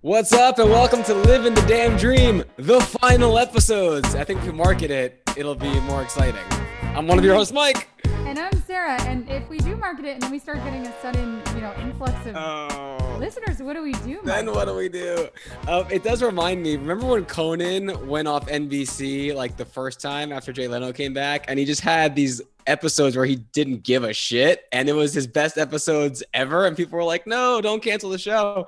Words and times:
What's 0.00 0.32
up, 0.32 0.58
and 0.58 0.70
welcome 0.70 1.02
to 1.04 1.14
Living 1.14 1.54
the 1.54 1.60
Damn 1.62 1.96
Dream, 1.96 2.44
the 2.56 2.80
final 2.80 3.38
episodes. 3.38 4.14
I 4.14 4.24
think 4.24 4.40
if 4.40 4.46
we 4.46 4.52
market 4.52 4.90
it, 4.90 5.22
it'll 5.36 5.54
be 5.54 5.78
more 5.80 6.02
exciting. 6.02 6.40
I'm 6.82 7.06
one 7.06 7.18
of 7.18 7.24
your 7.24 7.34
hosts, 7.34 7.52
Mike. 7.52 7.88
And 8.32 8.38
I'm 8.38 8.62
Sarah. 8.62 8.98
And 9.02 9.28
if 9.28 9.46
we 9.50 9.58
do 9.58 9.76
market 9.76 10.06
it 10.06 10.12
and 10.14 10.22
then 10.22 10.30
we 10.30 10.38
start 10.38 10.56
getting 10.64 10.86
a 10.86 11.00
sudden, 11.02 11.42
you 11.54 11.60
know, 11.60 11.74
influx 11.82 12.14
of 12.24 12.34
Oh. 12.34 13.16
listeners, 13.20 13.62
what 13.62 13.74
do 13.74 13.82
we 13.82 13.92
do? 13.92 14.20
Then 14.24 14.50
what 14.50 14.68
do 14.68 14.74
we 14.74 14.88
do? 14.88 15.28
Uh, 15.68 15.84
it 15.90 16.02
does 16.02 16.22
remind 16.22 16.62
me. 16.62 16.78
Remember 16.78 17.04
when 17.08 17.26
Conan 17.26 18.08
went 18.08 18.26
off 18.28 18.48
NBC 18.48 19.34
like 19.34 19.58
the 19.58 19.66
first 19.66 20.00
time 20.00 20.32
after 20.32 20.50
Jay 20.50 20.66
Leno 20.66 20.94
came 20.94 21.12
back, 21.12 21.44
and 21.46 21.58
he 21.58 21.66
just 21.66 21.82
had 21.82 22.16
these 22.16 22.40
episodes 22.66 23.16
where 23.16 23.26
he 23.26 23.36
didn't 23.36 23.82
give 23.82 24.02
a 24.02 24.14
shit, 24.14 24.64
and 24.72 24.88
it 24.88 24.94
was 24.94 25.12
his 25.12 25.26
best 25.26 25.58
episodes 25.58 26.22
ever, 26.32 26.64
and 26.66 26.74
people 26.74 26.96
were 26.96 27.04
like, 27.04 27.26
"No, 27.26 27.60
don't 27.60 27.82
cancel 27.82 28.08
the 28.08 28.18
show." 28.18 28.66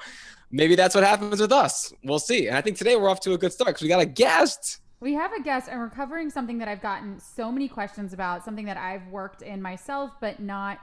Maybe 0.51 0.74
that's 0.74 0.95
what 0.95 1.05
happens 1.05 1.41
with 1.41 1.52
us. 1.52 1.91
We'll 2.05 2.19
see. 2.19 2.49
And 2.49 2.57
I 2.59 2.60
think 2.60 2.77
today 2.77 2.96
we're 2.96 3.09
off 3.09 3.21
to 3.21 3.33
a 3.33 3.38
good 3.38 3.52
start 3.55 3.69
because 3.69 3.83
we 3.83 3.88
got 3.88 4.02
a 4.02 4.05
guest. 4.07 4.80
We 5.01 5.15
have 5.15 5.33
a 5.33 5.43
guest, 5.43 5.69
and 5.69 5.80
we're 5.80 5.91
covering 5.91 6.30
something 6.30 6.59
that 6.59 6.69
I've 6.69 6.80
gotten 6.80 7.19
so 7.21 7.52
many 7.52 7.69
questions 7.69 8.12
about, 8.12 8.45
something 8.45 8.65
that 8.66 8.77
I've 8.77 9.07
worked 9.09 9.43
in 9.43 9.61
myself, 9.61 10.12
but 10.21 10.41
not, 10.41 10.79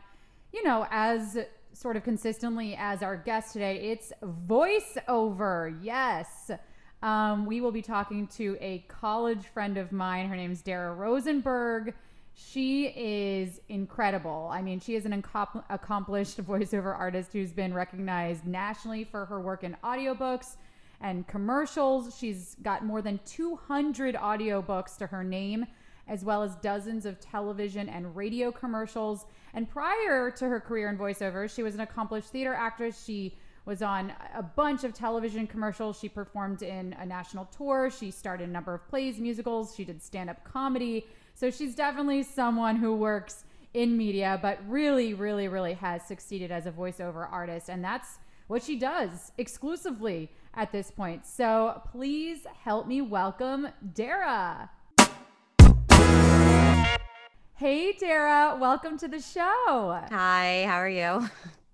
you 0.53 0.63
know, 0.63 0.85
as 0.91 1.37
sort 1.73 1.95
of 1.95 2.03
consistently 2.03 2.75
as 2.77 3.01
our 3.01 3.15
guest 3.15 3.53
today. 3.53 3.77
It's 3.91 4.11
voiceover. 4.47 5.77
Yes. 5.81 6.51
Um, 7.01 7.45
we 7.45 7.61
will 7.61 7.71
be 7.71 7.81
talking 7.81 8.27
to 8.27 8.57
a 8.59 8.85
college 8.87 9.45
friend 9.47 9.77
of 9.77 9.91
mine. 9.91 10.27
Her 10.27 10.35
name's 10.35 10.61
Dara 10.61 10.93
Rosenberg. 10.93 11.93
She 12.33 12.87
is 12.87 13.59
incredible. 13.69 14.49
I 14.51 14.61
mean, 14.61 14.79
she 14.79 14.95
is 14.95 15.05
an 15.05 15.13
accomplished 15.13 16.41
voiceover 16.45 16.97
artist 16.97 17.33
who's 17.33 17.51
been 17.51 17.73
recognized 17.73 18.45
nationally 18.45 19.03
for 19.03 19.25
her 19.25 19.39
work 19.39 19.63
in 19.63 19.75
audiobooks 19.83 20.57
and 21.01 21.27
commercials. 21.27 22.17
She's 22.17 22.55
got 22.61 22.85
more 22.85 23.01
than 23.01 23.19
200 23.25 24.15
audiobooks 24.15 24.97
to 24.97 25.07
her 25.07 25.23
name, 25.23 25.65
as 26.07 26.23
well 26.23 26.43
as 26.43 26.55
dozens 26.57 27.05
of 27.05 27.19
television 27.19 27.89
and 27.89 28.15
radio 28.15 28.51
commercials. 28.51 29.25
And 29.53 29.69
prior 29.69 30.31
to 30.31 30.47
her 30.47 30.59
career 30.59 30.89
in 30.89 30.97
voiceover, 30.97 31.53
she 31.53 31.63
was 31.63 31.75
an 31.75 31.81
accomplished 31.81 32.29
theater 32.29 32.53
actress. 32.53 33.03
She 33.03 33.37
was 33.65 33.81
on 33.81 34.13
a 34.35 34.41
bunch 34.41 34.83
of 34.83 34.93
television 34.93 35.45
commercials. 35.47 35.99
She 35.99 36.09
performed 36.09 36.63
in 36.63 36.93
a 36.93 37.05
national 37.05 37.45
tour. 37.45 37.91
She 37.91 38.11
starred 38.11 38.41
in 38.41 38.49
a 38.49 38.53
number 38.53 38.73
of 38.73 38.87
plays, 38.87 39.19
musicals. 39.19 39.75
She 39.75 39.85
did 39.85 40.01
stand 40.01 40.29
up 40.29 40.43
comedy. 40.43 41.05
So 41.33 41.51
she's 41.51 41.75
definitely 41.75 42.23
someone 42.23 42.75
who 42.75 42.95
works 42.95 43.45
in 43.73 43.95
media, 43.95 44.39
but 44.41 44.59
really, 44.67 45.13
really, 45.13 45.47
really 45.47 45.73
has 45.73 46.05
succeeded 46.05 46.51
as 46.51 46.65
a 46.65 46.71
voiceover 46.71 47.31
artist. 47.31 47.69
And 47.69 47.83
that's 47.83 48.19
what 48.47 48.63
she 48.63 48.77
does 48.77 49.31
exclusively 49.37 50.29
at 50.53 50.71
this 50.71 50.91
point. 50.91 51.25
So 51.25 51.81
please 51.91 52.45
help 52.63 52.87
me 52.87 53.01
welcome 53.01 53.69
Dara. 53.93 54.69
Hey, 57.55 57.93
Dara, 57.93 58.57
welcome 58.59 58.97
to 58.97 59.07
the 59.07 59.19
show. 59.19 60.01
Hi, 60.09 60.65
how 60.67 60.77
are 60.77 60.89
you? 60.89 61.29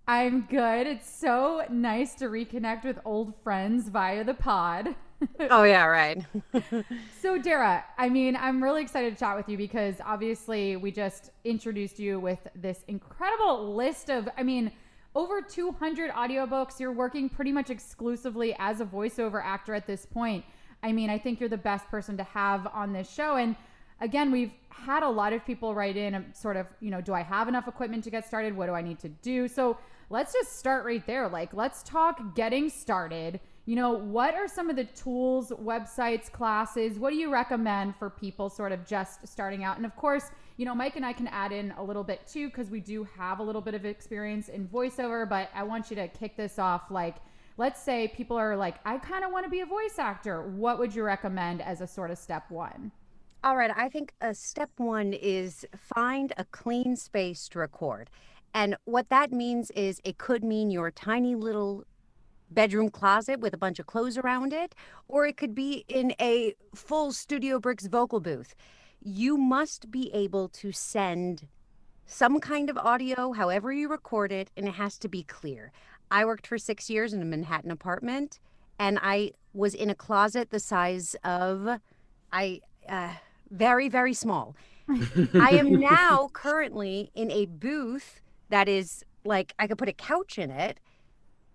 I'm 0.08 0.42
good. 0.50 0.88
It's 0.88 1.10
so 1.10 1.64
nice 1.70 2.14
to 2.16 2.26
reconnect 2.26 2.84
with 2.84 3.00
old 3.06 3.34
friends 3.44 3.90
via 3.90 4.24
the 4.24 4.34
pod. 4.34 4.96
Oh 5.50 5.64
yeah, 5.64 5.86
right. 5.86 6.24
So, 7.22 7.40
Dara, 7.40 7.84
I 7.98 8.08
mean, 8.08 8.36
I'm 8.36 8.64
really 8.64 8.84
excited 8.84 9.14
to 9.14 9.20
chat 9.20 9.36
with 9.36 9.50
you 9.50 9.58
because 9.58 9.96
obviously 10.06 10.76
we 10.76 10.92
just 10.92 11.32
introduced 11.44 11.98
you 11.98 12.20
with 12.20 12.40
this 12.54 12.84
incredible 12.88 13.74
list 13.76 14.12
of, 14.12 14.30
I 14.38 14.44
mean, 14.44 14.72
over 15.18 15.42
200 15.42 16.12
audiobooks. 16.12 16.80
You're 16.80 16.92
working 16.92 17.28
pretty 17.28 17.52
much 17.52 17.72
exclusively 17.72 18.56
as 18.60 18.82
a 18.82 18.86
voiceover 18.86 19.44
actor 19.44 19.74
at 19.74 19.88
this 19.88 20.06
point. 20.06 20.46
I 20.84 20.92
mean, 20.92 21.10
I 21.10 21.18
think 21.18 21.40
you're 21.40 21.50
the 21.50 21.58
best 21.58 21.88
person 21.88 22.16
to 22.18 22.24
have 22.24 22.68
on 22.68 22.94
this 22.94 23.12
show. 23.12 23.36
And 23.36 23.56
again, 24.00 24.32
we've 24.32 24.52
had 24.70 25.02
a 25.02 25.10
lot 25.10 25.34
of 25.34 25.44
people 25.44 25.74
write 25.74 25.98
in 25.98 26.14
and 26.14 26.36
sort 26.36 26.56
of, 26.56 26.68
you 26.82 26.92
know, 26.92 27.02
do 27.02 27.16
I 27.16 27.24
have 27.24 27.48
enough 27.48 27.68
equipment 27.68 28.04
to 28.04 28.12
get 28.12 28.28
started? 28.28 28.56
What 28.56 28.68
do 28.68 28.74
I 28.74 28.84
need 28.84 29.00
to 29.00 29.10
do? 29.10 29.48
So 29.48 29.80
let's 30.12 30.34
just 30.34 30.60
start 30.60 30.86
right 30.86 31.06
there. 31.08 31.28
Like, 31.28 31.52
let's 31.52 31.82
talk 31.82 32.36
getting 32.36 32.70
started. 32.70 33.40
You 33.68 33.76
know, 33.76 33.92
what 33.92 34.34
are 34.34 34.48
some 34.48 34.70
of 34.70 34.78
the 34.78 34.86
tools, 34.86 35.52
websites, 35.52 36.32
classes? 36.32 36.98
What 36.98 37.10
do 37.10 37.18
you 37.18 37.30
recommend 37.30 37.98
for 37.98 38.10
people 38.10 38.50
sort 38.50 38.72
of 38.72 38.86
just 38.86 39.28
starting 39.28 39.66
out? 39.66 39.76
And 39.76 39.86
of 39.86 39.94
course, 39.98 40.32
you 40.56 40.66
know, 40.66 40.74
Mike 40.74 40.96
and 40.96 41.06
I 41.06 41.12
can 41.12 41.28
add 41.28 41.52
in 41.52 41.74
a 41.78 41.84
little 41.84 42.06
bit 42.06 42.26
too, 42.26 42.48
because 42.48 42.70
we 42.70 42.80
do 42.80 43.06
have 43.18 43.40
a 43.40 43.44
little 43.44 43.60
bit 43.60 43.74
of 43.74 43.84
experience 43.84 44.48
in 44.48 44.70
voiceover, 44.70 45.28
but 45.28 45.50
I 45.54 45.64
want 45.64 45.90
you 45.90 45.98
to 45.98 46.08
kick 46.08 46.38
this 46.38 46.58
off. 46.58 46.90
Like, 46.90 47.18
let's 47.58 47.84
say 47.84 48.08
people 48.16 48.38
are 48.38 48.56
like, 48.56 48.76
I 48.86 49.00
kind 49.00 49.26
of 49.26 49.34
want 49.34 49.44
to 49.44 49.50
be 49.50 49.60
a 49.60 49.66
voice 49.66 50.00
actor. 50.00 50.44
What 50.44 50.80
would 50.80 50.96
you 50.96 51.04
recommend 51.04 51.62
as 51.62 51.82
a 51.82 51.88
sort 51.88 52.10
of 52.10 52.18
step 52.18 52.50
one? 52.50 52.94
All 53.44 53.58
right, 53.58 53.72
I 53.76 53.90
think 53.90 54.14
uh, 54.22 54.32
step 54.32 54.70
one 54.78 55.12
is 55.12 55.66
find 55.76 56.32
a 56.38 56.46
clean 56.46 56.96
space 56.96 57.50
to 57.50 57.60
record. 57.60 58.10
And 58.54 58.78
what 58.86 59.10
that 59.10 59.34
means 59.34 59.72
is 59.72 60.00
it 60.06 60.18
could 60.18 60.46
mean 60.46 60.72
your 60.72 60.90
tiny 60.90 61.36
little 61.36 61.84
bedroom 62.50 62.90
closet 62.90 63.40
with 63.40 63.54
a 63.54 63.58
bunch 63.58 63.80
of 63.80 63.86
clothes 63.86 64.18
around 64.18 64.54
it, 64.54 64.74
or 65.08 65.26
it 65.26 65.38
could 65.38 65.54
be 65.54 65.86
in 65.88 66.14
a 66.20 66.54
full 66.74 67.12
Studio 67.12 67.60
Bricks 67.60 67.88
vocal 67.88 68.20
booth. 68.20 68.56
You 69.02 69.38
must 69.38 69.92
be 69.92 70.12
able 70.14 70.50
to 70.50 70.72
send 70.72 71.48
some 72.06 72.40
kind 72.40 72.70
of 72.70 72.78
audio, 72.78 73.34
however 73.34 73.72
you 73.72 73.90
record 73.90 74.32
it, 74.32 74.50
and 74.56 74.68
it 74.68 74.76
has 74.76 74.98
to 75.00 75.10
be 75.10 75.24
clear. 75.24 75.72
I 76.10 76.26
worked 76.26 76.48
for 76.48 76.58
six 76.58 76.90
years 76.90 77.14
in 77.14 77.22
a 77.22 77.26
Manhattan 77.26 77.70
apartment, 77.70 78.40
and 78.80 78.98
I 79.02 79.32
was 79.54 79.74
in 79.74 79.90
a 79.90 79.96
closet 79.96 80.50
the 80.50 80.60
size 80.60 81.16
of, 81.24 81.80
I, 82.32 82.62
uh, 82.88 83.14
very, 83.52 83.90
very 83.90 84.14
small. 84.14 84.56
I 84.90 85.50
am 85.52 85.74
now 85.80 86.30
currently 86.32 87.12
in 87.14 87.30
a 87.32 87.46
booth 87.46 88.22
that 88.50 88.70
is 88.70 89.04
like 89.26 89.54
I 89.60 89.68
could 89.68 89.78
put 89.78 89.90
a 89.90 89.94
couch 89.94 90.38
in 90.38 90.50
it 90.50 90.80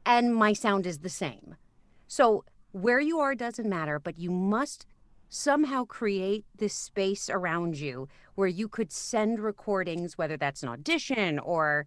and 0.05 0.35
my 0.35 0.53
sound 0.53 0.87
is 0.87 0.99
the 0.99 1.09
same. 1.09 1.57
So 2.07 2.45
where 2.73 3.01
you 3.01 3.19
are 3.21 3.35
doesn't 3.35 3.69
matter, 3.69 3.99
but 3.99 4.19
you 4.19 4.31
must 4.31 4.87
somehow 5.29 5.85
create 5.85 6.45
this 6.57 6.75
space 6.75 7.31
around 7.31 7.79
you 7.79 8.09
where 8.35 8.49
you 8.49 8.69
could 8.69 8.93
send 8.93 9.39
recordings, 9.41 10.19
whether 10.19 10.37
that's 10.37 10.63
an 10.63 10.69
audition 10.69 11.39
or 11.39 11.87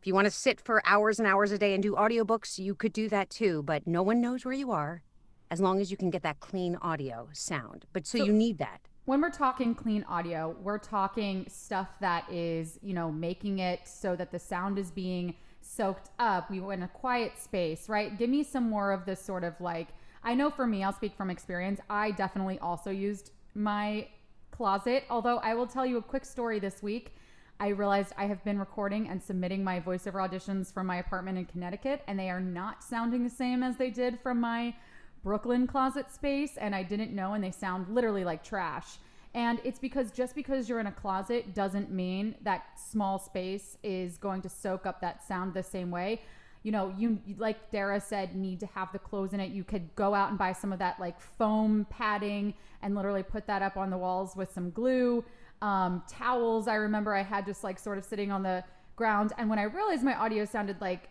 if 0.00 0.06
you 0.06 0.14
want 0.14 0.24
to 0.26 0.30
sit 0.30 0.60
for 0.60 0.82
hours 0.84 1.18
and 1.18 1.28
hours 1.28 1.52
a 1.52 1.58
day 1.58 1.74
and 1.74 1.82
do 1.82 1.94
audiobooks, 1.94 2.58
you 2.58 2.74
could 2.74 2.92
do 2.92 3.08
that 3.08 3.30
too, 3.30 3.62
but 3.62 3.86
no 3.86 4.02
one 4.02 4.20
knows 4.20 4.44
where 4.44 4.52
you 4.54 4.70
are 4.72 5.02
as 5.50 5.60
long 5.60 5.80
as 5.80 5.90
you 5.90 5.96
can 5.96 6.10
get 6.10 6.22
that 6.22 6.40
clean 6.40 6.76
audio 6.76 7.28
sound. 7.32 7.86
But 7.92 8.06
so, 8.06 8.18
So- 8.18 8.24
you 8.24 8.32
need 8.32 8.58
that. 8.58 8.80
when 9.04 9.20
we're 9.20 9.30
talking 9.30 9.74
clean 9.74 10.04
audio, 10.04 10.56
we're 10.62 10.78
talking 10.78 11.44
stuff 11.48 11.88
that 12.00 12.30
is, 12.30 12.78
you 12.82 12.94
know, 12.94 13.10
making 13.12 13.58
it 13.58 13.80
so 13.86 14.14
that 14.16 14.30
the 14.32 14.38
sound 14.38 14.78
is 14.78 14.90
being 14.90 15.34
soaked 15.76 16.10
up. 16.18 16.50
We 16.50 16.60
were 16.60 16.72
in 16.72 16.82
a 16.82 16.88
quiet 16.88 17.38
space, 17.38 17.88
right? 17.88 18.16
Give 18.18 18.30
me 18.30 18.42
some 18.42 18.68
more 18.68 18.92
of 18.92 19.04
this 19.04 19.20
sort 19.20 19.44
of 19.44 19.60
like, 19.60 19.88
I 20.22 20.34
know 20.34 20.50
for 20.50 20.66
me, 20.66 20.84
I'll 20.84 20.92
speak 20.92 21.16
from 21.16 21.30
experience. 21.30 21.80
I 21.88 22.10
definitely 22.10 22.58
also 22.58 22.90
used 22.90 23.30
my 23.54 24.08
closet, 24.50 25.04
although 25.10 25.38
I 25.38 25.54
will 25.54 25.66
tell 25.66 25.86
you 25.86 25.98
a 25.98 26.02
quick 26.02 26.24
story 26.24 26.58
this 26.58 26.82
week. 26.82 27.14
I 27.58 27.68
realized 27.68 28.12
I 28.16 28.26
have 28.26 28.42
been 28.44 28.58
recording 28.58 29.08
and 29.08 29.22
submitting 29.22 29.62
my 29.62 29.80
voiceover 29.80 30.28
auditions 30.28 30.72
from 30.72 30.86
my 30.86 30.96
apartment 30.96 31.38
in 31.38 31.44
Connecticut, 31.46 32.02
and 32.06 32.18
they 32.18 32.28
are 32.28 32.40
not 32.40 32.82
sounding 32.82 33.24
the 33.24 33.30
same 33.30 33.62
as 33.62 33.76
they 33.76 33.90
did 33.90 34.18
from 34.20 34.40
my 34.40 34.74
Brooklyn 35.22 35.66
closet 35.66 36.10
space 36.10 36.56
and 36.56 36.74
I 36.74 36.82
didn't 36.82 37.14
know 37.14 37.34
and 37.34 37.44
they 37.44 37.50
sound 37.50 37.88
literally 37.88 38.24
like 38.24 38.42
trash. 38.42 38.98
And 39.34 39.60
it's 39.64 39.78
because 39.78 40.10
just 40.10 40.34
because 40.34 40.68
you're 40.68 40.80
in 40.80 40.86
a 40.86 40.92
closet 40.92 41.54
doesn't 41.54 41.90
mean 41.90 42.34
that 42.42 42.78
small 42.78 43.18
space 43.18 43.78
is 43.82 44.18
going 44.18 44.42
to 44.42 44.48
soak 44.48 44.84
up 44.84 45.00
that 45.00 45.26
sound 45.26 45.54
the 45.54 45.62
same 45.62 45.90
way. 45.90 46.20
You 46.62 46.70
know, 46.70 46.94
you 46.96 47.18
like 47.38 47.70
Dara 47.70 48.00
said, 48.00 48.36
need 48.36 48.60
to 48.60 48.66
have 48.66 48.92
the 48.92 48.98
clothes 48.98 49.32
in 49.32 49.40
it. 49.40 49.50
You 49.50 49.64
could 49.64 49.94
go 49.96 50.14
out 50.14 50.28
and 50.28 50.38
buy 50.38 50.52
some 50.52 50.72
of 50.72 50.78
that 50.78 51.00
like 51.00 51.18
foam 51.20 51.86
padding 51.90 52.54
and 52.82 52.94
literally 52.94 53.22
put 53.22 53.46
that 53.46 53.62
up 53.62 53.76
on 53.76 53.90
the 53.90 53.98
walls 53.98 54.36
with 54.36 54.52
some 54.52 54.70
glue. 54.70 55.24
Um, 55.62 56.02
towels, 56.08 56.68
I 56.68 56.74
remember 56.74 57.14
I 57.14 57.22
had 57.22 57.46
just 57.46 57.64
like 57.64 57.78
sort 57.78 57.98
of 57.98 58.04
sitting 58.04 58.30
on 58.30 58.42
the 58.42 58.62
ground. 58.96 59.32
And 59.38 59.48
when 59.48 59.58
I 59.58 59.64
realized 59.64 60.04
my 60.04 60.14
audio 60.14 60.44
sounded 60.44 60.80
like 60.80 61.08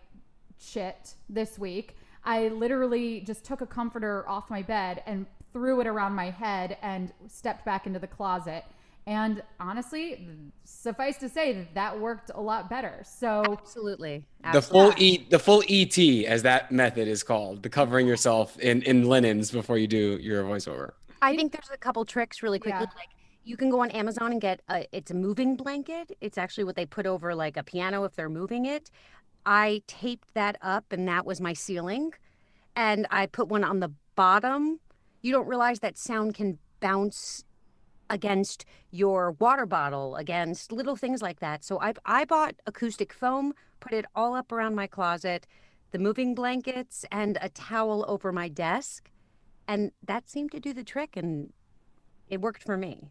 shit 0.60 1.16
this 1.28 1.58
week, 1.58 1.96
I 2.24 2.50
literally 2.50 3.22
just 3.22 3.44
took 3.44 3.62
a 3.62 3.66
comforter 3.66 4.28
off 4.30 4.50
my 4.50 4.62
bed 4.62 5.02
and 5.06 5.26
threw 5.54 5.82
it 5.82 5.88
around 5.88 6.14
my 6.16 6.30
head 6.32 6.78
and 6.82 7.12
stepped 7.28 7.66
back 7.66 7.88
into 7.88 8.00
the 8.00 8.08
closet. 8.08 8.64
And 9.08 9.42
honestly, 9.60 10.28
suffice 10.64 11.18
to 11.18 11.30
say 11.30 11.54
that 11.54 11.74
that 11.74 12.00
worked 12.00 12.32
a 12.36 12.42
lot 12.42 12.70
better. 12.70 13.02
So, 13.06 13.44
Absolutely. 13.60 14.26
The 14.54 14.62
full 14.62 14.94
E, 14.98 15.28
the 15.30 15.40
full 15.40 15.64
ET, 15.70 15.98
as 16.26 16.44
that 16.44 16.72
method 16.72 17.08
is 17.08 17.24
called, 17.24 17.64
the 17.64 17.70
covering 17.70 18.08
yourself 18.08 18.58
in 18.60 18.82
in 18.84 19.06
linens 19.06 19.52
before 19.52 19.78
you 19.78 19.88
do 19.88 20.18
your 20.22 20.44
voiceover. 20.44 20.92
I 21.22 21.36
think 21.36 21.52
there's 21.52 21.70
a 21.74 21.78
couple 21.78 22.06
tricks 22.06 22.44
really 22.44 22.60
quickly. 22.60 22.82
Yeah. 22.82 22.96
Like 22.96 23.10
you 23.44 23.58
can 23.58 23.70
go 23.70 23.82
on 23.82 23.92
Amazon 23.92 24.32
and 24.34 24.42
get 24.42 24.62
a, 24.70 24.86
it's 24.92 25.12
a 25.12 25.16
moving 25.16 25.56
blanket. 25.56 26.12
It's 26.22 26.38
actually 26.38 26.64
what 26.66 26.76
they 26.76 26.86
put 26.86 27.06
over 27.08 27.34
like 27.36 27.58
a 27.58 27.64
piano 27.64 28.04
if 28.04 28.16
they're 28.16 28.30
moving 28.30 28.66
it. 28.66 28.92
I 29.46 29.82
taped 29.88 30.34
that 30.36 30.58
up 30.62 30.92
and 30.92 31.08
that 31.08 31.26
was 31.26 31.42
my 31.42 31.54
ceiling. 31.54 32.12
and 32.76 33.08
I 33.12 33.28
put 33.28 33.48
one 33.50 33.64
on 33.64 33.80
the 33.80 33.92
bottom. 34.16 34.80
You 35.22 35.32
don't 35.32 35.48
realize 35.48 35.80
that 35.80 35.98
sound 35.98 36.34
can 36.34 36.58
bounce 36.80 37.44
against 38.10 38.66
your 38.92 39.32
water 39.40 39.66
bottle, 39.66 40.16
against 40.18 40.72
little 40.72 40.96
things 40.96 41.22
like 41.22 41.40
that. 41.40 41.64
So 41.64 41.80
I 41.80 41.94
I 42.06 42.26
bought 42.26 42.56
acoustic 42.66 43.14
foam, 43.14 43.54
put 43.80 43.94
it 43.94 44.06
all 44.16 44.36
up 44.36 44.52
around 44.52 44.76
my 44.76 44.88
closet, 44.88 45.48
the 45.92 46.00
moving 46.00 46.36
blankets, 46.36 47.06
and 47.12 47.38
a 47.42 47.50
towel 47.50 48.06
over 48.08 48.32
my 48.32 48.50
desk, 48.50 49.10
and 49.68 49.92
that 50.06 50.30
seemed 50.30 50.52
to 50.52 50.60
do 50.60 50.74
the 50.74 50.84
trick, 50.84 51.16
and 51.16 51.54
it 52.28 52.42
worked 52.42 52.64
for 52.64 52.78
me. 52.78 53.10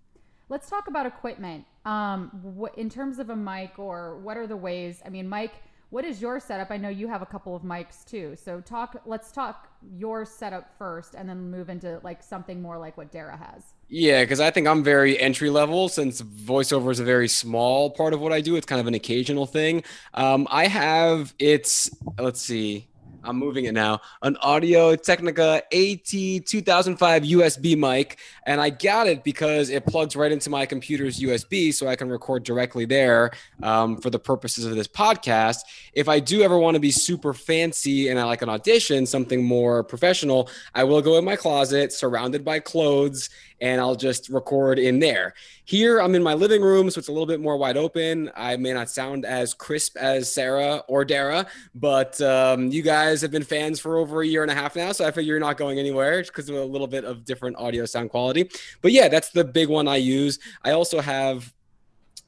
Let's 0.48 0.68
talk 0.68 0.88
about 0.88 1.06
equipment. 1.06 1.64
Um, 1.84 2.66
in 2.76 2.90
terms 2.90 3.18
of 3.18 3.30
a 3.30 3.36
mic, 3.36 3.78
or 3.78 4.18
what 4.18 4.36
are 4.36 4.46
the 4.46 4.56
ways? 4.56 5.00
I 5.06 5.08
mean, 5.08 5.28
Mike, 5.28 5.54
what 5.90 6.04
is 6.04 6.22
your 6.22 6.38
setup? 6.40 6.70
I 6.70 6.76
know 6.76 6.88
you 6.88 7.08
have 7.08 7.20
a 7.20 7.26
couple 7.26 7.54
of 7.54 7.62
mics 7.62 8.04
too. 8.04 8.36
So 8.36 8.60
talk. 8.60 9.02
Let's 9.04 9.32
talk 9.32 9.68
your 9.96 10.24
setup 10.24 10.70
first, 10.78 11.14
and 11.14 11.28
then 11.28 11.50
move 11.50 11.68
into 11.68 12.00
like 12.02 12.22
something 12.22 12.62
more 12.62 12.78
like 12.78 12.96
what 12.96 13.10
Dara 13.10 13.36
has. 13.36 13.74
Yeah, 13.88 14.22
because 14.22 14.38
I 14.38 14.50
think 14.50 14.68
I'm 14.68 14.84
very 14.84 15.18
entry 15.18 15.50
level 15.50 15.88
since 15.88 16.22
voiceover 16.22 16.92
is 16.92 17.00
a 17.00 17.04
very 17.04 17.28
small 17.28 17.90
part 17.90 18.14
of 18.14 18.20
what 18.20 18.32
I 18.32 18.40
do. 18.40 18.54
It's 18.54 18.66
kind 18.66 18.80
of 18.80 18.86
an 18.86 18.94
occasional 18.94 19.46
thing. 19.46 19.82
Um, 20.14 20.46
I 20.50 20.68
have 20.68 21.34
it's 21.38 21.90
let's 22.18 22.40
see. 22.40 22.86
I'm 23.22 23.36
moving 23.36 23.66
it 23.66 23.72
now. 23.72 24.00
An 24.22 24.36
Audio 24.38 24.96
Technica 24.96 25.62
AT2005 25.72 27.30
USB 27.30 27.76
mic, 27.76 28.18
and 28.46 28.60
I 28.60 28.70
got 28.70 29.06
it 29.06 29.22
because 29.24 29.70
it 29.70 29.84
plugs 29.86 30.16
right 30.16 30.32
into 30.32 30.48
my 30.48 30.64
computer's 30.66 31.20
USB, 31.20 31.72
so 31.72 31.86
I 31.86 31.96
can 31.96 32.08
record 32.08 32.44
directly 32.44 32.86
there 32.86 33.30
um, 33.62 33.98
for 33.98 34.10
the 34.10 34.18
purposes 34.18 34.64
of 34.64 34.74
this 34.74 34.88
podcast. 34.88 35.58
If 35.92 36.08
I 36.08 36.20
do 36.20 36.42
ever 36.42 36.58
want 36.58 36.74
to 36.76 36.80
be 36.80 36.90
super 36.90 37.34
fancy 37.34 38.08
and 38.08 38.18
I 38.18 38.24
like 38.24 38.42
an 38.42 38.48
audition, 38.48 39.06
something 39.06 39.44
more 39.44 39.84
professional, 39.84 40.48
I 40.74 40.84
will 40.84 41.02
go 41.02 41.18
in 41.18 41.24
my 41.24 41.36
closet, 41.36 41.92
surrounded 41.92 42.44
by 42.44 42.60
clothes, 42.60 43.28
and 43.60 43.80
I'll 43.80 43.94
just 43.94 44.28
record 44.28 44.78
in 44.78 44.98
there. 44.98 45.34
Here, 45.64 46.00
I'm 46.00 46.14
in 46.14 46.22
my 46.22 46.34
living 46.34 46.62
room, 46.62 46.90
so 46.90 46.98
it's 46.98 47.08
a 47.08 47.12
little 47.12 47.26
bit 47.26 47.40
more 47.40 47.56
wide 47.56 47.76
open. 47.76 48.30
I 48.34 48.56
may 48.56 48.72
not 48.72 48.90
sound 48.90 49.24
as 49.24 49.54
crisp 49.54 49.96
as 49.96 50.32
Sarah 50.32 50.82
or 50.88 51.04
Dara, 51.04 51.46
but 51.74 52.20
um, 52.20 52.68
you 52.68 52.82
guys 52.82 53.20
have 53.22 53.30
been 53.30 53.44
fans 53.44 53.78
for 53.80 53.98
over 53.98 54.22
a 54.22 54.26
year 54.26 54.42
and 54.42 54.50
a 54.50 54.54
half 54.54 54.76
now, 54.76 54.92
so 54.92 55.06
I 55.06 55.10
figure 55.10 55.34
you're 55.34 55.40
not 55.40 55.56
going 55.56 55.78
anywhere 55.78 56.22
because 56.22 56.48
of 56.48 56.56
a 56.56 56.64
little 56.64 56.86
bit 56.86 57.04
of 57.04 57.24
different 57.24 57.56
audio 57.56 57.84
sound 57.84 58.10
quality. 58.10 58.50
But 58.82 58.92
yeah, 58.92 59.08
that's 59.08 59.30
the 59.30 59.44
big 59.44 59.68
one 59.68 59.88
I 59.88 59.96
use. 59.96 60.38
I 60.64 60.72
also 60.72 61.00
have 61.00 61.52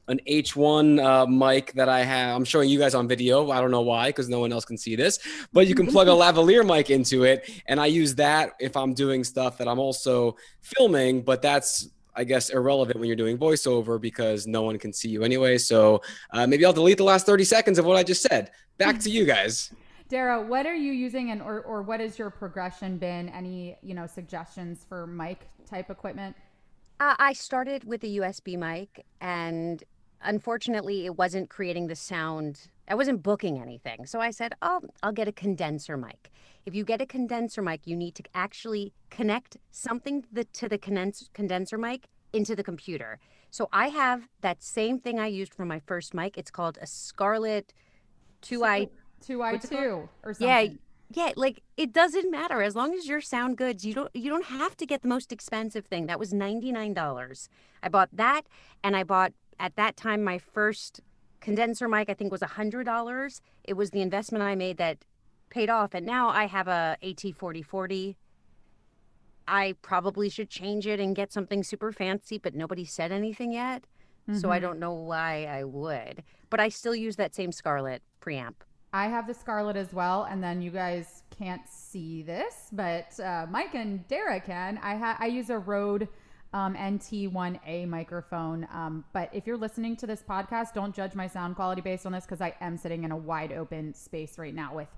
an 0.07 0.19
H1 0.27 1.03
uh, 1.03 1.25
mic 1.25 1.73
that 1.73 1.89
I 1.89 2.03
have. 2.03 2.35
I'm 2.35 2.43
showing 2.43 2.69
you 2.69 2.79
guys 2.79 2.93
on 2.93 3.07
video. 3.07 3.51
I 3.51 3.61
don't 3.61 3.71
know 3.71 3.81
why, 3.81 4.09
because 4.09 4.29
no 4.29 4.39
one 4.39 4.51
else 4.51 4.65
can 4.65 4.77
see 4.77 4.95
this, 4.95 5.19
but 5.53 5.67
you 5.67 5.75
can 5.75 5.87
plug 5.87 6.07
a 6.07 6.11
lavalier 6.11 6.65
mic 6.65 6.89
into 6.89 7.23
it. 7.23 7.49
And 7.67 7.79
I 7.79 7.85
use 7.85 8.15
that 8.15 8.53
if 8.59 8.75
I'm 8.75 8.93
doing 8.93 9.23
stuff 9.23 9.57
that 9.57 9.67
I'm 9.67 9.79
also 9.79 10.35
filming, 10.61 11.21
but 11.21 11.41
that's, 11.41 11.89
I 12.15 12.23
guess, 12.25 12.49
irrelevant 12.49 12.99
when 12.99 13.07
you're 13.07 13.15
doing 13.15 13.37
voiceover 13.37 13.99
because 13.99 14.45
no 14.45 14.63
one 14.63 14.77
can 14.77 14.91
see 14.91 15.09
you 15.09 15.23
anyway. 15.23 15.57
So 15.57 16.01
uh, 16.31 16.45
maybe 16.47 16.65
I'll 16.65 16.73
delete 16.73 16.97
the 16.97 17.03
last 17.03 17.25
30 17.25 17.43
seconds 17.45 17.79
of 17.79 17.85
what 17.85 17.97
I 17.97 18.03
just 18.03 18.21
said. 18.21 18.51
Back 18.77 18.99
to 18.99 19.09
you 19.09 19.25
guys. 19.25 19.73
Dara, 20.09 20.39
what 20.39 20.65
are 20.65 20.75
you 20.75 20.91
using 20.91 21.31
and 21.31 21.41
or, 21.41 21.61
or 21.61 21.81
what 21.81 21.99
has 21.99 22.19
your 22.19 22.29
progression 22.29 22.97
been? 22.97 23.29
Any, 23.29 23.77
you 23.81 23.95
know, 23.95 24.05
suggestions 24.05 24.85
for 24.87 25.07
mic 25.07 25.47
type 25.65 25.89
equipment? 25.89 26.35
Uh, 26.99 27.15
I 27.19 27.33
started 27.33 27.83
with 27.83 28.03
a 28.03 28.07
USB 28.07 28.57
mic, 28.57 29.05
and 29.19 29.83
unfortunately, 30.23 31.05
it 31.05 31.17
wasn't 31.17 31.49
creating 31.49 31.87
the 31.87 31.95
sound. 31.95 32.67
I 32.87 32.95
wasn't 32.95 33.23
booking 33.23 33.59
anything. 33.59 34.05
So 34.05 34.19
I 34.19 34.31
said, 34.31 34.53
oh, 34.61 34.81
I'll 35.01 35.11
get 35.11 35.27
a 35.27 35.31
condenser 35.31 35.97
mic. 35.97 36.31
If 36.65 36.73
you 36.75 36.83
get 36.83 37.01
a 37.01 37.05
condenser 37.05 37.61
mic, 37.61 37.81
you 37.85 37.95
need 37.95 38.15
to 38.15 38.23
actually 38.33 38.93
connect 39.09 39.57
something 39.71 40.25
the, 40.31 40.45
to 40.45 40.69
the 40.69 40.77
condens- 40.77 41.31
condenser 41.33 41.77
mic 41.77 42.07
into 42.31 42.55
the 42.55 42.63
computer. 42.63 43.19
So 43.51 43.69
I 43.71 43.89
have 43.89 44.27
that 44.41 44.63
same 44.63 44.99
thing 44.99 45.19
I 45.19 45.27
used 45.27 45.53
for 45.53 45.65
my 45.65 45.79
first 45.79 46.13
mic. 46.13 46.37
It's 46.37 46.51
called 46.51 46.77
a 46.81 46.87
Scarlett 46.87 47.73
2i. 48.41 48.89
2i2 49.25 50.09
or 50.23 50.33
something. 50.33 50.47
Yeah, 50.47 50.67
yeah, 51.13 51.31
like 51.35 51.61
it 51.77 51.93
doesn't 51.93 52.31
matter 52.31 52.61
as 52.61 52.75
long 52.75 52.93
as 52.93 53.07
your 53.07 53.21
sound 53.21 53.57
goods. 53.57 53.85
You 53.85 53.93
don't 53.93 54.09
you 54.15 54.29
don't 54.29 54.45
have 54.45 54.75
to 54.77 54.85
get 54.85 55.03
the 55.03 55.07
most 55.07 55.31
expensive 55.31 55.85
thing. 55.85 56.07
That 56.07 56.19
was 56.19 56.33
$99. 56.33 57.49
I 57.83 57.89
bought 57.89 58.09
that 58.13 58.41
and 58.83 58.95
I 58.95 59.03
bought 59.03 59.33
at 59.59 59.75
that 59.75 59.95
time 59.97 60.23
my 60.23 60.37
first 60.37 61.01
condenser 61.41 61.87
mic 61.87 62.09
I 62.09 62.13
think 62.13 62.31
was 62.31 62.41
$100. 62.41 63.41
It 63.63 63.73
was 63.73 63.91
the 63.91 64.01
investment 64.01 64.43
I 64.43 64.55
made 64.55 64.77
that 64.77 64.99
paid 65.49 65.69
off 65.69 65.93
and 65.93 66.05
now 66.05 66.29
I 66.29 66.45
have 66.47 66.67
a 66.67 66.97
AT4040. 67.03 68.15
I 69.47 69.75
probably 69.81 70.29
should 70.29 70.49
change 70.49 70.87
it 70.87 70.99
and 70.99 71.15
get 71.15 71.33
something 71.33 71.63
super 71.63 71.91
fancy, 71.91 72.37
but 72.37 72.55
nobody 72.55 72.85
said 72.85 73.11
anything 73.11 73.51
yet. 73.51 73.83
So 74.31 74.49
I 74.51 74.57
Mhm. 74.57 74.61
don't 74.61 74.79
know 74.79 74.93
why 74.93 75.43
I 75.45 75.65
would. 75.65 76.23
But 76.49 76.61
I 76.61 76.69
still 76.69 76.95
use 76.95 77.17
that 77.17 77.35
same 77.35 77.51
Scarlett 77.51 78.01
preamp. 78.21 78.55
I 78.93 79.07
have 79.07 79.27
the 79.27 79.33
Scarlet 79.33 79.75
as 79.75 79.91
well, 79.91 80.23
and 80.23 80.41
then 80.41 80.61
you 80.61 80.71
guys 80.71 81.23
can't 81.29 81.67
see 81.67 82.23
this, 82.23 82.69
but 82.71 83.19
uh, 83.19 83.47
Mike 83.49 83.73
and 83.75 84.07
Dara 84.07 84.39
can. 84.39 84.77
I 84.77 84.95
ha- 84.95 85.17
I 85.19 85.25
use 85.25 85.49
a 85.49 85.57
Rode 85.59 86.07
um, 86.53 86.75
NT1A 86.75 87.87
microphone, 87.87 88.67
um, 88.71 89.03
but 89.11 89.29
if 89.33 89.47
you're 89.47 89.57
listening 89.57 89.95
to 89.97 90.07
this 90.07 90.23
podcast, 90.27 90.73
don't 90.73 90.95
judge 90.95 91.15
my 91.15 91.27
sound 91.27 91.55
quality 91.55 91.81
based 91.81 92.05
on 92.05 92.11
this 92.11 92.25
because 92.25 92.41
I 92.41 92.53
am 92.61 92.77
sitting 92.77 93.03
in 93.03 93.11
a 93.11 93.17
wide 93.17 93.51
open 93.51 93.93
space 93.93 94.37
right 94.37 94.53
now 94.53 94.75
with 94.75 94.89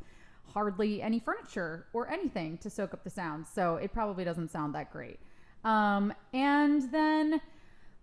hardly 0.54 1.02
any 1.02 1.20
furniture 1.20 1.88
or 1.94 2.10
anything 2.10 2.58
to 2.60 2.70
soak 2.70 2.94
up 2.94 3.04
the 3.04 3.10
sound, 3.10 3.46
so 3.48 3.76
it 3.76 3.94
probably 3.94 4.24
doesn't 4.24 4.52
sound 4.52 4.76
that 4.76 4.92
great. 4.92 5.20
Um, 5.64 6.14
and 6.34 6.92
then 6.92 7.42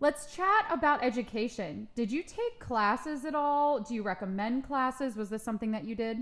Let's 0.02 0.34
chat 0.34 0.66
about 0.68 1.04
education. 1.04 1.86
Did 1.94 2.10
you 2.10 2.24
take 2.24 2.58
classes 2.58 3.24
at 3.24 3.36
all? 3.36 3.78
Do 3.78 3.94
you 3.94 4.02
recommend 4.02 4.66
classes? 4.66 5.14
Was 5.14 5.28
this 5.28 5.44
something 5.44 5.70
that 5.70 5.84
you 5.84 5.94
did? 5.94 6.16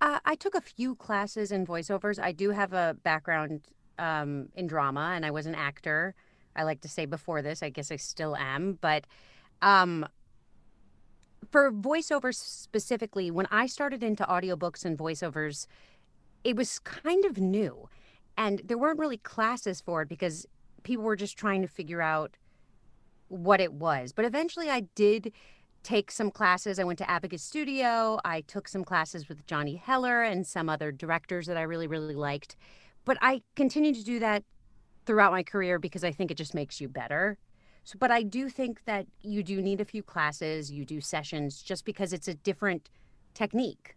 Uh, 0.00 0.20
I 0.24 0.36
took 0.36 0.54
a 0.54 0.60
few 0.60 0.94
classes 0.94 1.50
in 1.50 1.66
voiceovers. 1.66 2.22
I 2.22 2.30
do 2.30 2.50
have 2.50 2.72
a 2.72 2.96
background 3.02 3.62
um, 3.98 4.50
in 4.54 4.68
drama, 4.68 5.10
and 5.16 5.26
I 5.26 5.32
was 5.32 5.46
an 5.46 5.56
actor. 5.56 6.14
I 6.56 6.64
like 6.64 6.80
to 6.82 6.88
say 6.88 7.06
before 7.06 7.42
this, 7.42 7.62
I 7.62 7.70
guess 7.70 7.90
I 7.90 7.96
still 7.96 8.36
am. 8.36 8.78
But 8.80 9.06
um, 9.62 10.06
for 11.50 11.70
voiceovers 11.72 12.36
specifically, 12.36 13.30
when 13.30 13.46
I 13.50 13.66
started 13.66 14.02
into 14.02 14.24
audiobooks 14.24 14.84
and 14.84 14.98
voiceovers, 14.98 15.66
it 16.44 16.56
was 16.56 16.78
kind 16.80 17.24
of 17.24 17.38
new. 17.38 17.88
And 18.36 18.62
there 18.64 18.78
weren't 18.78 18.98
really 18.98 19.18
classes 19.18 19.80
for 19.80 20.02
it 20.02 20.08
because 20.08 20.46
people 20.82 21.04
were 21.04 21.16
just 21.16 21.36
trying 21.36 21.62
to 21.62 21.68
figure 21.68 22.00
out 22.00 22.36
what 23.28 23.60
it 23.60 23.72
was. 23.72 24.12
But 24.12 24.24
eventually 24.24 24.70
I 24.70 24.80
did 24.94 25.32
take 25.82 26.10
some 26.10 26.30
classes. 26.30 26.78
I 26.78 26.84
went 26.84 26.98
to 26.98 27.10
Abacus 27.10 27.42
Studio. 27.42 28.18
I 28.24 28.42
took 28.42 28.68
some 28.68 28.84
classes 28.84 29.28
with 29.28 29.46
Johnny 29.46 29.76
Heller 29.76 30.22
and 30.22 30.46
some 30.46 30.68
other 30.68 30.92
directors 30.92 31.46
that 31.46 31.56
I 31.56 31.62
really, 31.62 31.86
really 31.86 32.14
liked. 32.14 32.56
But 33.04 33.18
I 33.20 33.42
continued 33.56 33.96
to 33.96 34.04
do 34.04 34.18
that 34.18 34.44
throughout 35.06 35.32
my 35.32 35.42
career 35.42 35.78
because 35.78 36.04
I 36.04 36.12
think 36.12 36.30
it 36.30 36.36
just 36.36 36.54
makes 36.54 36.80
you 36.80 36.88
better. 36.88 37.38
So, 37.84 37.96
but 37.98 38.10
I 38.10 38.22
do 38.22 38.48
think 38.48 38.84
that 38.84 39.06
you 39.22 39.42
do 39.42 39.62
need 39.62 39.80
a 39.80 39.84
few 39.84 40.02
classes, 40.02 40.70
you 40.70 40.84
do 40.84 41.00
sessions 41.00 41.62
just 41.62 41.84
because 41.84 42.12
it's 42.12 42.28
a 42.28 42.34
different 42.34 42.90
technique. 43.34 43.96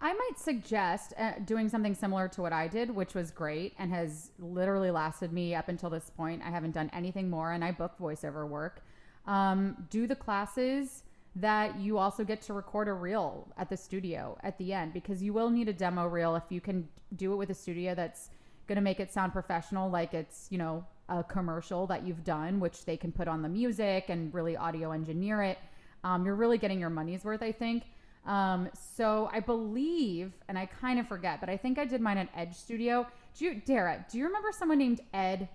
I 0.00 0.12
might 0.12 0.38
suggest 0.38 1.14
uh, 1.18 1.32
doing 1.44 1.68
something 1.68 1.94
similar 1.94 2.28
to 2.28 2.42
what 2.42 2.52
I 2.52 2.68
did, 2.68 2.94
which 2.94 3.14
was 3.14 3.30
great 3.30 3.74
and 3.78 3.90
has 3.90 4.32
literally 4.38 4.90
lasted 4.90 5.32
me 5.32 5.54
up 5.54 5.68
until 5.68 5.88
this 5.88 6.10
point. 6.10 6.42
I 6.44 6.50
haven't 6.50 6.72
done 6.72 6.90
anything 6.92 7.30
more, 7.30 7.52
and 7.52 7.64
I 7.64 7.72
book 7.72 7.92
voiceover 7.98 8.46
work. 8.46 8.82
Um, 9.26 9.86
do 9.88 10.06
the 10.06 10.16
classes 10.16 11.04
that 11.36 11.78
you 11.80 11.96
also 11.98 12.22
get 12.22 12.42
to 12.42 12.52
record 12.52 12.86
a 12.86 12.92
reel 12.92 13.48
at 13.56 13.68
the 13.68 13.76
studio 13.76 14.36
at 14.42 14.56
the 14.58 14.72
end 14.72 14.92
because 14.92 15.22
you 15.22 15.32
will 15.32 15.50
need 15.50 15.68
a 15.68 15.72
demo 15.72 16.06
reel 16.06 16.36
if 16.36 16.44
you 16.50 16.60
can 16.60 16.88
do 17.16 17.32
it 17.32 17.36
with 17.36 17.50
a 17.50 17.54
studio 17.54 17.94
that's 17.94 18.30
going 18.66 18.76
to 18.76 18.82
make 18.82 19.00
it 19.00 19.12
sound 19.12 19.32
professional, 19.32 19.90
like 19.90 20.14
it's, 20.14 20.46
you 20.50 20.58
know, 20.58 20.84
a 21.08 21.22
commercial 21.22 21.86
that 21.88 22.06
you've 22.06 22.24
done, 22.24 22.60
which 22.60 22.84
they 22.84 22.96
can 22.96 23.12
put 23.12 23.28
on 23.28 23.42
the 23.42 23.48
music 23.48 24.06
and 24.08 24.32
really 24.32 24.56
audio 24.56 24.92
engineer 24.92 25.42
it. 25.42 25.58
Um, 26.02 26.24
you're 26.24 26.34
really 26.34 26.58
getting 26.58 26.80
your 26.80 26.90
money's 26.90 27.24
worth, 27.24 27.42
I 27.42 27.52
think. 27.52 27.84
Um, 28.26 28.70
so 28.96 29.28
I 29.32 29.40
believe, 29.40 30.32
and 30.48 30.58
I 30.58 30.64
kind 30.66 30.98
of 30.98 31.06
forget, 31.06 31.40
but 31.40 31.50
I 31.50 31.56
think 31.58 31.78
I 31.78 31.84
did 31.84 32.00
mine 32.00 32.16
at 32.18 32.28
Edge 32.34 32.54
Studio. 32.54 33.06
Do 33.38 33.44
you, 33.44 33.54
Dara, 33.66 34.04
do 34.10 34.16
you 34.18 34.24
remember 34.24 34.50
someone 34.52 34.78
named 34.78 35.00
Ed 35.12 35.48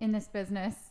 in 0.00 0.12
this 0.12 0.26
business? 0.28 0.74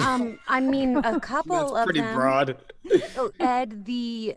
Um, 0.00 0.38
I 0.48 0.58
mean, 0.60 0.96
a 0.98 1.18
couple 1.32 1.56
That's 1.56 1.72
of 1.72 1.84
pretty 1.84 2.00
them. 2.00 2.14
broad. 2.14 2.56
Oh, 3.16 3.30
Ed, 3.40 3.84
the 3.84 4.36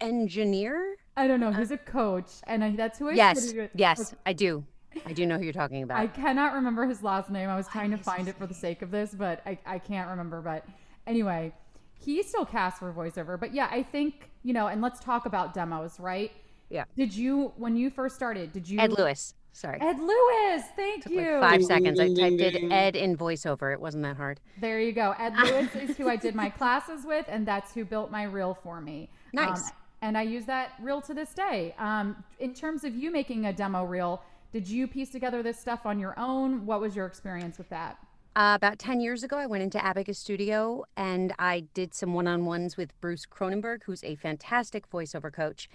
engineer. 0.00 0.96
I 1.16 1.26
don't 1.26 1.40
know. 1.40 1.50
He's 1.52 1.70
a 1.70 1.76
coach, 1.78 2.30
and 2.46 2.62
I, 2.64 2.76
that's 2.76 2.98
who 2.98 3.08
I 3.08 3.12
Yes, 3.12 3.40
pretty 3.52 3.58
good- 3.58 3.70
yes, 3.74 4.14
I 4.26 4.32
do. 4.34 4.64
I 5.06 5.12
do 5.12 5.26
know 5.26 5.38
who 5.38 5.44
you're 5.44 5.52
talking 5.52 5.82
about. 5.82 5.98
I 6.00 6.06
cannot 6.06 6.54
remember 6.54 6.86
his 6.86 7.02
last 7.02 7.30
name. 7.30 7.48
I 7.48 7.56
was 7.56 7.68
trying 7.68 7.90
to 7.92 7.96
find 7.96 8.28
it 8.28 8.36
for 8.36 8.46
the 8.46 8.54
sake 8.54 8.82
of 8.82 8.90
this, 8.90 9.14
but 9.14 9.40
I, 9.46 9.58
I 9.66 9.78
can't 9.78 10.08
remember. 10.10 10.40
But 10.40 10.64
anyway, 11.06 11.52
he 11.98 12.22
still 12.22 12.44
casts 12.44 12.78
for 12.80 12.92
voiceover. 12.92 13.38
But 13.38 13.54
yeah, 13.54 13.68
I 13.70 13.82
think, 13.82 14.30
you 14.42 14.52
know, 14.52 14.66
and 14.68 14.80
let's 14.82 15.00
talk 15.00 15.26
about 15.26 15.54
demos, 15.54 15.98
right? 16.00 16.32
Yeah. 16.70 16.84
Did 16.96 17.14
you 17.14 17.52
when 17.56 17.76
you 17.76 17.90
first 17.90 18.14
started? 18.14 18.52
Did 18.52 18.68
you 18.68 18.78
Ed 18.80 18.92
Lewis. 18.92 19.34
Sorry. 19.52 19.78
Ed 19.80 19.98
Lewis, 19.98 20.62
thank 20.76 21.02
Took 21.02 21.12
you. 21.12 21.38
like 21.38 21.50
five 21.50 21.64
seconds. 21.64 21.98
I 21.98 22.06
typed 22.14 22.40
in. 22.40 22.70
Ed 22.70 22.94
in 22.94 23.16
voiceover. 23.16 23.72
It 23.72 23.80
wasn't 23.80 24.04
that 24.04 24.16
hard. 24.16 24.38
There 24.60 24.80
you 24.80 24.92
go. 24.92 25.12
Ed 25.18 25.34
Lewis 25.42 25.74
is 25.74 25.96
who 25.96 26.08
I 26.08 26.14
did 26.14 26.36
my 26.36 26.48
classes 26.48 27.04
with, 27.04 27.26
and 27.28 27.46
that's 27.46 27.74
who 27.74 27.84
built 27.84 28.12
my 28.12 28.22
reel 28.22 28.56
for 28.62 28.80
me. 28.80 29.08
Um, 29.36 29.46
Nice. 29.46 29.72
and 30.02 30.16
I 30.16 30.22
use 30.22 30.44
that 30.46 30.74
reel 30.80 31.00
to 31.02 31.14
this 31.14 31.34
day. 31.34 31.74
Um, 31.78 32.22
in 32.38 32.54
terms 32.54 32.84
of 32.84 32.94
you 32.94 33.10
making 33.10 33.46
a 33.46 33.52
demo 33.52 33.84
reel, 33.84 34.22
did 34.52 34.68
you 34.68 34.86
piece 34.86 35.10
together 35.10 35.42
this 35.42 35.58
stuff 35.58 35.86
on 35.86 35.98
your 35.98 36.18
own? 36.18 36.66
What 36.66 36.80
was 36.80 36.96
your 36.96 37.06
experience 37.06 37.58
with 37.58 37.68
that? 37.68 37.98
Uh, 38.36 38.52
about 38.54 38.78
10 38.78 39.00
years 39.00 39.22
ago, 39.22 39.36
I 39.36 39.46
went 39.46 39.62
into 39.62 39.84
Abacus 39.84 40.18
Studio 40.18 40.84
and 40.96 41.32
I 41.38 41.64
did 41.74 41.94
some 41.94 42.14
one 42.14 42.26
on 42.26 42.44
ones 42.44 42.76
with 42.76 42.98
Bruce 43.00 43.26
Cronenberg, 43.26 43.84
who's 43.84 44.04
a 44.04 44.14
fantastic 44.16 44.88
voiceover 44.90 45.32
coach. 45.32 45.68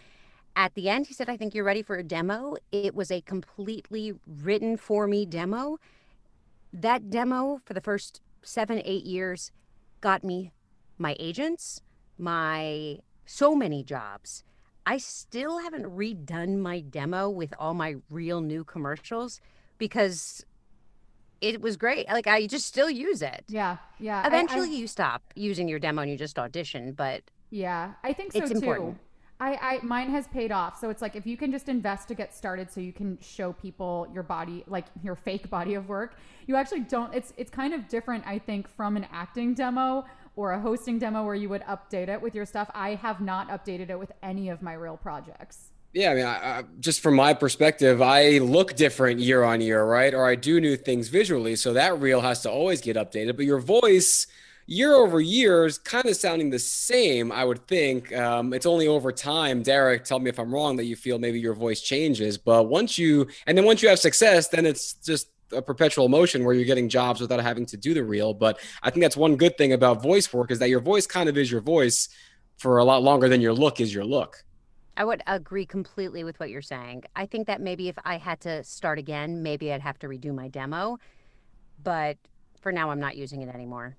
At 0.55 0.73
the 0.73 0.89
end, 0.89 1.07
he 1.07 1.13
said, 1.13 1.29
I 1.29 1.35
think 1.35 1.53
you're 1.53 1.65
ready 1.65 1.81
for 1.81 1.97
a 1.97 2.03
demo. 2.03 2.55
It 2.71 2.95
was 2.95 3.11
a 3.11 3.21
completely 3.21 4.13
written 4.25 4.77
for 4.77 5.05
me 5.05 5.25
demo. 5.25 5.79
That 6.71 7.09
demo 7.09 7.59
for 7.65 7.73
the 7.73 7.81
first 7.81 8.21
seven, 8.41 8.81
eight 8.85 9.03
years 9.03 9.51
got 9.99 10.23
me 10.23 10.51
my 10.97 11.15
agents, 11.19 11.81
my 12.17 12.99
so 13.25 13.53
many 13.53 13.83
jobs. 13.83 14.45
I 14.85 14.97
still 14.97 15.59
haven't 15.59 15.85
redone 15.85 16.59
my 16.59 16.79
demo 16.81 17.29
with 17.29 17.53
all 17.59 17.73
my 17.73 17.95
real 18.09 18.41
new 18.41 18.63
commercials 18.63 19.41
because 19.77 20.45
it 21.41 21.61
was 21.61 21.75
great. 21.77 22.07
Like 22.07 22.27
I 22.27 22.47
just 22.47 22.65
still 22.65 22.89
use 22.89 23.21
it. 23.21 23.43
Yeah, 23.47 23.77
yeah. 23.99 24.19
I- 24.19 24.23
I- 24.23 24.27
Eventually, 24.27 24.75
you 24.75 24.87
stop 24.87 25.21
using 25.35 25.67
your 25.67 25.79
demo 25.79 26.01
and 26.01 26.11
you 26.11 26.17
just 26.17 26.37
audition. 26.39 26.93
But 26.93 27.23
Yeah, 27.49 27.93
I 28.03 28.13
think 28.13 28.31
so 28.33 28.39
It's 28.39 28.49
too. 28.51 28.57
important. 28.57 28.97
I, 29.37 29.55
I 29.55 29.79
mine 29.83 30.09
has 30.11 30.27
paid 30.29 30.51
off. 30.53 30.79
So 30.79 30.89
it's 30.89 31.01
like 31.01 31.15
if 31.15 31.25
you 31.27 31.35
can 31.35 31.51
just 31.51 31.67
invest 31.67 32.07
to 32.07 32.15
get 32.15 32.33
started 32.33 32.71
so 32.71 32.79
you 32.79 32.93
can 32.93 33.17
show 33.21 33.51
people 33.51 34.07
your 34.13 34.23
body 34.23 34.63
like 34.67 34.85
your 35.03 35.15
fake 35.15 35.49
body 35.49 35.73
of 35.73 35.89
work, 35.89 36.15
you 36.47 36.55
actually 36.55 36.81
don't 36.81 37.13
it's 37.13 37.33
it's 37.35 37.51
kind 37.51 37.73
of 37.73 37.87
different 37.89 38.25
I 38.25 38.39
think 38.39 38.67
from 38.69 38.95
an 38.95 39.05
acting 39.11 39.53
demo 39.53 40.05
or 40.35 40.51
a 40.51 40.59
hosting 40.59 40.99
demo 40.99 41.23
where 41.23 41.35
you 41.35 41.49
would 41.49 41.63
update 41.63 42.09
it 42.09 42.21
with 42.21 42.35
your 42.35 42.45
stuff. 42.45 42.69
I 42.73 42.95
have 42.95 43.21
not 43.21 43.49
updated 43.49 43.89
it 43.89 43.99
with 43.99 44.11
any 44.21 44.49
of 44.49 44.61
my 44.61 44.73
real 44.73 44.97
projects. 44.97 45.71
Yeah, 45.93 46.11
I 46.11 46.15
mean, 46.15 46.25
I, 46.25 46.59
I, 46.59 46.63
just 46.81 46.99
from 46.99 47.15
my 47.15 47.33
perspective, 47.33 48.01
I 48.01 48.39
look 48.39 48.75
different 48.75 49.21
year 49.21 49.43
on 49.43 49.61
year, 49.61 49.85
right? 49.85 50.13
Or 50.13 50.27
I 50.27 50.35
do 50.35 50.59
new 50.59 50.75
things 50.75 51.07
visually, 51.07 51.55
so 51.55 51.71
that 51.71 52.01
reel 52.01 52.19
has 52.19 52.41
to 52.41 52.51
always 52.51 52.81
get 52.81 52.97
updated. 52.97 53.37
But 53.37 53.45
your 53.45 53.59
voice, 53.59 54.27
year 54.65 54.93
over 54.93 55.21
year, 55.21 55.65
is 55.65 55.77
kind 55.77 56.05
of 56.05 56.17
sounding 56.17 56.49
the 56.49 56.59
same. 56.59 57.31
I 57.31 57.45
would 57.45 57.65
think 57.65 58.13
um, 58.13 58.53
it's 58.53 58.65
only 58.65 58.89
over 58.89 59.13
time. 59.13 59.63
Derek, 59.63 60.03
tell 60.03 60.19
me 60.19 60.29
if 60.29 60.37
I'm 60.37 60.53
wrong 60.53 60.75
that 60.75 60.83
you 60.83 60.97
feel 60.97 61.17
maybe 61.17 61.39
your 61.39 61.53
voice 61.53 61.79
changes. 61.79 62.37
But 62.37 62.67
once 62.67 62.97
you, 62.97 63.27
and 63.47 63.57
then 63.57 63.63
once 63.63 63.81
you 63.81 63.87
have 63.87 63.99
success, 63.99 64.49
then 64.49 64.65
it's 64.65 64.95
just 64.95 65.29
a 65.51 65.61
perpetual 65.61 66.09
motion 66.09 66.43
where 66.43 66.53
you're 66.53 66.65
getting 66.65 66.89
jobs 66.89 67.21
without 67.21 67.41
having 67.41 67.65
to 67.67 67.77
do 67.77 67.93
the 67.93 68.03
reel. 68.03 68.33
But 68.33 68.59
I 68.83 68.89
think 68.89 69.03
that's 69.03 69.17
one 69.17 69.35
good 69.35 69.57
thing 69.57 69.73
about 69.73 70.01
voice 70.01 70.31
work 70.33 70.51
is 70.51 70.59
that 70.59 70.69
your 70.69 70.79
voice 70.79 71.05
kind 71.07 71.29
of 71.29 71.37
is 71.37 71.51
your 71.51 71.61
voice 71.61 72.09
for 72.57 72.77
a 72.77 72.83
lot 72.83 73.03
longer 73.03 73.29
than 73.29 73.41
your 73.41 73.53
look 73.53 73.79
is 73.79 73.93
your 73.93 74.05
look. 74.05 74.43
I 74.97 75.03
would 75.03 75.21
agree 75.27 75.65
completely 75.65 76.23
with 76.23 76.39
what 76.39 76.49
you're 76.49 76.61
saying. 76.61 77.03
I 77.15 77.25
think 77.25 77.47
that 77.47 77.59
maybe 77.59 77.89
if 77.89 77.97
I 78.05 78.17
had 78.17 78.39
to 78.41 78.63
start 78.63 78.97
again, 78.97 79.43
maybe 79.43 79.73
I'd 79.73 79.81
have 79.81 79.99
to 79.99 80.07
redo 80.07 80.33
my 80.33 80.47
demo. 80.47 80.97
But 81.83 82.17
for 82.61 82.71
now, 82.71 82.91
I'm 82.91 82.99
not 82.99 83.17
using 83.17 83.41
it 83.41 83.53
anymore. 83.53 83.97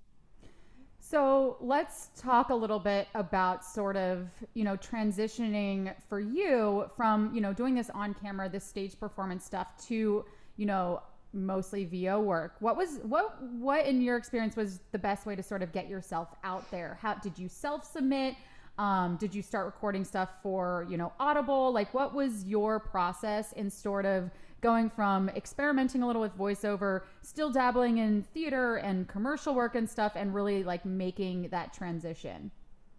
So 0.98 1.56
let's 1.60 2.10
talk 2.16 2.48
a 2.48 2.54
little 2.54 2.80
bit 2.80 3.06
about 3.14 3.64
sort 3.64 3.96
of, 3.96 4.28
you 4.54 4.64
know, 4.64 4.76
transitioning 4.76 5.94
for 6.08 6.18
you 6.18 6.86
from, 6.96 7.32
you 7.32 7.40
know, 7.40 7.52
doing 7.52 7.76
this 7.76 7.90
on 7.90 8.12
camera, 8.14 8.48
this 8.48 8.64
stage 8.64 8.98
performance 8.98 9.44
stuff 9.44 9.76
to, 9.86 10.24
you 10.56 10.66
know, 10.66 11.02
mostly 11.36 11.84
VO 11.84 12.20
work. 12.20 12.56
What 12.60 12.76
was 12.76 12.98
what 13.02 13.40
what 13.42 13.86
in 13.86 14.00
your 14.00 14.16
experience 14.16 14.56
was 14.56 14.80
the 14.92 14.98
best 14.98 15.26
way 15.26 15.36
to 15.36 15.42
sort 15.42 15.62
of 15.62 15.72
get 15.72 15.88
yourself 15.88 16.28
out 16.42 16.68
there? 16.70 16.98
How 17.00 17.14
did 17.14 17.38
you 17.38 17.48
self-submit? 17.48 18.34
Um, 18.78 19.16
did 19.16 19.34
you 19.34 19.40
start 19.40 19.64
recording 19.64 20.04
stuff 20.04 20.28
for, 20.42 20.86
you 20.90 20.98
know, 20.98 21.12
Audible? 21.18 21.72
Like 21.72 21.94
what 21.94 22.14
was 22.14 22.44
your 22.44 22.78
process 22.78 23.52
in 23.52 23.70
sort 23.70 24.04
of 24.04 24.30
going 24.60 24.90
from 24.90 25.28
experimenting 25.30 26.02
a 26.02 26.06
little 26.06 26.22
with 26.22 26.36
voiceover, 26.36 27.02
still 27.22 27.50
dabbling 27.50 27.98
in 27.98 28.22
theater 28.34 28.76
and 28.76 29.06
commercial 29.08 29.54
work 29.54 29.74
and 29.74 29.88
stuff, 29.88 30.12
and 30.16 30.34
really 30.34 30.62
like 30.62 30.84
making 30.84 31.48
that 31.50 31.72
transition? 31.72 32.50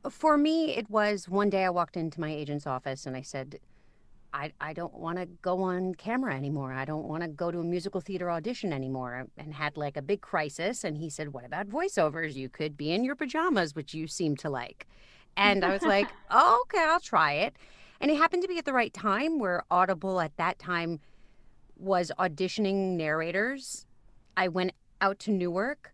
For 0.10 0.38
me, 0.38 0.76
it 0.76 0.90
was 0.90 1.28
one 1.28 1.50
day 1.50 1.66
I 1.66 1.70
walked 1.70 1.98
into 1.98 2.22
my 2.22 2.32
agent's 2.32 2.66
office 2.66 3.06
and 3.06 3.16
I 3.16 3.22
said, 3.22 3.60
I, 4.34 4.52
I 4.60 4.74
don't 4.74 4.94
want 4.94 5.18
to 5.18 5.26
go 5.26 5.62
on 5.64 5.96
camera 5.96 6.36
anymore. 6.36 6.74
I 6.74 6.86
don't 6.86 7.06
want 7.06 7.24
to 7.24 7.30
go 7.30 7.50
to 7.52 7.60
a 7.60 7.64
musical 7.64 8.02
theater 8.02 8.30
audition 8.30 8.74
anymore. 8.74 9.28
And 9.38 9.54
had 9.54 9.78
like 9.78 9.98
a 9.98 10.02
big 10.02 10.22
crisis. 10.22 10.84
And 10.84 10.98
he 10.98 11.10
said, 11.10 11.34
What 11.34 11.46
about 11.46 11.68
voiceovers? 11.68 12.36
You 12.36 12.50
could 12.50 12.78
be 12.78 12.92
in 12.92 13.04
your 13.04 13.16
pajamas, 13.16 13.76
which 13.76 13.94
you 13.94 14.08
seem 14.08 14.36
to 14.38 14.50
like. 14.50 14.88
And 15.36 15.64
I 15.64 15.72
was 15.72 15.84
like, 15.84 16.08
oh, 16.32 16.64
Okay, 16.64 16.84
I'll 16.84 17.00
try 17.00 17.34
it. 17.34 17.56
And 18.00 18.12
it 18.12 18.18
happened 18.18 18.44
to 18.44 18.48
be 18.48 18.58
at 18.58 18.66
the 18.66 18.74
right 18.74 18.94
time 18.94 19.40
where 19.40 19.64
Audible 19.72 20.20
at 20.20 20.36
that 20.38 20.60
time 20.60 21.00
was 21.78 22.12
auditioning 22.20 22.96
narrators. 22.96 23.86
I 24.36 24.48
went 24.50 24.74
out 25.02 25.20
to 25.20 25.32
Newark. 25.32 25.94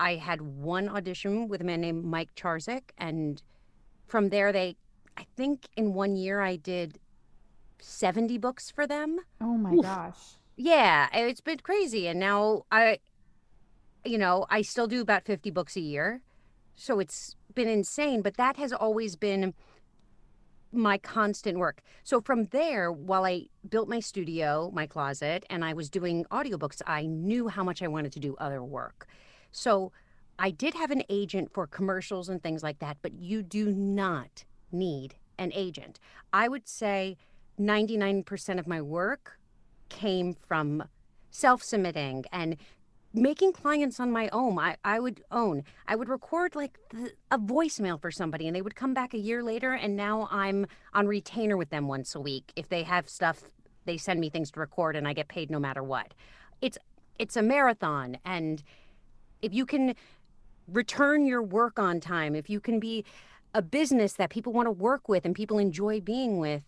I 0.00 0.16
had 0.16 0.40
one 0.40 0.88
audition 0.88 1.48
with 1.48 1.60
a 1.60 1.64
man 1.64 1.80
named 1.80 2.04
Mike 2.04 2.34
Charzuk. 2.34 2.82
And 2.98 3.42
from 4.06 4.28
there, 4.28 4.52
they, 4.52 4.76
I 5.16 5.26
think 5.36 5.68
in 5.76 5.94
one 5.94 6.16
year, 6.16 6.40
I 6.40 6.56
did 6.56 6.98
70 7.80 8.38
books 8.38 8.70
for 8.70 8.86
them. 8.86 9.18
Oh 9.40 9.56
my 9.56 9.76
gosh. 9.76 10.36
Yeah, 10.56 11.08
it's 11.12 11.40
been 11.40 11.58
crazy. 11.58 12.08
And 12.08 12.18
now 12.18 12.64
I, 12.72 12.98
you 14.04 14.18
know, 14.18 14.46
I 14.50 14.62
still 14.62 14.86
do 14.86 15.00
about 15.00 15.24
50 15.24 15.50
books 15.50 15.76
a 15.76 15.80
year. 15.80 16.22
So 16.74 17.00
it's 17.00 17.36
been 17.54 17.68
insane, 17.68 18.22
but 18.22 18.36
that 18.36 18.56
has 18.56 18.72
always 18.72 19.16
been 19.16 19.54
my 20.70 20.98
constant 20.98 21.58
work. 21.58 21.82
So 22.04 22.20
from 22.20 22.44
there, 22.46 22.92
while 22.92 23.24
I 23.24 23.46
built 23.68 23.88
my 23.88 24.00
studio, 24.00 24.70
my 24.72 24.86
closet, 24.86 25.44
and 25.48 25.64
I 25.64 25.72
was 25.72 25.88
doing 25.88 26.24
audiobooks, 26.30 26.82
I 26.86 27.06
knew 27.06 27.48
how 27.48 27.64
much 27.64 27.82
I 27.82 27.88
wanted 27.88 28.12
to 28.12 28.20
do 28.20 28.36
other 28.38 28.62
work. 28.62 29.06
So 29.50 29.92
I 30.38 30.50
did 30.50 30.74
have 30.74 30.90
an 30.90 31.02
agent 31.08 31.52
for 31.52 31.66
commercials 31.66 32.28
and 32.28 32.42
things 32.42 32.62
like 32.62 32.78
that, 32.80 32.98
but 33.02 33.14
you 33.14 33.42
do 33.42 33.72
not 33.72 34.44
need 34.70 35.14
an 35.38 35.52
agent. 35.54 35.98
I 36.32 36.48
would 36.48 36.68
say 36.68 37.16
99% 37.58 38.58
of 38.58 38.66
my 38.66 38.80
work 38.80 39.38
came 39.88 40.34
from 40.34 40.84
self 41.30 41.62
submitting 41.62 42.24
and 42.32 42.56
making 43.14 43.52
clients 43.52 43.98
on 44.00 44.10
my 44.10 44.28
own. 44.32 44.58
I, 44.58 44.76
I 44.84 45.00
would 45.00 45.22
own. 45.30 45.64
I 45.86 45.96
would 45.96 46.08
record 46.08 46.54
like 46.54 46.78
the, 46.90 47.12
a 47.30 47.38
voicemail 47.38 48.00
for 48.00 48.10
somebody 48.10 48.46
and 48.46 48.54
they 48.54 48.62
would 48.62 48.76
come 48.76 48.94
back 48.94 49.14
a 49.14 49.18
year 49.18 49.42
later 49.42 49.72
and 49.72 49.96
now 49.96 50.28
I'm 50.30 50.66
on 50.94 51.06
retainer 51.06 51.56
with 51.56 51.70
them 51.70 51.88
once 51.88 52.14
a 52.14 52.20
week. 52.20 52.52
If 52.54 52.68
they 52.68 52.82
have 52.82 53.08
stuff, 53.08 53.42
they 53.86 53.96
send 53.96 54.20
me 54.20 54.28
things 54.28 54.50
to 54.52 54.60
record 54.60 54.94
and 54.96 55.08
I 55.08 55.14
get 55.14 55.28
paid 55.28 55.50
no 55.50 55.58
matter 55.58 55.82
what. 55.82 56.12
It's 56.60 56.78
it's 57.18 57.36
a 57.36 57.42
marathon 57.42 58.18
and 58.24 58.62
if 59.42 59.54
you 59.54 59.66
can 59.66 59.94
return 60.66 61.26
your 61.26 61.42
work 61.42 61.78
on 61.78 62.00
time, 62.00 62.34
if 62.34 62.50
you 62.50 62.60
can 62.60 62.78
be 62.78 63.04
a 63.54 63.62
business 63.62 64.12
that 64.14 64.30
people 64.30 64.52
want 64.52 64.66
to 64.66 64.70
work 64.70 65.08
with 65.08 65.24
and 65.24 65.34
people 65.34 65.58
enjoy 65.58 66.00
being 66.00 66.38
with, 66.38 66.62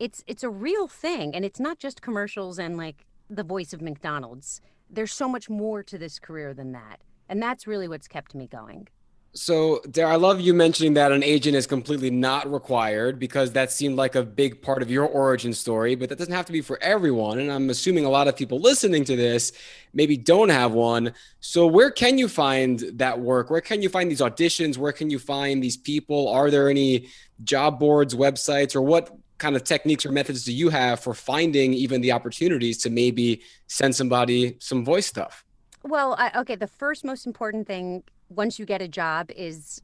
it's 0.00 0.24
it's 0.26 0.42
a 0.42 0.50
real 0.50 0.88
thing 0.88 1.34
and 1.34 1.44
it's 1.44 1.60
not 1.60 1.78
just 1.78 2.02
commercials 2.02 2.58
and 2.58 2.76
like 2.76 3.06
the 3.28 3.44
voice 3.44 3.72
of 3.72 3.80
McDonald's. 3.80 4.60
There's 4.88 5.12
so 5.12 5.28
much 5.28 5.48
more 5.48 5.84
to 5.84 5.96
this 5.96 6.18
career 6.18 6.52
than 6.52 6.72
that. 6.72 7.00
And 7.28 7.40
that's 7.40 7.68
really 7.68 7.86
what's 7.86 8.08
kept 8.08 8.34
me 8.34 8.48
going. 8.48 8.88
So, 9.32 9.80
Dare, 9.88 10.08
I 10.08 10.16
love 10.16 10.40
you 10.40 10.52
mentioning 10.52 10.94
that 10.94 11.12
an 11.12 11.22
agent 11.22 11.54
is 11.54 11.64
completely 11.64 12.10
not 12.10 12.52
required 12.52 13.20
because 13.20 13.52
that 13.52 13.70
seemed 13.70 13.94
like 13.94 14.16
a 14.16 14.24
big 14.24 14.60
part 14.60 14.82
of 14.82 14.90
your 14.90 15.06
origin 15.06 15.52
story, 15.52 15.94
but 15.94 16.08
that 16.08 16.18
doesn't 16.18 16.34
have 16.34 16.46
to 16.46 16.52
be 16.52 16.60
for 16.60 16.82
everyone. 16.82 17.38
And 17.38 17.52
I'm 17.52 17.70
assuming 17.70 18.04
a 18.04 18.10
lot 18.10 18.26
of 18.26 18.36
people 18.36 18.58
listening 18.58 19.04
to 19.04 19.14
this 19.14 19.52
maybe 19.94 20.16
don't 20.16 20.48
have 20.48 20.72
one. 20.72 21.14
So, 21.38 21.68
where 21.68 21.92
can 21.92 22.18
you 22.18 22.26
find 22.26 22.80
that 22.94 23.20
work? 23.20 23.50
Where 23.50 23.60
can 23.60 23.82
you 23.82 23.88
find 23.88 24.10
these 24.10 24.20
auditions? 24.20 24.76
Where 24.76 24.90
can 24.90 25.10
you 25.10 25.20
find 25.20 25.62
these 25.62 25.76
people? 25.76 26.26
Are 26.26 26.50
there 26.50 26.68
any 26.68 27.06
job 27.44 27.78
boards, 27.78 28.16
websites, 28.16 28.74
or 28.74 28.82
what 28.82 29.16
kind 29.40 29.56
of 29.56 29.64
techniques 29.64 30.06
or 30.06 30.12
methods 30.12 30.44
do 30.44 30.52
you 30.52 30.68
have 30.68 31.00
for 31.00 31.14
finding 31.14 31.74
even 31.74 32.00
the 32.00 32.12
opportunities 32.12 32.78
to 32.78 32.90
maybe 32.90 33.42
send 33.66 33.96
somebody 33.96 34.56
some 34.60 34.84
voice 34.84 35.06
stuff? 35.06 35.44
Well, 35.82 36.14
I, 36.18 36.30
okay, 36.40 36.54
the 36.54 36.68
first 36.68 37.04
most 37.04 37.26
important 37.26 37.66
thing 37.66 38.04
once 38.28 38.58
you 38.58 38.66
get 38.66 38.82
a 38.82 38.86
job 38.86 39.30
is 39.34 39.82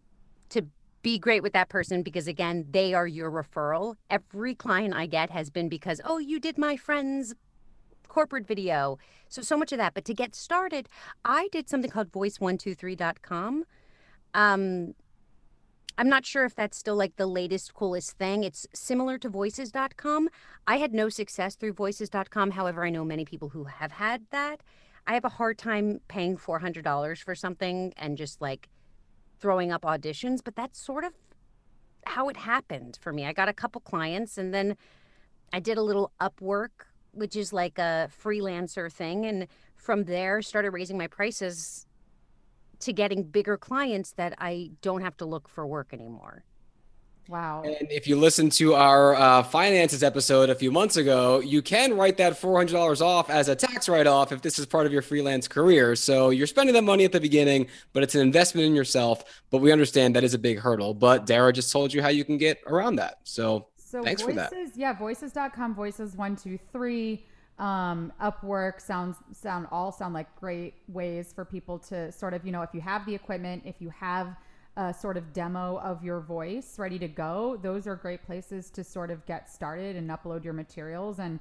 to 0.50 0.62
be 1.02 1.18
great 1.18 1.42
with 1.42 1.54
that 1.54 1.68
person 1.68 2.02
because 2.02 2.28
again, 2.28 2.66
they 2.70 2.92
are 2.92 3.06
your 3.06 3.30
referral. 3.30 3.96
Every 4.10 4.54
client 4.54 4.94
I 4.94 5.06
get 5.06 5.30
has 5.30 5.50
been 5.50 5.68
because, 5.68 6.00
"Oh, 6.04 6.18
you 6.18 6.38
did 6.38 6.58
my 6.58 6.76
friend's 6.76 7.34
corporate 8.08 8.46
video." 8.46 8.98
So 9.28 9.40
so 9.40 9.56
much 9.56 9.72
of 9.72 9.78
that, 9.78 9.94
but 9.94 10.04
to 10.04 10.14
get 10.14 10.34
started, 10.34 10.88
I 11.24 11.48
did 11.50 11.68
something 11.68 11.90
called 11.90 12.12
voice123.com. 12.12 13.64
Um 14.34 14.94
I'm 15.98 16.08
not 16.08 16.26
sure 16.26 16.44
if 16.44 16.54
that's 16.54 16.76
still 16.76 16.96
like 16.96 17.16
the 17.16 17.26
latest, 17.26 17.72
coolest 17.72 18.12
thing. 18.12 18.44
It's 18.44 18.66
similar 18.74 19.16
to 19.18 19.28
voices.com. 19.28 20.28
I 20.66 20.76
had 20.76 20.92
no 20.92 21.08
success 21.08 21.56
through 21.56 21.72
voices.com. 21.72 22.50
However, 22.50 22.84
I 22.84 22.90
know 22.90 23.04
many 23.04 23.24
people 23.24 23.48
who 23.48 23.64
have 23.64 23.92
had 23.92 24.26
that. 24.30 24.62
I 25.06 25.14
have 25.14 25.24
a 25.24 25.30
hard 25.30 25.56
time 25.56 26.00
paying 26.08 26.36
$400 26.36 27.22
for 27.22 27.34
something 27.34 27.94
and 27.96 28.18
just 28.18 28.40
like 28.42 28.68
throwing 29.38 29.70
up 29.72 29.82
auditions, 29.82 30.40
but 30.44 30.56
that's 30.56 30.78
sort 30.78 31.04
of 31.04 31.12
how 32.04 32.28
it 32.28 32.36
happened 32.36 32.98
for 33.00 33.12
me. 33.12 33.24
I 33.24 33.32
got 33.32 33.48
a 33.48 33.52
couple 33.52 33.80
clients 33.80 34.36
and 34.36 34.52
then 34.52 34.76
I 35.52 35.60
did 35.60 35.78
a 35.78 35.82
little 35.82 36.12
Upwork, 36.20 36.86
which 37.12 37.36
is 37.36 37.52
like 37.52 37.78
a 37.78 38.10
freelancer 38.22 38.92
thing. 38.92 39.24
And 39.24 39.46
from 39.76 40.04
there, 40.04 40.42
started 40.42 40.72
raising 40.72 40.98
my 40.98 41.06
prices 41.06 41.86
to 42.80 42.92
getting 42.92 43.22
bigger 43.22 43.56
clients 43.56 44.12
that 44.12 44.34
I 44.38 44.70
don't 44.82 45.02
have 45.02 45.16
to 45.18 45.24
look 45.24 45.48
for 45.48 45.66
work 45.66 45.88
anymore. 45.92 46.44
Wow. 47.28 47.62
And 47.64 47.90
if 47.90 48.06
you 48.06 48.16
listen 48.16 48.50
to 48.50 48.74
our 48.74 49.14
uh, 49.16 49.42
finances 49.42 50.04
episode 50.04 50.48
a 50.48 50.54
few 50.54 50.70
months 50.70 50.96
ago, 50.96 51.40
you 51.40 51.60
can 51.60 51.96
write 51.96 52.16
that 52.18 52.34
$400 52.34 53.00
off 53.00 53.30
as 53.30 53.48
a 53.48 53.56
tax 53.56 53.88
write 53.88 54.06
off 54.06 54.30
if 54.30 54.42
this 54.42 54.58
is 54.58 54.66
part 54.66 54.86
of 54.86 54.92
your 54.92 55.02
freelance 55.02 55.48
career. 55.48 55.96
So 55.96 56.30
you're 56.30 56.46
spending 56.46 56.74
that 56.74 56.82
money 56.82 57.04
at 57.04 57.10
the 57.10 57.20
beginning, 57.20 57.66
but 57.92 58.04
it's 58.04 58.14
an 58.14 58.20
investment 58.20 58.66
in 58.68 58.76
yourself. 58.76 59.24
But 59.50 59.58
we 59.58 59.72
understand 59.72 60.14
that 60.14 60.22
is 60.22 60.34
a 60.34 60.38
big 60.38 60.60
hurdle. 60.60 60.94
But 60.94 61.26
Dara 61.26 61.52
just 61.52 61.72
told 61.72 61.92
you 61.92 62.00
how 62.00 62.08
you 62.08 62.24
can 62.24 62.38
get 62.38 62.62
around 62.66 62.96
that. 62.96 63.18
So, 63.24 63.66
so 63.76 64.04
thanks 64.04 64.22
voices, 64.22 64.48
for 64.48 64.54
that. 64.54 64.76
Yeah, 64.76 64.92
voices.com, 64.92 65.74
voices 65.74 66.14
one, 66.14 66.36
two, 66.36 66.58
three 66.72 67.26
um, 67.58 68.12
Upwork 68.20 68.80
sounds 68.80 69.16
sound 69.32 69.66
all 69.72 69.90
sound 69.90 70.12
like 70.12 70.34
great 70.36 70.74
ways 70.88 71.32
for 71.32 71.44
people 71.44 71.78
to 71.78 72.12
sort 72.12 72.34
of 72.34 72.44
you 72.44 72.52
know 72.52 72.62
if 72.62 72.70
you 72.74 72.80
have 72.80 73.06
the 73.06 73.14
equipment, 73.14 73.62
if 73.64 73.76
you 73.80 73.90
have 73.90 74.36
a 74.76 74.92
sort 74.92 75.16
of 75.16 75.32
demo 75.32 75.78
of 75.78 76.04
your 76.04 76.20
voice 76.20 76.78
ready 76.78 76.98
to 76.98 77.08
go, 77.08 77.58
those 77.62 77.86
are 77.86 77.96
great 77.96 78.22
places 78.26 78.68
to 78.70 78.84
sort 78.84 79.10
of 79.10 79.24
get 79.24 79.48
started 79.50 79.96
and 79.96 80.10
upload 80.10 80.44
your 80.44 80.52
materials 80.52 81.18
and 81.18 81.40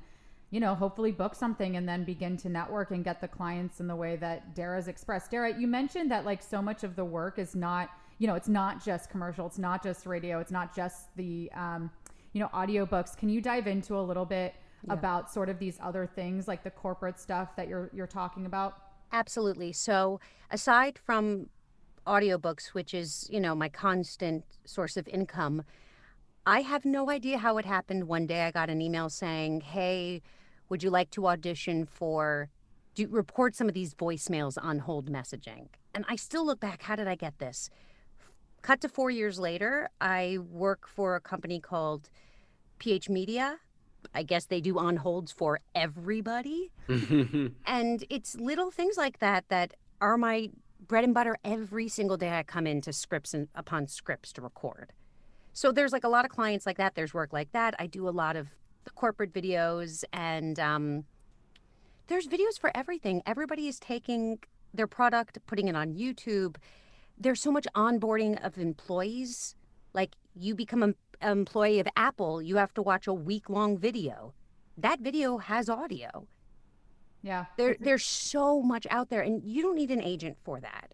you 0.52 0.62
know 0.62 0.74
hopefully 0.74 1.12
book 1.12 1.36
something 1.36 1.76
and 1.76 1.90
then 1.90 2.06
begin 2.06 2.38
to 2.38 2.48
network 2.48 2.92
and 2.92 3.04
get 3.04 3.20
the 3.20 3.28
clients 3.28 3.82
in 3.82 3.88
the 3.88 3.96
way 3.96 4.16
that 4.16 4.56
Dara's 4.56 4.88
expressed. 4.88 5.32
Dara, 5.32 5.58
you 5.60 5.68
mentioned 5.68 6.10
that 6.12 6.24
like 6.24 6.42
so 6.42 6.62
much 6.62 6.86
of 6.86 6.96
the 6.96 7.04
work 7.04 7.40
is 7.40 7.56
not 7.56 7.90
you 8.20 8.28
know 8.28 8.36
it's 8.36 8.48
not 8.48 8.84
just 8.84 9.10
commercial, 9.10 9.46
it's 9.48 9.60
not 9.60 9.84
just 9.84 10.06
radio, 10.06 10.40
it's 10.40 10.52
not 10.52 10.74
just 10.74 11.14
the 11.18 11.52
um, 11.54 11.92
you 12.32 12.40
know 12.40 12.50
audiobooks. 12.54 13.18
Can 13.18 13.28
you 13.28 13.42
dive 13.42 13.68
into 13.68 13.98
a 13.98 14.02
little 14.02 14.24
bit? 14.26 14.56
Yeah. 14.88 14.94
about 14.94 15.32
sort 15.32 15.50
of 15.50 15.60
these 15.60 15.78
other 15.82 16.06
things 16.06 16.48
like 16.48 16.64
the 16.64 16.72
corporate 16.72 17.20
stuff 17.20 17.56
that 17.56 17.68
you're 17.68 17.90
you're 17.94 18.08
talking 18.08 18.46
about? 18.46 18.78
Absolutely. 19.12 19.72
So, 19.72 20.20
aside 20.52 20.98
from 20.98 21.50
audiobooks, 22.06 22.68
which 22.68 22.94
is, 22.94 23.28
you 23.32 23.40
know, 23.40 23.56
my 23.56 23.70
constant 23.70 24.44
source 24.66 24.98
of 24.98 25.08
income, 25.08 25.64
I 26.46 26.62
have 26.62 26.86
no 26.86 27.10
idea 27.10 27.40
how 27.40 27.58
it 27.58 27.66
happened. 27.66 28.06
One 28.06 28.28
day 28.28 28.44
I 28.44 28.52
got 28.52 28.70
an 28.70 28.82
email 28.82 29.10
saying, 29.10 29.62
"Hey, 29.62 30.22
would 30.70 30.84
you 30.84 30.90
like 30.90 31.12
to 31.12 31.28
audition 31.28 31.86
for 31.86 32.50
do 32.94 33.08
report 33.08 33.56
some 33.56 33.68
of 33.68 33.74
these 33.74 33.94
voicemails 33.94 34.58
on 34.62 34.80
hold 34.80 35.12
messaging?" 35.12 35.70
And 35.94 36.06
I 36.08 36.16
still 36.18 36.46
look 36.46 36.60
back, 36.60 36.84
how 36.84 36.96
did 36.96 37.08
I 37.08 37.16
get 37.16 37.40
this? 37.40 37.70
Cut 38.62 38.82
to 38.82 38.90
4 38.90 39.10
years 39.12 39.40
later, 39.40 39.90
I 40.02 40.40
work 40.50 40.88
for 40.88 41.16
a 41.16 41.22
company 41.22 41.60
called 41.60 42.10
PH 42.80 43.10
Media 43.10 43.60
I 44.14 44.24
guess 44.24 44.46
they 44.46 44.62
do 44.62 44.78
on 44.78 44.98
holds 44.98 45.32
for 45.32 45.60
everybody. 45.74 46.72
and 46.88 48.04
it's 48.10 48.36
little 48.36 48.72
things 48.72 48.98
like 48.98 49.20
that 49.20 49.46
that 49.50 49.74
are 50.02 50.18
my 50.18 50.50
bread 50.88 51.04
and 51.04 51.14
butter 51.14 51.38
every 51.44 51.88
single 51.88 52.18
day 52.18 52.38
I 52.38 52.44
come 52.44 52.68
into 52.68 52.94
scripts 52.94 53.34
and 53.34 53.48
upon 53.56 53.88
scripts 53.88 54.32
to 54.34 54.42
record. 54.42 54.94
So 55.54 55.72
there's 55.72 55.94
like 55.94 56.04
a 56.04 56.10
lot 56.10 56.26
of 56.26 56.32
clients 56.32 56.66
like 56.66 56.78
that. 56.78 56.96
There's 56.96 57.14
work 57.14 57.32
like 57.34 57.52
that. 57.54 57.76
I 57.80 57.88
do 57.88 58.08
a 58.08 58.12
lot 58.12 58.36
of 58.36 58.50
the 58.84 58.92
corporate 58.92 59.34
videos 59.34 60.04
and 60.14 60.60
um, 60.60 61.06
there's 62.08 62.28
videos 62.28 62.60
for 62.60 62.72
everything. 62.76 63.22
Everybody 63.26 63.68
is 63.68 63.80
taking 63.80 64.40
their 64.74 64.88
product, 64.88 65.40
putting 65.48 65.68
it 65.68 65.76
on 65.76 65.94
YouTube. 65.94 66.58
There's 67.18 67.42
so 67.42 67.52
much 67.52 67.68
onboarding 67.76 68.44
of 68.46 68.58
employees. 68.58 69.56
Like 69.94 70.16
you 70.36 70.56
become 70.56 70.84
a 70.84 70.94
employee 71.22 71.80
of 71.80 71.88
Apple, 71.96 72.42
you 72.42 72.58
have 72.58 72.74
to 72.76 72.82
watch 72.82 73.08
a 73.08 73.14
week 73.14 73.50
long 73.50 73.78
video. 73.78 74.34
That 74.78 75.00
video 75.00 75.38
has 75.38 75.70
audio. 75.70 76.28
Yeah. 77.22 77.46
There, 77.58 77.76
there's 77.80 78.06
so 78.06 78.62
much 78.62 78.86
out 78.92 79.10
there, 79.10 79.22
and 79.22 79.44
you 79.44 79.64
don't 79.64 79.76
need 79.76 79.90
an 79.92 80.02
agent 80.02 80.38
for 80.44 80.60
that. 80.60 80.94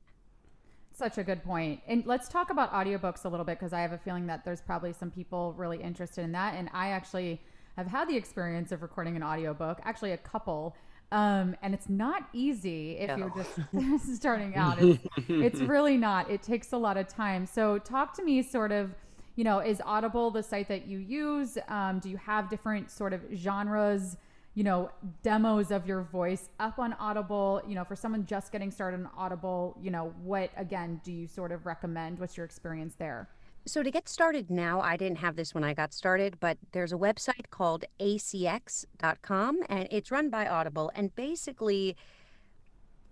Such 0.94 1.18
a 1.18 1.24
good 1.24 1.44
point. 1.44 1.82
And 1.88 2.06
let's 2.06 2.30
talk 2.30 2.52
about 2.52 2.72
audiobooks 2.72 3.26
a 3.26 3.30
little 3.30 3.46
bit 3.46 3.60
because 3.60 3.74
I 3.74 3.82
have 3.82 3.92
a 3.92 3.98
feeling 3.98 4.28
that 4.28 4.46
there's 4.46 4.62
probably 4.62 4.94
some 4.94 5.12
people 5.12 5.54
really 5.58 5.82
interested 5.82 6.24
in 6.24 6.32
that. 6.34 6.56
And 6.56 6.70
I 6.74 6.90
actually 6.90 7.42
have 7.76 7.88
had 7.88 8.08
the 8.08 8.16
experience 8.16 8.72
of 8.72 8.82
recording 8.82 9.16
an 9.16 9.24
audiobook, 9.24 9.80
actually, 9.84 10.12
a 10.12 10.18
couple. 10.18 10.76
Um, 11.12 11.56
and 11.62 11.74
it's 11.74 11.90
not 11.90 12.30
easy 12.32 12.98
if 12.98 13.10
no. 13.10 13.18
you're 13.18 13.34
just 13.36 14.16
starting 14.16 14.56
out. 14.56 14.82
It's, 14.82 15.04
it's 15.28 15.60
really 15.60 15.98
not. 15.98 16.30
It 16.30 16.42
takes 16.42 16.72
a 16.72 16.78
lot 16.78 16.96
of 16.96 17.08
time. 17.08 17.46
So, 17.46 17.78
talk 17.80 18.16
to 18.18 18.24
me 18.24 18.42
sort 18.42 18.72
of 18.72 18.96
you 19.36 19.44
know, 19.44 19.60
is 19.60 19.82
Audible 19.86 20.32
the 20.32 20.44
site 20.44 20.68
that 20.68 20.88
you 20.88 20.98
use? 20.98 21.58
Um, 21.68 22.00
do 22.00 22.10
you 22.10 22.18
have 22.18 22.50
different 22.50 22.92
sort 22.92 23.14
of 23.14 23.22
genres, 23.36 24.18
you 24.56 24.64
know, 24.64 24.92
demos 25.24 25.72
of 25.72 25.88
your 25.88 26.02
voice 26.04 26.50
up 26.60 26.80
on 26.80 26.94
Audible? 26.94 27.62
You 27.68 27.76
know, 27.76 27.84
for 27.84 27.96
someone 27.96 28.26
just 28.26 28.52
getting 28.52 28.72
started 28.72 29.00
on 29.00 29.10
Audible, 29.18 29.78
you 29.82 29.92
know, 29.92 30.14
what 30.24 30.52
again 30.58 31.02
do 31.04 31.12
you 31.12 31.28
sort 31.28 31.52
of 31.52 31.66
recommend? 31.66 32.20
What's 32.20 32.36
your 32.36 32.46
experience 32.46 32.96
there? 32.96 33.30
So 33.68 33.84
to 33.84 33.92
get 33.92 34.10
started 34.10 34.50
now, 34.50 34.82
I 34.82 34.98
didn't 34.98 35.20
have 35.20 35.36
this 35.36 35.54
when 35.54 35.64
I 35.64 35.76
got 35.76 35.94
started, 35.94 36.40
but 36.40 36.58
there's 36.72 36.92
a 36.92 36.98
website 36.98 37.52
called 37.52 37.86
acx.com 38.00 39.60
and 39.70 39.88
it's 39.92 40.10
run 40.10 40.32
by 40.32 40.48
Audible 40.48 40.92
and 40.96 41.16
basically 41.16 41.96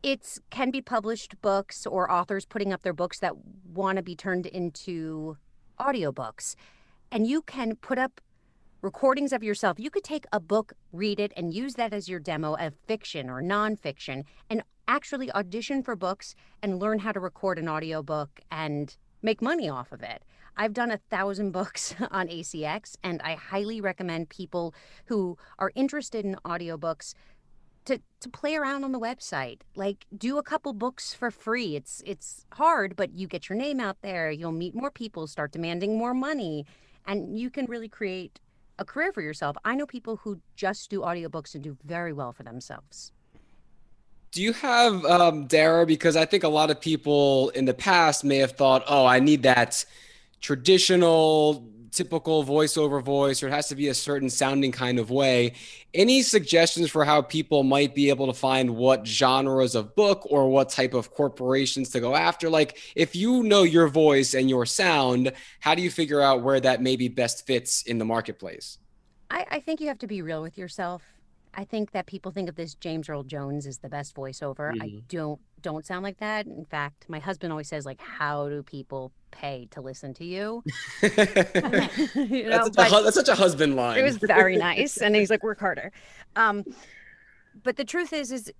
it's 0.01 0.39
can 0.49 0.71
be 0.71 0.81
published 0.81 1.39
books 1.41 1.85
or 1.85 2.11
authors 2.11 2.45
putting 2.45 2.73
up 2.73 2.81
their 2.81 2.93
books 2.93 3.19
that 3.19 3.33
want 3.73 3.97
to 3.97 4.01
be 4.01 4.15
turned 4.15 4.47
into 4.47 5.37
audiobooks 5.79 6.55
and 7.11 7.27
you 7.27 7.41
can 7.41 7.75
put 7.75 7.97
up 7.97 8.21
recordings 8.81 9.33
of 9.33 9.43
yourself. 9.43 9.79
You 9.79 9.89
could 9.89 10.03
take 10.03 10.25
a 10.31 10.39
book, 10.39 10.73
read 10.93 11.19
it, 11.19 11.33
and 11.35 11.53
use 11.53 11.75
that 11.75 11.93
as 11.93 12.07
your 12.07 12.19
demo 12.19 12.55
of 12.55 12.73
fiction 12.87 13.29
or 13.29 13.41
nonfiction 13.41 14.23
and 14.49 14.63
actually 14.87 15.31
audition 15.33 15.83
for 15.83 15.95
books 15.95 16.35
and 16.63 16.79
learn 16.79 16.99
how 16.99 17.11
to 17.11 17.19
record 17.19 17.59
an 17.59 17.67
audiobook 17.67 18.39
and 18.51 18.95
make 19.21 19.41
money 19.41 19.69
off 19.69 19.91
of 19.91 20.01
it. 20.01 20.23
I've 20.57 20.73
done 20.73 20.91
a 20.91 20.97
thousand 20.97 21.51
books 21.59 21.93
on 22.11 22.27
ACX, 22.27 22.95
and 23.03 23.21
I 23.21 23.35
highly 23.35 23.81
recommend 23.81 24.29
people 24.29 24.73
who 25.05 25.37
are 25.57 25.71
interested 25.75 26.25
in 26.25 26.35
audiobooks 26.45 27.13
to 27.85 27.99
to 28.19 28.29
play 28.29 28.55
around 28.55 28.83
on 28.83 28.91
the 28.91 28.99
website. 28.99 29.61
Like 29.75 30.05
do 30.15 30.37
a 30.37 30.43
couple 30.43 30.73
books 30.73 31.13
for 31.13 31.31
free. 31.31 31.75
It's 31.75 32.01
it's 32.05 32.45
hard, 32.53 32.95
but 32.95 33.13
you 33.13 33.27
get 33.27 33.49
your 33.49 33.57
name 33.57 33.79
out 33.79 33.97
there, 34.01 34.31
you'll 34.31 34.51
meet 34.51 34.75
more 34.75 34.91
people, 34.91 35.27
start 35.27 35.51
demanding 35.51 35.97
more 35.97 36.13
money, 36.13 36.65
and 37.07 37.37
you 37.37 37.49
can 37.49 37.65
really 37.65 37.89
create 37.89 38.39
a 38.77 38.85
career 38.85 39.11
for 39.11 39.21
yourself. 39.21 39.57
I 39.65 39.75
know 39.75 39.85
people 39.85 40.17
who 40.17 40.39
just 40.55 40.89
do 40.89 41.01
audiobooks 41.01 41.53
and 41.53 41.63
do 41.63 41.77
very 41.83 42.13
well 42.13 42.31
for 42.31 42.43
themselves. 42.43 43.11
Do 44.31 44.43
you 44.43 44.53
have 44.53 45.03
um, 45.05 45.47
Dara? 45.47 45.85
Because 45.85 46.15
I 46.15 46.25
think 46.25 46.43
a 46.43 46.49
lot 46.49 46.69
of 46.69 46.79
people 46.79 47.49
in 47.49 47.65
the 47.65 47.73
past 47.73 48.23
may 48.23 48.37
have 48.37 48.51
thought, 48.51 48.83
"Oh, 48.87 49.05
I 49.05 49.19
need 49.19 49.43
that 49.43 49.83
traditional 50.39 51.67
typical 51.91 52.43
voiceover 52.43 53.01
voice 53.03 53.41
or 53.41 53.47
it 53.47 53.51
has 53.51 53.67
to 53.69 53.75
be 53.75 53.87
a 53.87 53.93
certain 53.93 54.29
sounding 54.29 54.71
kind 54.71 54.99
of 54.99 55.09
way. 55.09 55.53
Any 55.93 56.21
suggestions 56.21 56.89
for 56.89 57.03
how 57.05 57.21
people 57.21 57.63
might 57.63 57.95
be 57.95 58.09
able 58.09 58.27
to 58.27 58.33
find 58.33 58.75
what 58.75 59.07
genres 59.07 59.75
of 59.75 59.95
book 59.95 60.25
or 60.29 60.49
what 60.49 60.69
type 60.69 60.93
of 60.93 61.11
corporations 61.11 61.89
to 61.89 61.99
go 61.99 62.15
after? 62.15 62.49
Like, 62.49 62.77
if 62.95 63.15
you 63.15 63.43
know 63.43 63.63
your 63.63 63.87
voice 63.87 64.33
and 64.33 64.49
your 64.49 64.65
sound, 64.65 65.31
how 65.59 65.75
do 65.75 65.81
you 65.81 65.89
figure 65.89 66.21
out 66.21 66.43
where 66.43 66.59
that 66.59 66.81
maybe 66.81 67.07
best 67.07 67.45
fits 67.45 67.83
in 67.83 67.97
the 67.97 68.05
marketplace? 68.05 68.77
I, 69.31 69.45
I 69.51 69.59
think 69.59 69.81
you 69.81 69.87
have 69.87 69.99
to 69.99 70.07
be 70.07 70.21
real 70.21 70.41
with 70.41 70.57
yourself. 70.57 71.03
I 71.53 71.63
think 71.65 71.91
that 71.91 72.05
people 72.05 72.31
think 72.31 72.49
of 72.49 72.55
this 72.55 72.75
James 72.75 73.09
Earl 73.09 73.23
Jones 73.23 73.65
as 73.65 73.79
the 73.79 73.89
best 73.89 74.15
voiceover. 74.15 74.71
Mm-hmm. 74.71 74.81
I 74.81 75.01
don't 75.09 75.39
don't 75.61 75.85
sound 75.85 76.03
like 76.03 76.17
that. 76.19 76.45
In 76.45 76.65
fact, 76.65 77.05
my 77.09 77.19
husband 77.19 77.51
always 77.51 77.67
says 77.67 77.85
like, 77.85 78.01
"How 78.01 78.49
do 78.49 78.63
people 78.63 79.11
pay 79.31 79.67
to 79.71 79.81
listen 79.81 80.13
to 80.15 80.25
you?" 80.25 80.63
you 81.01 81.11
know, 82.49 82.69
that's, 82.69 82.75
such 82.75 82.91
a, 82.91 83.03
that's, 83.03 83.15
such 83.15 83.29
a, 83.29 83.35
husband 83.35 83.75
line. 83.75 83.97
It 83.97 84.03
was 84.03 84.17
very 84.17 84.57
nice, 84.57 84.97
and 85.01 85.15
he's 85.15 85.29
like, 85.29 85.43
"Work 85.43 85.59
harder." 85.59 85.91
Um, 86.35 86.63
but 87.63 87.75
the 87.75 87.85
truth 87.85 88.13
is, 88.13 88.31
is 88.31 88.51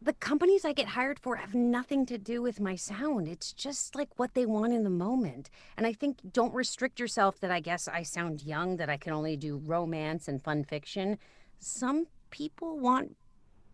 the 0.00 0.12
companies 0.14 0.64
I 0.64 0.72
get 0.72 0.88
hired 0.88 1.18
for 1.20 1.36
have 1.36 1.54
nothing 1.54 2.06
to 2.06 2.18
do 2.18 2.42
with 2.42 2.60
my 2.60 2.74
sound. 2.74 3.28
It's 3.28 3.52
just 3.52 3.94
like 3.94 4.08
what 4.18 4.34
they 4.34 4.46
want 4.46 4.72
in 4.72 4.82
the 4.82 4.90
moment. 4.90 5.48
And 5.76 5.86
I 5.86 5.92
think 5.92 6.18
don't 6.32 6.52
restrict 6.52 6.98
yourself 6.98 7.38
that 7.40 7.52
I 7.52 7.60
guess 7.60 7.86
I 7.86 8.02
sound 8.02 8.42
young, 8.42 8.78
that 8.78 8.90
I 8.90 8.96
can 8.96 9.12
only 9.12 9.36
do 9.36 9.58
romance 9.58 10.26
and 10.26 10.42
fun 10.42 10.64
fiction 10.64 11.18
some 11.62 12.06
people 12.30 12.78
want 12.78 13.16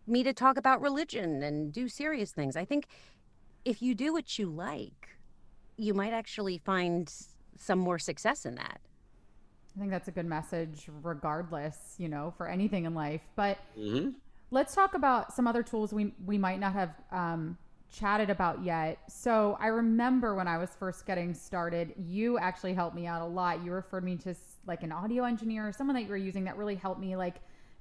me 0.09 0.23
to 0.23 0.33
talk 0.33 0.57
about 0.57 0.81
religion 0.81 1.43
and 1.43 1.71
do 1.71 1.87
serious 1.87 2.31
things. 2.31 2.55
I 2.55 2.65
think 2.65 2.87
if 3.65 3.81
you 3.81 3.95
do 3.95 4.13
what 4.13 4.39
you 4.39 4.47
like, 4.47 5.09
you 5.77 5.93
might 5.93 6.13
actually 6.13 6.57
find 6.57 7.11
some 7.57 7.79
more 7.79 7.99
success 7.99 8.45
in 8.45 8.55
that. 8.55 8.79
I 9.75 9.79
think 9.79 9.91
that's 9.91 10.07
a 10.07 10.11
good 10.11 10.25
message, 10.25 10.89
regardless, 11.03 11.95
you 11.97 12.09
know, 12.09 12.33
for 12.37 12.47
anything 12.47 12.85
in 12.85 12.93
life. 12.93 13.21
But 13.35 13.59
Mhm. 13.77 14.15
let's 14.51 14.73
talk 14.75 14.93
about 14.93 15.33
some 15.33 15.47
other 15.47 15.63
tools 15.63 15.93
we 15.93 16.13
we 16.25 16.37
might 16.37 16.59
not 16.59 16.73
have 16.73 16.95
um, 17.11 17.57
chatted 17.91 18.29
about 18.29 18.63
yet. 18.63 18.99
So 19.09 19.57
I 19.59 19.67
remember 19.67 20.35
when 20.35 20.47
I 20.47 20.57
was 20.57 20.69
first 20.71 21.05
getting 21.05 21.33
started, 21.33 21.93
you 21.97 22.37
actually 22.37 22.73
helped 22.73 22.95
me 22.95 23.07
out 23.07 23.21
a 23.21 23.25
lot. 23.25 23.63
You 23.63 23.71
referred 23.71 24.03
me 24.03 24.15
to 24.17 24.35
like 24.67 24.83
an 24.83 24.91
audio 24.91 25.23
engineer 25.23 25.67
or 25.67 25.71
someone 25.71 25.95
that 25.95 26.03
you 26.03 26.09
were 26.09 26.17
using 26.17 26.43
that 26.45 26.57
really 26.57 26.75
helped 26.75 26.99
me 26.99 27.15
like 27.15 27.35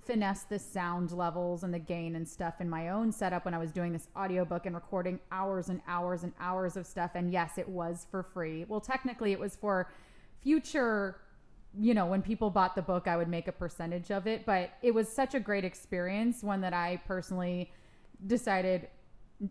finesse 0.09 0.45
the 0.45 0.59
sound 0.59 1.13
levels 1.13 1.63
and 1.63 1.73
the 1.73 1.79
gain 1.79 2.17
and 2.17 2.27
stuff 2.27 2.55
in 2.61 2.69
my 2.69 2.89
own 2.89 3.13
setup 3.13 3.45
when 3.45 3.53
I 3.53 3.59
was 3.59 3.71
doing 3.71 3.93
this 3.93 4.09
audiobook 4.17 4.65
and 4.65 4.75
recording 4.75 5.21
hours 5.31 5.69
and 5.69 5.83
hours 5.87 6.25
and 6.25 6.33
hours 6.41 6.77
of 6.79 6.87
stuff. 6.87 7.11
And 7.15 7.31
yes, 7.31 7.59
it 7.59 7.69
was 7.69 8.07
for 8.11 8.23
free. 8.23 8.65
Well, 8.67 8.81
technically, 8.81 9.33
it 9.33 9.39
was 9.39 9.55
for 9.55 9.91
future 10.43 11.19
you 11.79 11.93
know, 11.93 12.07
when 12.07 12.23
people 12.23 12.49
bought 12.49 12.75
the 12.75 12.83
book, 12.83 13.07
I 13.07 13.17
would 13.17 13.29
make 13.29 13.47
a 13.47 13.53
percentage 13.53 14.11
of 14.11 14.27
it. 14.27 14.47
But 14.47 14.71
it 14.83 14.93
was 14.93 15.07
such 15.07 15.35
a 15.35 15.41
great 15.41 15.65
experience, 15.65 16.43
one 16.43 16.63
that 16.63 16.73
I 16.73 17.01
personally 17.07 17.71
decided 18.27 18.89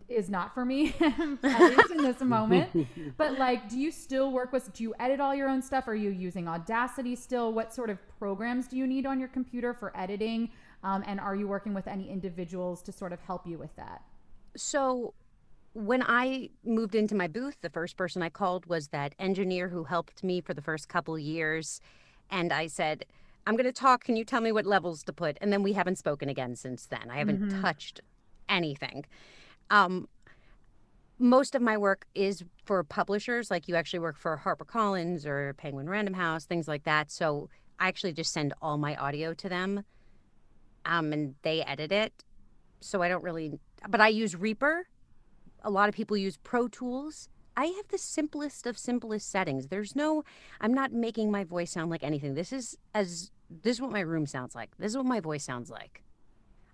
is 0.08 0.28
not 0.28 0.52
for 0.54 0.64
me, 0.64 0.94
at 1.00 1.60
least 1.76 1.90
in 1.90 2.02
this 2.02 2.20
moment. 2.20 2.70
But 3.16 3.38
like, 3.38 3.68
do 3.68 3.78
you 3.78 3.90
still 3.90 4.32
work 4.32 4.52
with, 4.52 4.72
do 4.72 4.82
you 4.82 4.94
edit 5.00 5.20
all 5.20 5.34
your 5.34 5.48
own 5.48 5.62
stuff? 5.62 5.88
Are 5.88 5.94
you 5.94 6.10
using 6.10 6.46
Audacity 6.46 7.16
still? 7.16 7.52
What 7.52 7.72
sort 7.74 7.88
of 7.90 7.98
programs 8.18 8.68
do 8.68 8.76
you 8.76 8.86
need 8.86 9.06
on 9.06 9.18
your 9.18 9.28
computer 9.28 9.72
for 9.72 9.96
editing? 9.96 10.50
Um, 10.84 11.02
and 11.06 11.18
are 11.18 11.34
you 11.34 11.48
working 11.48 11.74
with 11.74 11.86
any 11.86 12.08
individuals 12.10 12.82
to 12.82 12.92
sort 12.92 13.12
of 13.12 13.20
help 13.22 13.46
you 13.46 13.58
with 13.58 13.74
that? 13.76 14.02
So 14.56 15.14
when 15.72 16.02
I 16.06 16.50
moved 16.64 16.94
into 16.94 17.14
my 17.14 17.26
booth, 17.28 17.56
the 17.62 17.70
first 17.70 17.96
person 17.96 18.22
I 18.22 18.28
called 18.28 18.66
was 18.66 18.88
that 18.88 19.14
engineer 19.18 19.68
who 19.68 19.84
helped 19.84 20.22
me 20.22 20.40
for 20.40 20.52
the 20.54 20.62
first 20.62 20.88
couple 20.88 21.18
years. 21.18 21.80
And 22.30 22.52
I 22.52 22.66
said, 22.66 23.06
I'm 23.46 23.54
going 23.54 23.64
to 23.64 23.72
talk. 23.72 24.04
Can 24.04 24.16
you 24.16 24.24
tell 24.24 24.42
me 24.42 24.52
what 24.52 24.66
levels 24.66 25.02
to 25.04 25.12
put? 25.12 25.38
And 25.40 25.50
then 25.52 25.62
we 25.62 25.72
haven't 25.72 25.96
spoken 25.96 26.28
again 26.28 26.56
since 26.56 26.84
then. 26.86 27.10
I 27.10 27.16
haven't 27.18 27.40
Mhm. 27.50 27.60
touched 27.62 28.00
anything. 28.48 29.04
Um, 29.70 30.08
most 31.18 31.54
of 31.54 31.62
my 31.62 31.76
work 31.76 32.06
is 32.14 32.44
for 32.64 32.84
publishers, 32.84 33.50
like 33.50 33.68
you 33.68 33.74
actually 33.74 33.98
work 33.98 34.16
for 34.16 34.40
HarperCollins 34.44 35.26
or 35.26 35.54
Penguin 35.54 35.88
Random 35.88 36.14
House, 36.14 36.44
things 36.44 36.68
like 36.68 36.84
that. 36.84 37.10
So 37.10 37.48
I 37.80 37.88
actually 37.88 38.12
just 38.12 38.32
send 38.32 38.54
all 38.62 38.78
my 38.78 38.94
audio 38.96 39.34
to 39.34 39.48
them 39.48 39.84
um, 40.84 41.12
and 41.12 41.34
they 41.42 41.62
edit 41.62 41.92
it. 41.92 42.24
So 42.80 43.02
I 43.02 43.08
don't 43.08 43.24
really, 43.24 43.58
but 43.88 44.00
I 44.00 44.08
use 44.08 44.36
Reaper. 44.36 44.86
A 45.64 45.70
lot 45.70 45.88
of 45.88 45.94
people 45.94 46.16
use 46.16 46.36
Pro 46.36 46.68
Tools. 46.68 47.28
I 47.56 47.66
have 47.66 47.88
the 47.88 47.98
simplest 47.98 48.68
of 48.68 48.78
simplest 48.78 49.28
settings. 49.28 49.66
There's 49.66 49.96
no, 49.96 50.22
I'm 50.60 50.72
not 50.72 50.92
making 50.92 51.32
my 51.32 51.42
voice 51.42 51.72
sound 51.72 51.90
like 51.90 52.04
anything. 52.04 52.34
This 52.34 52.52
is 52.52 52.76
as, 52.94 53.32
this 53.50 53.76
is 53.76 53.80
what 53.80 53.90
my 53.90 54.00
room 54.00 54.26
sounds 54.26 54.54
like. 54.54 54.70
This 54.78 54.92
is 54.92 54.96
what 54.96 55.06
my 55.06 55.18
voice 55.18 55.42
sounds 55.42 55.68
like. 55.68 56.04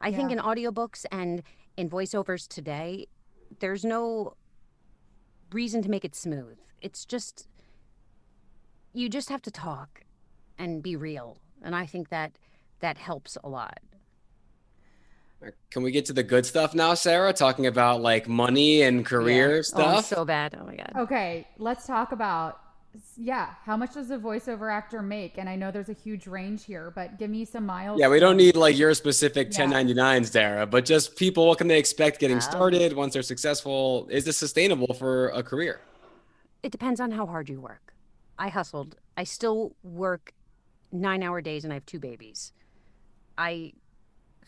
I 0.03 0.13
think 0.13 0.31
in 0.31 0.39
audiobooks 0.39 1.07
and 1.11 1.43
in 1.77 1.91
voiceovers 1.91 2.47
today, 2.47 3.07
there's 3.61 3.85
no 3.85 4.37
reason 5.53 5.83
to 5.83 5.91
make 5.91 6.05
it 6.05 6.15
smooth. 6.15 6.59
It's 6.81 7.05
just, 7.05 7.49
you 8.93 9.09
just 9.09 9.29
have 9.29 9.43
to 9.43 9.51
talk 9.51 10.03
and 10.59 10.83
be 10.83 10.97
real. 10.97 11.39
And 11.63 11.75
I 11.75 11.87
think 11.87 12.11
that 12.11 12.39
that 12.81 12.99
helps 12.99 13.39
a 13.43 13.49
lot. 13.49 13.79
Can 15.71 15.83
we 15.83 15.91
get 15.91 16.07
to 16.07 16.13
the 16.13 16.23
good 16.23 16.47
stuff 16.47 16.75
now, 16.75 16.95
Sarah? 16.95 17.33
Talking 17.33 17.67
about 17.67 18.01
like 18.01 18.29
money 18.29 18.83
and 18.83 19.05
career 19.05 19.53
Yeah. 19.53 19.59
Oh, 19.59 19.63
stuff. 19.63 19.99
Oh, 19.99 20.01
so 20.01 20.25
bad. 20.25 20.57
Oh 20.59 20.65
my 20.65 20.77
God. 20.77 20.93
Okay, 20.97 21.47
let's 21.59 21.87
talk 21.87 22.13
about 22.13 22.61
yeah, 23.17 23.51
how 23.65 23.77
much 23.77 23.95
does 23.95 24.11
a 24.11 24.19
voiceover 24.19 24.73
actor 24.73 25.03
make? 25.03 25.39
And 25.39 25.49
I 25.49 25.57
know 25.57 25.71
there's 25.71 25.89
a 25.89 25.93
huge 25.95 26.27
range 26.27 26.65
here, 26.65 26.93
but 26.95 27.19
give 27.19 27.31
me 27.31 27.45
some 27.45 27.67
miles. 27.67 27.99
Yeah, 28.01 28.09
we 28.09 28.21
don't 28.21 28.37
need 28.37 28.57
like 28.57 28.77
your 28.77 28.95
specific 28.95 29.49
Yeah. 29.53 29.67
1099s, 29.67 30.31
Dara, 30.31 30.67
but 30.67 30.85
just 30.85 31.17
people, 31.17 31.47
what 31.47 31.59
can 31.59 31.69
they 31.69 31.79
expect 31.79 32.21
getting 32.21 32.37
Um, 32.37 32.41
started 32.43 32.93
once 32.93 33.15
they're 33.15 33.23
successful? 33.23 34.07
Is 34.11 34.25
this 34.25 34.37
sustainable 34.37 34.95
for 34.95 35.29
a 35.29 35.43
career? 35.43 35.81
It 36.63 36.73
depends 36.73 37.01
on 37.01 37.11
how 37.11 37.27
hard 37.27 37.49
you 37.49 37.61
work. 37.61 37.93
I 38.39 38.49
hustled. 38.49 38.97
I 39.17 39.25
still 39.25 39.75
work 39.83 40.33
nine 40.93 41.23
hour 41.23 41.41
days 41.41 41.65
and 41.65 41.73
I 41.73 41.77
have 41.77 41.87
two 41.87 42.01
babies. 42.01 42.53
I 43.37 43.73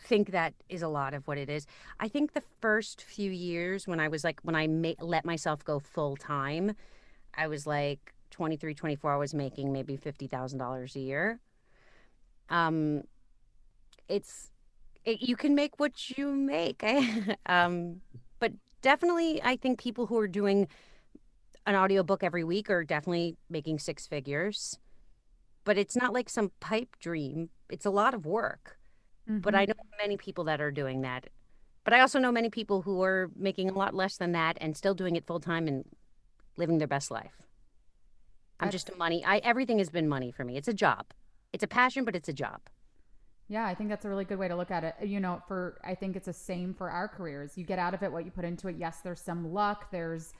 think 0.06 0.30
that 0.30 0.54
is 0.68 0.82
a 0.82 0.88
lot 0.88 1.14
of 1.14 1.26
what 1.26 1.38
it 1.38 1.48
is. 1.50 1.66
I 1.98 2.08
think 2.08 2.32
the 2.32 2.42
first 2.60 3.02
few 3.02 3.30
years 3.30 3.88
when 3.88 3.98
I 3.98 4.08
was 4.08 4.22
like, 4.24 4.40
when 4.42 4.54
I 4.54 4.66
ma- 4.66 4.92
let 5.00 5.24
myself 5.24 5.64
go 5.64 5.78
full 5.80 6.16
time, 6.16 6.76
I 7.34 7.48
was 7.48 7.66
like 7.66 8.12
23, 8.36 8.74
24, 8.74 9.14
I 9.14 9.16
was 9.16 9.32
making 9.32 9.72
maybe 9.72 9.96
$50,000 9.96 10.94
a 10.94 11.00
year. 11.00 11.40
Um, 12.50 13.02
it's, 14.08 14.50
it, 15.06 15.22
you 15.22 15.36
can 15.36 15.54
make 15.54 15.80
what 15.80 16.10
you 16.10 16.30
make. 16.32 16.84
um, 17.46 18.02
but 18.38 18.52
definitely, 18.82 19.42
I 19.42 19.56
think 19.56 19.80
people 19.80 20.06
who 20.06 20.18
are 20.18 20.28
doing 20.28 20.68
an 21.64 21.74
audiobook 21.74 22.22
every 22.22 22.44
week 22.44 22.68
are 22.68 22.84
definitely 22.84 23.36
making 23.48 23.78
six 23.78 24.06
figures. 24.06 24.78
But 25.64 25.78
it's 25.78 25.96
not 25.96 26.12
like 26.12 26.28
some 26.28 26.52
pipe 26.60 26.96
dream. 27.00 27.48
It's 27.70 27.86
a 27.86 27.90
lot 27.90 28.12
of 28.12 28.26
work. 28.26 28.78
But 29.42 29.54
Mhm. 29.54 29.58
I 29.58 29.64
know 29.64 29.74
many 29.98 30.18
people 30.18 30.44
that 30.44 30.60
are 30.60 30.70
doing 30.70 31.00
that. 31.02 31.28
But 31.84 31.94
I 31.94 32.00
also 32.00 32.18
know 32.18 32.32
many 32.32 32.50
people 32.50 32.82
who 32.82 33.02
are 33.02 33.30
making 33.34 33.70
a 33.70 33.78
lot 33.78 33.94
less 33.94 34.18
than 34.18 34.32
that 34.32 34.58
and 34.60 34.76
still 34.76 34.94
doing 34.94 35.16
it 35.16 35.26
full 35.26 35.40
time 35.40 35.66
and 35.68 35.84
living 36.56 36.78
their 36.78 36.88
best 36.88 37.10
life. 37.10 37.45
I'm 38.60 38.70
just 38.70 38.88
a 38.88 38.96
money. 38.96 39.24
I 39.24 39.38
everything 39.38 39.78
has 39.78 39.90
been 39.90 40.08
money 40.08 40.30
for 40.30 40.44
me. 40.44 40.56
It's 40.56 40.68
a 40.68 40.74
job. 40.74 41.06
It's 41.52 41.64
a 41.64 41.68
passion, 41.68 42.04
but 42.04 42.16
it's 42.16 42.28
a 42.28 42.32
job. 42.32 42.60
Yeah, 43.48 43.66
I 43.66 43.74
think 43.74 43.90
that's 43.90 44.04
a 44.04 44.08
really 44.08 44.24
good 44.24 44.38
way 44.38 44.48
to 44.48 44.56
look 44.56 44.70
at 44.70 44.82
it. 44.82 44.94
You 45.06 45.20
know, 45.20 45.40
for 45.46 45.78
I 45.84 45.94
think 45.94 46.16
it's 46.16 46.26
the 46.26 46.32
same 46.32 46.74
for 46.74 46.90
our 46.90 47.06
careers. 47.06 47.56
You 47.56 47.64
get 47.64 47.78
out 47.78 47.94
of 47.94 48.02
it 48.02 48.10
what 48.10 48.24
you 48.24 48.30
put 48.30 48.44
into 48.44 48.68
it. 48.68 48.76
Yes, 48.78 49.00
there's 49.02 49.20
some 49.20 49.52
luck, 49.52 49.90
there's 49.90 50.32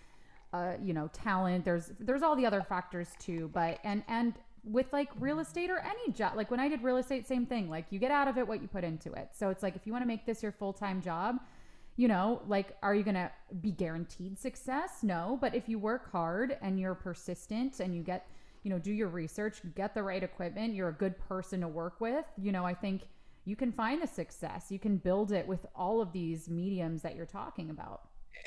uh, 0.53 0.75
you 0.83 0.95
know, 0.95 1.09
talent, 1.13 1.65
there's 1.65 1.93
there's 2.01 2.23
all 2.23 2.37
the 2.37 2.47
other 2.47 2.63
factors 2.63 3.11
too, 3.19 3.51
but 3.53 3.79
and 3.85 4.03
and 4.09 4.35
with 4.65 4.93
like 4.93 5.09
real 5.21 5.39
estate 5.39 5.71
or 5.71 5.79
any 5.79 6.13
job, 6.13 6.37
like 6.37 6.51
when 6.51 6.59
I 6.59 6.69
did 6.69 6.83
real 6.83 6.97
estate 6.97 7.27
same 7.27 7.47
thing. 7.47 7.71
Like 7.71 7.87
you 7.91 7.99
get 7.99 8.11
out 8.11 8.27
of 8.29 8.39
it 8.39 8.47
what 8.47 8.61
you 8.61 8.69
put 8.69 8.85
into 8.85 9.13
it. 9.13 9.29
So 9.33 9.51
it's 9.51 9.63
like 9.63 9.77
if 9.77 9.87
you 9.87 9.93
want 9.93 10.03
to 10.03 10.09
make 10.09 10.27
this 10.27 10.43
your 10.43 10.53
full-time 10.53 11.01
job, 11.01 11.37
you 11.97 12.09
know, 12.09 12.43
like 12.47 12.77
are 12.83 12.95
you 12.95 13.03
going 13.03 13.15
to 13.15 13.31
be 13.61 13.73
guaranteed 13.73 14.39
success? 14.39 15.03
No, 15.03 15.39
but 15.41 15.55
if 15.55 15.69
you 15.69 15.79
work 15.79 16.11
hard 16.13 16.57
and 16.63 16.79
you're 16.79 16.95
persistent 16.95 17.81
and 17.81 17.95
you 17.95 18.03
get 18.03 18.29
you 18.67 18.71
know, 18.71 18.81
do 18.81 18.91
your 18.91 19.07
research, 19.07 19.61
get 19.77 19.95
the 19.95 20.03
right 20.03 20.25
equipment, 20.25 20.75
you're 20.75 20.89
a 20.89 20.93
good 20.93 21.17
person 21.21 21.61
to 21.61 21.69
work 21.69 22.01
with, 22.01 22.25
you 22.37 22.51
know, 22.51 22.67
I 22.67 22.75
think 22.75 23.03
you 23.45 23.55
can 23.55 23.71
find 23.71 24.03
the 24.03 24.09
success. 24.09 24.67
You 24.71 24.81
can 24.81 24.97
build 24.97 25.31
it 25.31 25.47
with 25.47 25.65
all 25.77 26.01
of 26.01 26.13
these 26.13 26.49
mediums 26.49 27.03
that 27.03 27.15
you're 27.15 27.27
talking 27.27 27.71
about. 27.71 28.01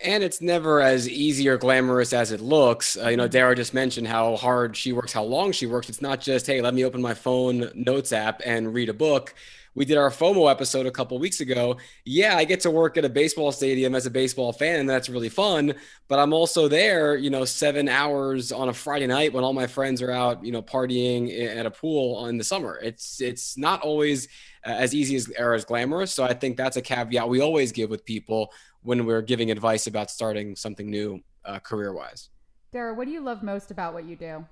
And 0.04 0.22
it's 0.22 0.42
never 0.42 0.82
as 0.82 1.08
easy 1.08 1.48
or 1.48 1.58
glamorous 1.58 2.12
as 2.12 2.34
it 2.34 2.42
looks. 2.42 2.98
Uh, 2.98 3.08
you 3.08 3.16
know, 3.16 3.30
Dara 3.30 3.56
just 3.56 3.74
mentioned 3.74 4.08
how 4.08 4.36
hard 4.36 4.76
she 4.76 4.92
works, 4.92 5.14
how 5.14 5.24
long 5.24 5.54
she 5.54 5.66
works. 5.66 5.88
It's 5.88 6.02
not 6.02 6.20
just, 6.20 6.48
hey, 6.48 6.60
let 6.60 6.74
me 6.74 6.84
open 6.84 7.02
my 7.02 7.14
phone 7.14 7.72
notes 7.74 8.12
app 8.12 8.42
and 8.46 8.74
read 8.74 8.90
a 8.90 8.94
book. 8.94 9.34
We 9.76 9.86
did 9.86 9.98
our 9.98 10.10
FOMO 10.10 10.50
episode 10.50 10.86
a 10.86 10.92
couple 10.92 11.18
weeks 11.20 11.40
ago. 11.40 11.78
Yeah, 12.06 12.36
I 12.36 12.44
get 12.44 12.60
to 12.62 12.72
work 12.72 12.98
at 12.98 13.06
a 13.06 13.10
baseball 13.10 13.52
stadium 13.52 13.96
as 13.96 14.06
a 14.06 14.10
baseball 14.10 14.52
fan, 14.52 14.80
and 14.80 14.90
that's 14.90 15.10
really 15.10 15.30
fun. 15.30 15.76
But 16.08 16.20
I'm 16.20 16.34
also 16.34 16.68
there, 16.68 17.16
you 17.16 17.30
know, 17.30 17.46
seven 17.46 17.88
hours 17.88 18.52
on 18.52 18.70
a 18.70 18.74
Friday 18.74 19.08
night 19.08 19.34
when 19.34 19.44
all 19.44 19.54
my 19.54 19.68
friends 19.68 20.02
are 20.02 20.12
out, 20.12 20.44
you 20.44 20.52
know, 20.52 20.62
partying 20.62 21.56
at 21.56 21.66
a 21.66 21.72
pool 21.72 22.28
in 22.28 22.38
the 22.38 22.44
summer. 22.44 22.80
It's 22.82 23.22
it's 23.22 23.58
not 23.58 23.82
always 23.82 24.28
uh, 24.66 24.72
as 24.72 24.94
easy 24.94 25.16
as 25.16 25.32
or 25.38 25.54
as 25.54 25.66
glamorous. 25.66 26.14
So 26.14 26.24
I 26.24 26.34
think 26.34 26.58
that's 26.58 26.78
a 26.78 26.82
caveat 26.82 27.30
we 27.30 27.42
always 27.42 27.72
give 27.72 27.90
with 27.90 28.06
people 28.06 28.52
when 28.82 29.06
we're 29.06 29.22
giving 29.22 29.52
advice 29.52 29.88
about 29.88 30.10
starting 30.10 30.56
something 30.56 30.90
new 30.90 31.22
uh, 31.46 31.60
career 31.60 31.94
wise. 31.94 32.30
Dara, 32.72 32.94
what 32.94 33.06
do 33.06 33.12
you 33.12 33.22
love 33.22 33.44
most 33.44 33.72
about 33.72 33.94
what 33.94 34.06
you 34.06 34.16
do? 34.16 34.46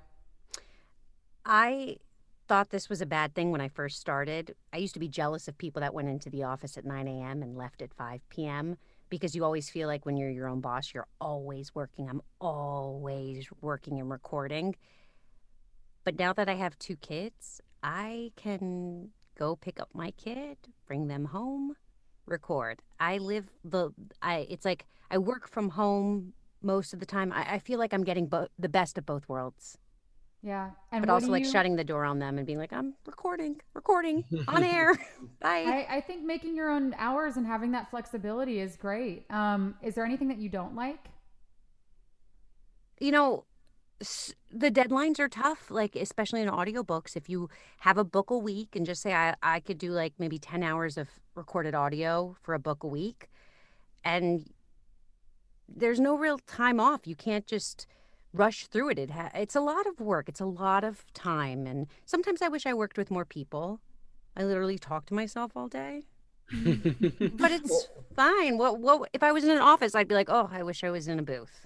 I 1.45 1.97
thought 2.47 2.69
this 2.69 2.89
was 2.89 3.01
a 3.01 3.05
bad 3.05 3.35
thing 3.35 3.51
when 3.51 3.61
I 3.61 3.67
first 3.67 3.99
started. 3.99 4.55
I 4.71 4.77
used 4.77 4.93
to 4.93 4.99
be 4.99 5.07
jealous 5.07 5.47
of 5.47 5.57
people 5.57 5.81
that 5.81 5.93
went 5.93 6.07
into 6.07 6.29
the 6.29 6.43
office 6.43 6.77
at 6.77 6.85
9 6.85 7.07
a.m. 7.07 7.43
and 7.43 7.57
left 7.57 7.81
at 7.81 7.93
5 7.93 8.21
p.m. 8.29 8.77
because 9.09 9.35
you 9.35 9.43
always 9.43 9.69
feel 9.69 9.87
like 9.87 10.05
when 10.05 10.17
you're 10.17 10.29
your 10.29 10.47
own 10.47 10.61
boss, 10.61 10.93
you're 10.93 11.07
always 11.19 11.75
working. 11.75 12.09
I'm 12.09 12.21
always 12.39 13.47
working 13.61 13.99
and 13.99 14.09
recording. 14.09 14.75
But 16.03 16.17
now 16.17 16.31
that 16.33 16.47
I 16.47 16.53
have 16.55 16.79
two 16.79 16.95
kids, 16.95 17.61
I 17.83 18.31
can 18.37 19.09
go 19.37 19.55
pick 19.55 19.79
up 19.79 19.89
my 19.93 20.11
kid, 20.11 20.57
bring 20.87 21.07
them 21.07 21.25
home, 21.25 21.75
record. 22.25 22.81
I 22.99 23.17
live 23.17 23.49
the 23.63 23.91
I 24.21 24.47
it's 24.49 24.65
like 24.65 24.85
I 25.11 25.17
work 25.17 25.49
from 25.49 25.69
home 25.69 26.33
most 26.61 26.93
of 26.93 26.99
the 26.99 27.05
time. 27.05 27.31
I, 27.31 27.55
I 27.55 27.59
feel 27.59 27.77
like 27.77 27.93
I'm 27.93 28.03
getting 28.03 28.27
bo- 28.27 28.47
the 28.57 28.69
best 28.69 28.97
of 28.97 29.05
both 29.05 29.27
worlds 29.27 29.77
Yeah. 30.43 30.69
And 30.91 31.01
but 31.05 31.11
also 31.11 31.27
like 31.27 31.43
you- 31.43 31.51
shutting 31.51 31.75
the 31.75 31.83
door 31.83 32.05
on 32.05 32.19
them 32.19 32.37
and 32.37 32.45
being 32.47 32.59
like, 32.59 32.71
I'm 32.71 32.93
recording, 33.05 33.59
recording 33.73 34.23
on 34.47 34.63
air. 34.63 34.93
Bye. 35.41 35.85
I, 35.89 35.97
I 35.97 36.01
think 36.01 36.23
making 36.23 36.55
your 36.55 36.69
own 36.69 36.93
hours 36.97 37.37
and 37.37 37.45
having 37.45 37.71
that 37.71 37.89
flexibility 37.89 38.59
is 38.59 38.75
great. 38.77 39.25
Um, 39.31 39.75
is 39.81 39.95
there 39.95 40.05
anything 40.05 40.27
that 40.29 40.37
you 40.37 40.49
don't 40.49 40.75
like? 40.75 40.99
you 42.99 43.11
know, 43.11 43.45
s- 44.01 44.33
the 44.51 44.71
deadlines 44.71 45.19
are 45.19 45.27
tough 45.29 45.69
like 45.69 45.95
especially 45.95 46.41
in 46.41 46.49
audiobooks 46.49 47.15
if 47.15 47.29
you 47.29 47.47
have 47.79 47.97
a 47.97 48.03
book 48.03 48.29
a 48.31 48.37
week 48.37 48.75
and 48.75 48.85
just 48.87 49.01
say 49.03 49.13
I, 49.13 49.35
I 49.43 49.59
could 49.59 49.77
do 49.77 49.91
like 49.91 50.13
maybe 50.17 50.39
10 50.39 50.63
hours 50.63 50.97
of 50.97 51.07
recorded 51.35 51.75
audio 51.75 52.35
for 52.41 52.53
a 52.55 52.59
book 52.59 52.83
a 52.83 52.87
week 52.87 53.27
and 54.03 54.49
there's 55.69 55.99
no 55.99 56.17
real 56.17 56.39
time 56.47 56.79
off 56.79 57.05
you 57.05 57.15
can't 57.15 57.45
just 57.45 57.85
rush 58.33 58.67
through 58.67 58.89
it, 58.89 58.99
it 58.99 59.11
ha- 59.11 59.31
it's 59.33 59.55
a 59.55 59.61
lot 59.61 59.87
of 59.87 59.99
work 59.99 60.27
it's 60.29 60.39
a 60.39 60.45
lot 60.45 60.83
of 60.83 61.03
time 61.13 61.65
and 61.65 61.87
sometimes 62.05 62.41
i 62.41 62.47
wish 62.47 62.65
i 62.65 62.73
worked 62.73 62.97
with 62.97 63.09
more 63.09 63.25
people 63.25 63.79
i 64.35 64.43
literally 64.43 64.77
talk 64.77 65.05
to 65.05 65.13
myself 65.13 65.51
all 65.55 65.67
day 65.67 66.03
but 66.53 67.51
it's 67.57 67.87
fine 68.15 68.57
what 68.57 68.79
what 68.79 69.09
if 69.13 69.23
i 69.23 69.31
was 69.31 69.43
in 69.43 69.49
an 69.49 69.57
office 69.59 69.95
i'd 69.95 70.07
be 70.07 70.15
like 70.15 70.29
oh 70.29 70.49
i 70.51 70.61
wish 70.63 70.83
i 70.83 70.89
was 70.89 71.07
in 71.07 71.19
a 71.19 71.23
booth 71.23 71.65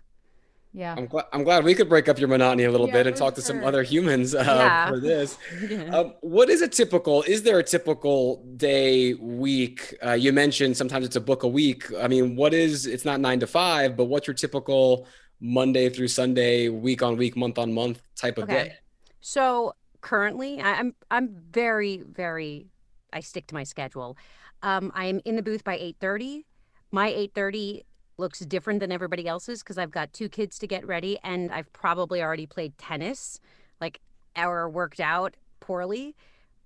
Yeah. 0.74 0.96
I'm 0.98 1.08
glad, 1.08 1.26
I'm 1.34 1.44
glad 1.44 1.66
we 1.66 1.76
could 1.76 1.90
break 1.90 2.08
up 2.08 2.18
your 2.18 2.30
monotony 2.30 2.64
a 2.64 2.72
little 2.72 2.88
Yeah, 2.88 2.94
bit 2.94 3.08
and 3.08 3.16
talk 3.16 3.36
to 3.36 3.42
some 3.42 3.62
other 3.62 3.84
humans 3.84 4.34
uh, 4.34 4.40
Yeah. 4.42 4.88
for 4.90 5.00
this. 5.02 5.38
Yeah. 5.70 5.98
Um, 5.98 6.14
what 6.22 6.48
is 6.50 6.62
a 6.62 6.68
typical? 6.70 7.24
Is 7.24 7.44
there 7.44 7.60
a 7.60 7.64
typical 7.76 8.42
day, 8.56 9.14
week? 9.16 9.80
Uh, 10.02 10.14
you 10.26 10.32
mentioned 10.32 10.78
sometimes 10.78 11.06
it's 11.06 11.18
a 11.18 11.26
book 11.32 11.44
a 11.44 11.48
week. 11.62 11.82
I 12.00 12.08
mean, 12.08 12.38
what 12.38 12.54
is? 12.54 12.86
It's 12.88 13.04
not 13.04 13.20
nine 13.20 13.40
to 13.42 13.48
five, 13.48 13.98
but 13.98 14.06
what's 14.06 14.28
your 14.28 14.34
typical 14.46 15.06
Monday 15.42 15.90
through 15.90 16.08
Sunday, 16.08 16.70
week 16.70 17.02
on 17.02 17.18
week, 17.18 17.36
month 17.36 17.58
on 17.58 17.74
month 17.74 18.02
type 18.16 18.38
of 18.38 18.46
Okay. 18.46 18.64
day? 18.70 18.74
So 19.20 19.74
currently, 20.02 20.62
I'm 20.62 20.96
I'm 21.10 21.30
very 21.52 21.98
very 21.98 22.68
I 23.12 23.20
stick 23.20 23.48
to 23.48 23.56
my 23.56 23.64
schedule. 23.64 24.18
Um, 24.64 24.92
I 24.96 25.06
am 25.06 25.20
in 25.26 25.36
the 25.36 25.42
booth 25.42 25.64
by 25.64 25.78
eight 25.78 25.98
thirty. 26.00 26.46
My 26.92 27.08
eight 27.08 27.34
thirty 27.34 27.84
looks 28.18 28.40
different 28.40 28.80
than 28.80 28.92
everybody 28.92 29.28
else's 29.28 29.64
because 29.64 29.78
I've 29.78 29.92
got 29.92 30.14
two 30.14 30.30
kids 30.30 30.60
to 30.60 30.68
get 30.68 30.86
ready, 30.86 31.18
and 31.24 31.52
I've 31.52 31.72
probably 31.74 32.22
already 32.22 32.46
played 32.46 32.78
tennis, 32.78 33.40
like 33.80 34.00
or 34.38 34.70
worked 34.70 35.00
out 35.00 35.36
poorly. 35.60 36.16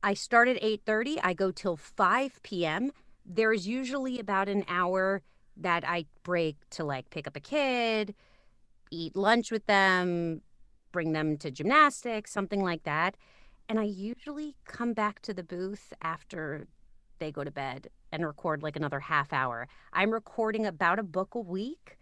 I 0.04 0.14
start 0.14 0.48
at 0.48 0.58
eight 0.62 0.82
thirty. 0.86 1.20
I 1.22 1.34
go 1.34 1.52
till 1.52 1.78
five 1.78 2.42
p.m. 2.44 2.92
There 3.26 3.54
is 3.54 3.68
usually 3.68 4.20
about 4.20 4.50
an 4.50 4.66
hour 4.68 5.22
that 5.58 5.88
I 5.88 6.06
break 6.24 6.58
to 6.72 6.84
like 6.84 7.10
pick 7.10 7.28
up 7.28 7.36
a 7.36 7.40
kid, 7.40 8.14
eat 8.96 9.16
lunch 9.16 9.52
with 9.52 9.66
them, 9.68 10.42
bring 10.92 11.12
them 11.14 11.38
to 11.38 11.52
gymnastics, 11.52 12.32
something 12.32 12.64
like 12.64 12.84
that. 12.84 13.16
And 13.68 13.80
I 13.80 13.84
usually 13.84 14.56
come 14.66 14.94
back 14.94 15.22
to 15.24 15.34
the 15.34 15.44
booth 15.44 15.94
after 16.02 16.68
they 17.20 17.32
go 17.32 17.44
to 17.44 17.52
bed 17.52 17.90
and 18.12 18.26
record 18.26 18.64
like 18.64 18.76
another 18.76 19.00
half 19.00 19.34
hour. 19.34 19.68
I'm 19.94 20.12
recording 20.12 20.66
about 20.66 21.00
a 21.00 21.04
book 21.04 21.36
a 21.36 21.40
week. 21.40 21.98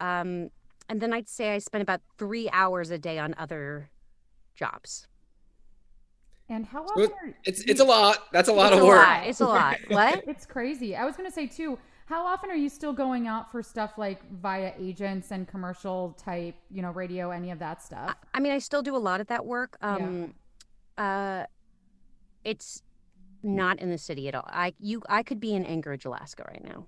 Um, 0.00 0.50
and 0.88 1.00
then 1.00 1.12
I'd 1.12 1.28
say 1.28 1.54
I 1.54 1.58
spend 1.58 1.82
about 1.82 2.00
three 2.16 2.48
hours 2.50 2.90
a 2.90 2.98
day 2.98 3.18
on 3.18 3.34
other 3.36 3.90
jobs. 4.54 5.06
And 6.48 6.64
how 6.66 6.84
often 6.84 7.12
are 7.12 7.34
It's 7.44 7.60
it's 7.62 7.80
a 7.80 7.84
lot. 7.84 8.28
That's 8.32 8.48
a 8.48 8.52
lot 8.52 8.72
it's 8.72 8.78
of 8.78 8.82
a 8.82 8.86
work. 8.86 9.06
lot. 9.06 9.26
It's 9.26 9.40
a 9.40 9.46
lot. 9.46 9.76
What? 9.88 10.24
It's 10.26 10.46
crazy. 10.46 10.96
I 10.96 11.04
was 11.04 11.16
going 11.16 11.28
to 11.28 11.34
say 11.34 11.46
too, 11.46 11.78
how 12.08 12.24
often 12.24 12.50
are 12.50 12.56
you 12.56 12.70
still 12.70 12.94
going 12.94 13.26
out 13.26 13.52
for 13.52 13.62
stuff 13.62 13.98
like 13.98 14.22
via 14.30 14.72
agents 14.78 15.30
and 15.30 15.46
commercial 15.46 16.16
type, 16.16 16.54
you 16.70 16.80
know, 16.80 16.90
radio, 16.90 17.30
any 17.30 17.50
of 17.50 17.58
that 17.58 17.82
stuff? 17.82 18.14
I 18.32 18.40
mean, 18.40 18.50
I 18.50 18.58
still 18.58 18.80
do 18.80 18.96
a 18.96 18.98
lot 18.98 19.20
of 19.20 19.26
that 19.26 19.44
work. 19.44 19.76
Yeah. 19.82 19.96
Um, 19.96 20.34
uh, 20.96 21.44
it's 22.44 22.82
not 23.42 23.78
in 23.78 23.90
the 23.90 23.98
city 23.98 24.26
at 24.26 24.34
all. 24.34 24.46
I 24.46 24.72
you 24.80 25.02
I 25.08 25.22
could 25.22 25.38
be 25.38 25.54
in 25.54 25.66
Anchorage, 25.66 26.06
Alaska 26.06 26.44
right 26.48 26.64
now. 26.64 26.86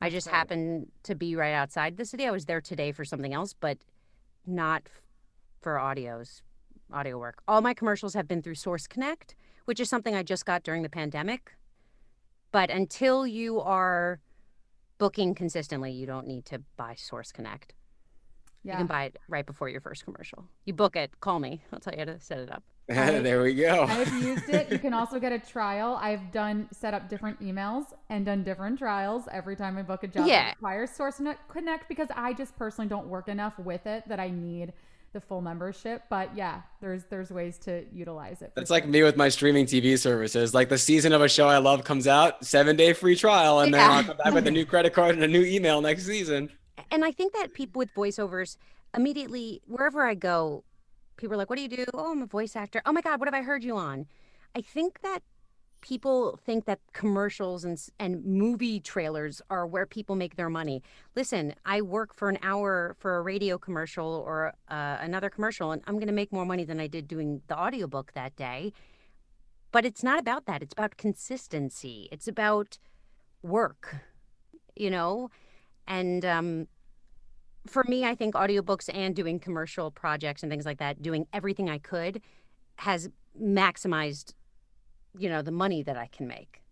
I 0.00 0.08
just 0.08 0.28
happen 0.28 0.86
to 1.02 1.16
be 1.16 1.34
right 1.34 1.52
outside 1.52 1.96
the 1.96 2.04
city. 2.04 2.24
I 2.24 2.30
was 2.30 2.44
there 2.44 2.60
today 2.60 2.92
for 2.92 3.04
something 3.04 3.34
else, 3.34 3.54
but 3.58 3.78
not 4.46 4.82
f- 4.86 5.02
for 5.62 5.76
audios, 5.76 6.42
audio 6.92 7.18
work. 7.18 7.42
All 7.48 7.60
my 7.60 7.74
commercials 7.74 8.14
have 8.14 8.28
been 8.28 8.40
through 8.42 8.56
Source 8.56 8.86
Connect, 8.86 9.34
which 9.64 9.80
is 9.80 9.88
something 9.88 10.14
I 10.14 10.22
just 10.22 10.46
got 10.46 10.62
during 10.62 10.82
the 10.82 10.88
pandemic. 10.88 11.56
But 12.52 12.70
until 12.70 13.26
you 13.26 13.60
are 13.60 14.20
booking 14.98 15.34
consistently, 15.34 15.92
you 15.92 16.06
don't 16.06 16.26
need 16.26 16.44
to 16.46 16.60
buy 16.76 16.94
Source 16.94 17.32
Connect. 17.32 17.74
Yeah. 18.62 18.72
You 18.72 18.78
can 18.78 18.86
buy 18.86 19.04
it 19.04 19.18
right 19.28 19.44
before 19.44 19.68
your 19.68 19.80
first 19.82 20.04
commercial. 20.04 20.46
You 20.64 20.72
book 20.72 20.96
it, 20.96 21.20
call 21.20 21.38
me. 21.38 21.62
I'll 21.72 21.80
tell 21.80 21.92
you 21.92 21.98
how 21.98 22.04
to 22.06 22.20
set 22.20 22.38
it 22.38 22.50
up. 22.50 22.62
there 22.88 23.42
we 23.42 23.54
go. 23.54 23.84
I've 23.88 24.22
used 24.22 24.48
it. 24.48 24.70
You 24.70 24.78
can 24.78 24.92
also 24.94 25.18
get 25.18 25.32
a 25.32 25.38
trial. 25.38 25.98
I've 26.00 26.30
done 26.32 26.68
set 26.70 26.92
up 26.94 27.08
different 27.08 27.40
emails 27.40 27.84
and 28.10 28.24
done 28.26 28.42
different 28.44 28.78
trials 28.78 29.24
every 29.32 29.56
time 29.56 29.76
I 29.78 29.82
book 29.82 30.02
a 30.04 30.06
job 30.06 30.26
Yeah. 30.26 30.44
that 30.46 30.56
requires 30.56 30.90
Source 30.90 31.16
Connect- 31.16 31.48
Connect 31.48 31.88
because 31.88 32.08
I 32.14 32.32
just 32.34 32.56
personally 32.56 32.88
don't 32.88 33.06
work 33.06 33.28
enough 33.28 33.58
with 33.58 33.86
it 33.86 34.04
that 34.08 34.20
I 34.20 34.30
need 34.30 34.72
the 35.14 35.20
full 35.20 35.40
membership. 35.40 36.02
But 36.10 36.36
yeah, 36.36 36.60
there's 36.82 37.04
there's 37.04 37.30
ways 37.30 37.56
to 37.60 37.86
utilize 37.90 38.42
it. 38.42 38.46
it's 38.46 38.54
That's 38.54 38.70
like 38.70 38.86
me 38.86 39.02
with 39.02 39.16
my 39.16 39.30
streaming 39.30 39.64
TV 39.64 39.98
services. 39.98 40.52
Like 40.52 40.68
the 40.68 40.76
season 40.76 41.14
of 41.14 41.22
a 41.22 41.28
show 41.28 41.48
I 41.48 41.56
love 41.56 41.84
comes 41.84 42.06
out, 42.06 42.44
seven 42.44 42.76
day 42.76 42.92
free 42.92 43.16
trial, 43.16 43.60
and 43.60 43.72
then 43.72 43.90
I'll 43.90 44.04
come 44.04 44.18
back 44.18 44.34
with 44.34 44.46
a 44.46 44.50
new 44.50 44.66
credit 44.66 44.92
card 44.92 45.14
and 45.14 45.24
a 45.24 45.28
new 45.28 45.42
email 45.42 45.80
next 45.80 46.04
season. 46.04 46.50
And 46.90 47.04
I 47.04 47.12
think 47.12 47.32
that 47.32 47.54
people 47.54 47.78
with 47.78 47.94
voiceovers 47.94 48.58
immediately, 48.94 49.62
wherever 49.66 50.06
I 50.06 50.14
go, 50.14 50.64
people 51.16 51.34
are 51.34 51.38
like, 51.38 51.48
What 51.48 51.56
do 51.56 51.62
you 51.62 51.68
do? 51.68 51.86
Oh, 51.94 52.12
I'm 52.12 52.20
a 52.22 52.26
voice 52.26 52.54
actor. 52.54 52.82
Oh 52.84 52.92
my 52.92 53.00
God, 53.00 53.20
what 53.20 53.26
have 53.26 53.34
I 53.34 53.42
heard 53.42 53.64
you 53.64 53.76
on? 53.76 54.06
I 54.54 54.60
think 54.60 55.00
that 55.02 55.20
people 55.84 56.40
think 56.46 56.64
that 56.64 56.80
commercials 56.94 57.62
and, 57.62 57.78
and 58.00 58.24
movie 58.24 58.80
trailers 58.80 59.42
are 59.50 59.66
where 59.66 59.84
people 59.84 60.16
make 60.16 60.36
their 60.36 60.48
money. 60.48 60.82
Listen, 61.14 61.54
I 61.66 61.82
work 61.82 62.14
for 62.14 62.30
an 62.30 62.38
hour 62.42 62.96
for 62.98 63.18
a 63.18 63.22
radio 63.22 63.58
commercial 63.58 64.24
or 64.26 64.54
uh, 64.70 64.96
another 65.00 65.28
commercial, 65.28 65.72
and 65.72 65.82
I'm 65.86 65.96
going 65.96 66.06
to 66.06 66.14
make 66.14 66.32
more 66.32 66.46
money 66.46 66.64
than 66.64 66.80
I 66.80 66.86
did 66.86 67.06
doing 67.06 67.42
the 67.48 67.58
audiobook 67.58 68.12
that 68.14 68.34
day. 68.34 68.72
But 69.72 69.84
it's 69.84 70.02
not 70.02 70.18
about 70.18 70.46
that. 70.46 70.62
It's 70.62 70.72
about 70.72 70.96
consistency. 70.96 72.08
It's 72.10 72.28
about 72.28 72.78
work, 73.42 73.96
you 74.74 74.88
know? 74.88 75.30
And 75.86 76.24
um, 76.24 76.66
for 77.66 77.84
me, 77.86 78.06
I 78.06 78.14
think 78.14 78.34
audiobooks 78.34 78.88
and 78.92 79.14
doing 79.14 79.38
commercial 79.38 79.90
projects 79.90 80.42
and 80.42 80.50
things 80.50 80.64
like 80.64 80.78
that, 80.78 81.02
doing 81.02 81.26
everything 81.32 81.68
I 81.68 81.76
could 81.78 82.22
has 82.76 83.10
maximized, 83.38 84.32
you 85.18 85.28
know, 85.28 85.42
the 85.42 85.50
money 85.50 85.82
that 85.82 85.96
I 85.96 86.06
can 86.06 86.26
make. 86.26 86.62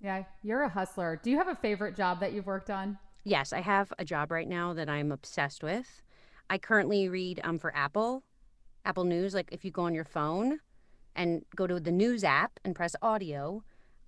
Yeah, 0.00 0.24
you're 0.42 0.62
a 0.62 0.68
hustler. 0.68 1.18
Do 1.22 1.30
you 1.30 1.38
have 1.38 1.48
a 1.48 1.54
favorite 1.54 1.96
job 1.96 2.20
that 2.20 2.32
you've 2.32 2.46
worked 2.46 2.70
on? 2.70 2.98
Yes, 3.24 3.52
I 3.52 3.60
have 3.60 3.92
a 3.98 4.04
job 4.04 4.30
right 4.30 4.48
now 4.48 4.72
that 4.74 4.88
I'm 4.88 5.10
obsessed 5.10 5.62
with. 5.62 6.02
I 6.48 6.58
currently 6.58 7.08
read 7.08 7.40
um, 7.42 7.58
for 7.58 7.74
Apple, 7.74 8.22
Apple 8.84 9.04
News. 9.04 9.34
Like 9.34 9.48
if 9.50 9.64
you 9.64 9.70
go 9.70 9.82
on 9.82 9.94
your 9.94 10.04
phone 10.04 10.60
and 11.14 11.44
go 11.56 11.66
to 11.66 11.80
the 11.80 11.90
news 11.90 12.22
app 12.22 12.60
and 12.64 12.74
press 12.74 12.94
audio, 13.02 13.62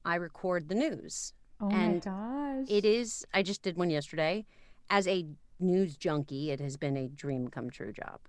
I 0.05 0.15
record 0.17 0.69
the 0.69 0.75
news. 0.75 1.33
Oh 1.61 1.69
And 1.71 2.05
my 2.05 2.11
gosh. 2.11 2.67
It 2.69 2.85
is, 2.85 3.27
I 3.35 3.43
just 3.43 3.63
did 3.63 3.77
one 3.77 3.91
yesterday. 3.91 4.47
As 4.91 5.09
a 5.09 5.27
news 5.59 5.97
junkie, 5.97 6.51
it 6.51 6.61
has 6.61 6.77
been 6.77 6.97
a 6.97 7.09
dream 7.09 7.49
come 7.49 7.71
true 7.71 7.93
job. 7.93 8.21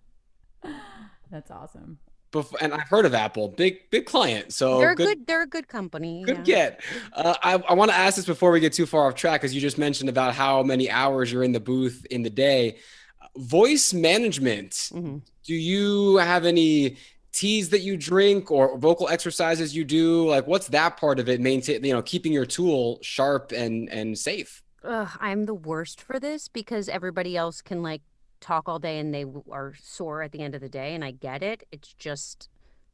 That's 1.31 1.51
awesome. 1.51 1.99
Bef- 2.31 2.53
and 2.61 2.73
I've 2.73 2.87
heard 2.87 3.05
of 3.05 3.13
Apple, 3.13 3.47
big 3.47 3.89
big 3.89 4.05
client. 4.05 4.53
So 4.53 4.79
they're 4.79 4.91
a 4.91 4.95
good, 4.95 5.07
good, 5.07 5.27
they're 5.27 5.43
a 5.43 5.47
good 5.47 5.67
company. 5.67 6.23
good 6.23 6.37
yeah. 6.37 6.43
get. 6.43 6.81
Uh, 7.13 7.35
I 7.41 7.53
I 7.69 7.73
want 7.73 7.89
to 7.91 7.97
ask 7.97 8.15
this 8.17 8.25
before 8.25 8.51
we 8.51 8.59
get 8.59 8.73
too 8.73 8.85
far 8.85 9.07
off 9.07 9.15
track, 9.15 9.41
because 9.41 9.55
you 9.55 9.61
just 9.61 9.77
mentioned 9.77 10.09
about 10.09 10.35
how 10.35 10.61
many 10.61 10.89
hours 10.89 11.31
you're 11.31 11.43
in 11.43 11.51
the 11.51 11.59
booth 11.59 12.05
in 12.11 12.21
the 12.23 12.29
day. 12.29 12.77
Voice 13.35 13.93
management. 13.93 14.71
Mhm. 14.71 15.21
Do 15.43 15.55
you 15.55 16.17
have 16.17 16.45
any 16.45 16.97
teas 17.31 17.69
that 17.69 17.81
you 17.81 17.95
drink 17.95 18.51
or 18.51 18.77
vocal 18.77 19.07
exercises 19.07 19.75
you 19.75 19.83
do? 19.83 20.27
Like, 20.27 20.45
what's 20.47 20.67
that 20.69 20.97
part 20.97 21.19
of 21.19 21.29
it? 21.29 21.39
Maintain, 21.39 21.83
you 21.83 21.93
know, 21.93 22.01
keeping 22.01 22.33
your 22.33 22.45
tool 22.45 22.99
sharp 23.01 23.51
and 23.51 23.89
and 23.89 24.17
safe. 24.17 24.61
Ugh, 24.83 25.09
I'm 25.19 25.45
the 25.45 25.53
worst 25.53 26.01
for 26.01 26.19
this 26.19 26.47
because 26.47 26.87
everybody 26.87 27.35
else 27.35 27.61
can 27.61 27.83
like 27.83 28.01
talk 28.39 28.67
all 28.67 28.79
day 28.79 28.99
and 28.99 29.13
they 29.13 29.25
are 29.51 29.73
sore 29.81 30.21
at 30.21 30.31
the 30.31 30.41
end 30.41 30.55
of 30.55 30.61
the 30.61 30.69
day, 30.69 30.93
and 30.95 31.03
I 31.03 31.11
get 31.11 31.43
it. 31.43 31.63
It's 31.71 31.93
just 31.93 32.49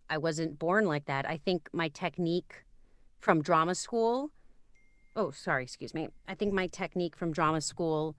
I 0.10 0.18
wasn't 0.18 0.60
born 0.60 0.86
like 0.86 1.06
that. 1.06 1.28
I 1.28 1.38
think 1.38 1.70
my 1.74 1.90
technique 1.90 2.66
from 3.20 3.42
drama 3.42 3.76
school. 3.76 4.32
Oh, 5.16 5.32
sorry, 5.32 5.64
excuse 5.64 5.94
me. 5.94 6.10
I 6.28 6.36
think 6.36 6.54
my 6.54 6.68
technique 6.68 7.16
from 7.16 7.32
drama 7.32 7.62
school 7.62 8.16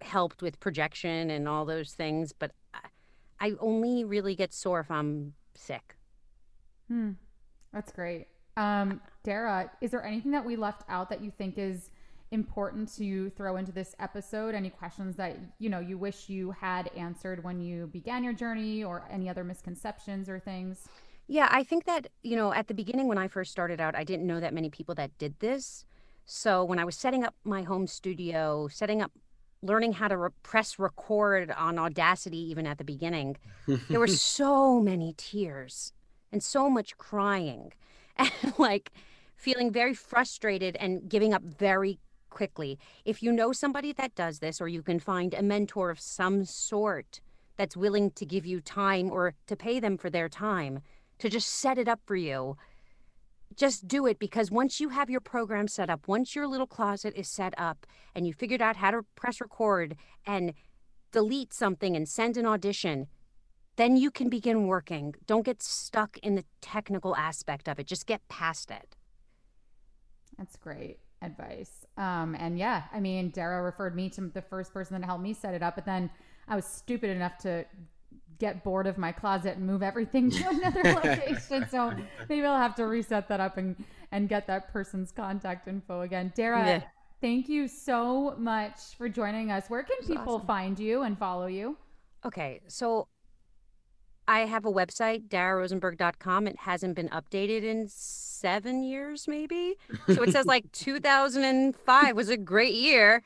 helped 0.00 0.42
with 0.42 0.60
projection 0.60 1.30
and 1.30 1.48
all 1.48 1.64
those 1.64 1.92
things, 1.92 2.32
but 2.32 2.52
I, 3.40 3.54
only 3.58 4.04
really 4.04 4.36
get 4.36 4.52
sore 4.52 4.80
if 4.80 4.90
I'm 4.90 5.34
sick. 5.54 5.96
Hmm. 6.88 7.12
That's 7.72 7.90
great. 7.90 8.26
Um, 8.56 9.00
Dara, 9.24 9.70
is 9.80 9.90
there 9.90 10.04
anything 10.04 10.30
that 10.32 10.44
we 10.44 10.54
left 10.54 10.84
out 10.88 11.08
that 11.10 11.22
you 11.22 11.32
think 11.36 11.58
is 11.58 11.90
important 12.32 12.92
to 12.96 13.30
throw 13.30 13.56
into 13.56 13.70
this 13.70 13.94
episode? 14.00 14.54
Any 14.54 14.70
questions 14.70 15.16
that 15.16 15.38
you 15.58 15.70
know 15.70 15.78
you 15.78 15.96
wish 15.96 16.28
you 16.28 16.50
had 16.50 16.90
answered 16.96 17.44
when 17.44 17.60
you 17.60 17.86
began 17.86 18.24
your 18.24 18.32
journey, 18.32 18.82
or 18.82 19.04
any 19.10 19.28
other 19.28 19.44
misconceptions 19.44 20.28
or 20.28 20.38
things? 20.38 20.88
Yeah, 21.28 21.48
I 21.50 21.64
think 21.64 21.84
that, 21.84 22.08
you 22.22 22.36
know, 22.36 22.52
at 22.52 22.68
the 22.68 22.74
beginning 22.74 23.08
when 23.08 23.18
I 23.18 23.28
first 23.28 23.52
started 23.52 23.80
out, 23.80 23.94
I 23.94 24.04
didn't 24.04 24.26
know 24.26 24.40
that 24.40 24.52
many 24.52 24.70
people 24.70 24.94
that 24.96 25.16
did 25.18 25.38
this. 25.38 25.86
So 26.26 26.64
when 26.64 26.78
I 26.78 26.84
was 26.84 26.96
setting 26.96 27.24
up 27.24 27.34
my 27.44 27.62
home 27.62 27.86
studio, 27.86 28.68
setting 28.68 29.00
up 29.00 29.12
learning 29.62 29.94
how 29.94 30.08
to 30.08 30.16
re- 30.16 30.30
press 30.42 30.78
record 30.78 31.50
on 31.52 31.78
Audacity, 31.78 32.38
even 32.50 32.66
at 32.66 32.78
the 32.78 32.84
beginning, 32.84 33.36
there 33.88 34.00
were 34.00 34.06
so 34.08 34.80
many 34.80 35.14
tears 35.16 35.92
and 36.32 36.42
so 36.42 36.68
much 36.68 36.98
crying 36.98 37.72
and 38.16 38.30
like 38.58 38.92
feeling 39.36 39.72
very 39.72 39.94
frustrated 39.94 40.76
and 40.76 41.08
giving 41.08 41.32
up 41.32 41.42
very 41.42 41.98
quickly. 42.32 42.78
If 43.04 43.22
you 43.22 43.30
know 43.32 43.52
somebody 43.52 43.92
that 43.92 44.14
does 44.14 44.38
this, 44.40 44.60
or 44.60 44.68
you 44.68 44.82
can 44.82 44.98
find 44.98 45.34
a 45.34 45.42
mentor 45.42 45.90
of 45.90 46.00
some 46.00 46.44
sort 46.44 47.20
that's 47.56 47.76
willing 47.76 48.10
to 48.12 48.24
give 48.26 48.46
you 48.46 48.60
time 48.60 49.10
or 49.10 49.34
to 49.46 49.56
pay 49.56 49.78
them 49.78 49.96
for 49.98 50.10
their 50.10 50.28
time 50.28 50.80
to 51.18 51.28
just 51.28 51.48
set 51.48 51.78
it 51.78 51.88
up 51.88 52.00
for 52.04 52.16
you, 52.16 52.56
just 53.56 53.86
do 53.86 54.06
it 54.06 54.18
because 54.18 54.50
once 54.50 54.80
you 54.80 54.88
have 54.88 55.10
your 55.10 55.20
program 55.20 55.68
set 55.68 55.90
up, 55.90 56.08
once 56.08 56.34
your 56.34 56.46
little 56.46 56.66
closet 56.66 57.14
is 57.14 57.28
set 57.28 57.54
up 57.58 57.86
and 58.14 58.26
you 58.26 58.32
figured 58.32 58.62
out 58.62 58.76
how 58.76 58.90
to 58.90 59.02
press 59.14 59.40
record 59.40 59.96
and 60.26 60.54
delete 61.12 61.52
something 61.52 61.94
and 61.94 62.08
send 62.08 62.36
an 62.36 62.46
audition, 62.46 63.06
then 63.76 63.96
you 63.96 64.10
can 64.10 64.28
begin 64.28 64.66
working. 64.66 65.14
Don't 65.26 65.44
get 65.44 65.62
stuck 65.62 66.18
in 66.18 66.34
the 66.34 66.44
technical 66.60 67.14
aspect 67.16 67.68
of 67.68 67.78
it, 67.78 67.86
just 67.86 68.06
get 68.06 68.26
past 68.28 68.70
it. 68.70 68.96
That's 70.38 70.56
great 70.56 70.98
advice. 71.20 71.81
Um, 71.96 72.34
and 72.38 72.58
yeah, 72.58 72.84
I 72.92 73.00
mean, 73.00 73.30
Dara 73.30 73.62
referred 73.62 73.94
me 73.94 74.08
to 74.10 74.22
the 74.22 74.42
first 74.42 74.72
person 74.72 74.98
that 74.98 75.06
helped 75.06 75.22
me 75.22 75.34
set 75.34 75.54
it 75.54 75.62
up, 75.62 75.74
but 75.74 75.84
then 75.84 76.10
I 76.48 76.56
was 76.56 76.64
stupid 76.64 77.10
enough 77.10 77.38
to 77.38 77.64
get 78.38 78.64
bored 78.64 78.86
of 78.86 78.98
my 78.98 79.12
closet 79.12 79.56
and 79.56 79.66
move 79.66 79.82
everything 79.82 80.30
to 80.30 80.48
another 80.48 80.82
location. 80.82 81.66
So 81.70 81.92
maybe 82.28 82.44
I'll 82.44 82.58
have 82.58 82.74
to 82.76 82.86
reset 82.86 83.28
that 83.28 83.40
up 83.40 83.56
and 83.56 83.76
and 84.10 84.28
get 84.28 84.46
that 84.46 84.72
person's 84.72 85.10
contact 85.10 85.68
info 85.68 86.02
again. 86.02 86.32
Dara, 86.34 86.66
yeah. 86.66 86.82
thank 87.20 87.48
you 87.48 87.66
so 87.66 88.34
much 88.36 88.78
for 88.98 89.08
joining 89.08 89.50
us. 89.50 89.64
Where 89.68 89.82
can 89.82 89.96
people 90.06 90.34
awesome. 90.34 90.46
find 90.46 90.78
you 90.78 91.02
and 91.02 91.18
follow 91.18 91.46
you? 91.46 91.78
Okay, 92.24 92.60
so 92.68 93.08
I 94.28 94.40
have 94.40 94.64
a 94.64 94.72
website, 94.72 95.28
dararosenberg.com. 95.28 96.46
It 96.46 96.56
hasn't 96.60 96.94
been 96.94 97.08
updated 97.08 97.64
in 97.64 97.88
seven 97.88 98.82
years, 98.82 99.26
maybe. 99.26 99.74
So 100.06 100.22
it 100.22 100.32
says 100.32 100.46
like 100.46 100.70
2005 100.72 102.16
was 102.16 102.28
a 102.28 102.36
great 102.36 102.74
year. 102.74 103.22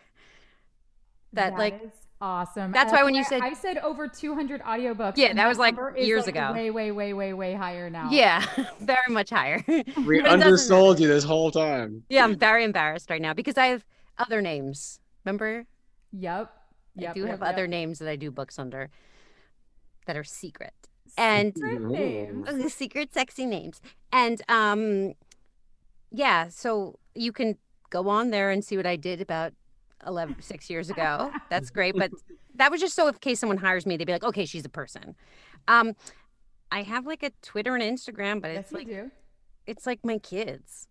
That, 1.32 1.50
that 1.50 1.58
like 1.58 1.80
awesome. 2.20 2.72
That's 2.72 2.92
why 2.92 3.02
when 3.04 3.14
you 3.14 3.24
said 3.24 3.42
I 3.42 3.52
said 3.52 3.78
over 3.78 4.08
200 4.08 4.62
audiobooks. 4.62 5.14
Yeah, 5.16 5.34
that 5.34 5.46
was 5.46 5.58
like 5.58 5.76
years 5.98 6.26
like 6.26 6.34
ago. 6.34 6.52
Way, 6.52 6.70
way, 6.70 6.90
way, 6.90 7.12
way, 7.12 7.32
way 7.34 7.54
higher 7.54 7.90
now. 7.90 8.08
Yeah, 8.10 8.44
very 8.80 9.10
much 9.12 9.30
higher. 9.30 9.62
We 10.06 10.22
undersold 10.22 10.98
you 10.98 11.08
this 11.08 11.24
whole 11.24 11.50
time. 11.50 12.04
Yeah, 12.08 12.24
I'm 12.24 12.36
very 12.36 12.64
embarrassed 12.64 13.10
right 13.10 13.20
now 13.20 13.34
because 13.34 13.58
I 13.58 13.66
have 13.66 13.84
other 14.18 14.40
names. 14.40 15.00
Remember? 15.24 15.66
Yep. 16.12 16.52
Yep, 16.98 17.10
I 17.10 17.12
do 17.12 17.20
yep, 17.20 17.30
have 17.30 17.40
yep. 17.40 17.48
other 17.48 17.66
names 17.66 17.98
that 17.98 18.08
I 18.08 18.16
do 18.16 18.30
books 18.30 18.58
under 18.58 18.88
that 20.06 20.16
are 20.16 20.24
secret. 20.24 20.85
And 21.16 21.54
secret 21.54 21.82
names. 21.82 22.74
secret 22.74 23.14
sexy 23.14 23.46
names. 23.46 23.80
And 24.12 24.42
um 24.48 25.14
yeah, 26.10 26.48
so 26.48 26.98
you 27.14 27.32
can 27.32 27.56
go 27.90 28.08
on 28.08 28.30
there 28.30 28.50
and 28.50 28.64
see 28.64 28.76
what 28.76 28.86
I 28.86 28.96
did 28.96 29.20
about 29.20 29.52
11 30.06 30.36
6 30.40 30.70
years 30.70 30.90
ago. 30.90 31.32
That's 31.50 31.70
great, 31.70 31.94
but 31.96 32.10
that 32.54 32.70
was 32.70 32.80
just 32.80 32.94
so 32.94 33.08
in 33.08 33.14
case 33.14 33.40
someone 33.40 33.58
hires 33.58 33.86
me, 33.86 33.96
they'd 33.96 34.04
be 34.04 34.12
like, 34.12 34.24
"Okay, 34.24 34.46
she's 34.46 34.64
a 34.64 34.70
person." 34.70 35.14
Um 35.68 35.94
I 36.70 36.82
have 36.82 37.06
like 37.06 37.22
a 37.22 37.30
Twitter 37.42 37.74
and 37.76 37.82
Instagram, 37.82 38.42
but 38.42 38.52
yes, 38.52 38.64
it's 38.64 38.72
like 38.72 38.86
do. 38.88 39.10
it's 39.66 39.86
like 39.86 40.04
my 40.04 40.18
kids. 40.18 40.88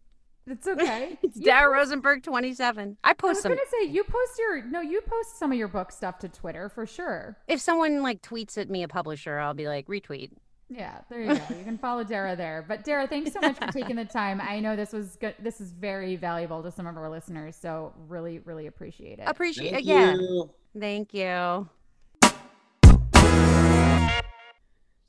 It's 0.48 0.68
okay. 0.68 1.18
it's 1.24 1.40
Dara 1.40 1.72
Rosenberg 1.72 2.24
27. 2.24 2.98
I 3.04 3.14
post 3.14 3.28
I 3.28 3.30
was 3.30 3.42
some. 3.42 3.52
gonna 3.52 3.62
say 3.82 3.88
you 3.90 4.04
post 4.04 4.40
your 4.40 4.64
no, 4.66 4.82
you 4.82 5.02
post 5.02 5.40
some 5.40 5.52
of 5.52 5.58
your 5.58 5.68
book 5.68 5.92
stuff 5.92 6.20
to 6.20 6.30
Twitter 6.30 6.70
for 6.70 6.86
sure. 6.86 7.38
If 7.48 7.60
someone 7.60 8.02
like 8.04 8.22
tweets 8.22 8.58
at 8.58 8.70
me, 8.70 8.84
a 8.84 8.88
publisher, 8.88 9.40
I'll 9.40 9.54
be 9.54 9.68
like 9.68 9.88
retweet. 9.88 10.32
Yeah, 10.70 11.02
there 11.10 11.22
you 11.22 11.28
go. 11.28 11.34
You 11.56 11.64
can 11.64 11.78
follow 11.78 12.04
Dara 12.04 12.36
there. 12.36 12.66
But 12.68 12.84
Dara, 12.84 13.08
thanks 13.08 13.32
so 13.34 13.40
much 13.40 13.58
for 13.58 13.68
taking 13.72 13.96
the 13.96 14.06
time. 14.06 14.42
I 14.42 14.60
know 14.60 14.76
this 14.76 14.94
was 14.94 15.16
good. 15.16 15.36
This 15.40 15.62
is 15.62 15.72
very 15.72 16.16
valuable 16.16 16.64
to 16.64 16.72
some 16.72 16.88
of 16.88 16.98
our 16.98 17.10
listeners. 17.10 17.56
So 17.56 17.94
really, 18.08 18.40
really 18.40 18.66
appreciate 18.68 19.20
it. 19.20 19.26
Appreciate 19.28 19.74
Thank 19.74 19.86
it. 19.86 19.90
Yeah. 19.90 20.14
you. 20.16 20.50
Thank 20.80 21.14
you. 21.14 21.70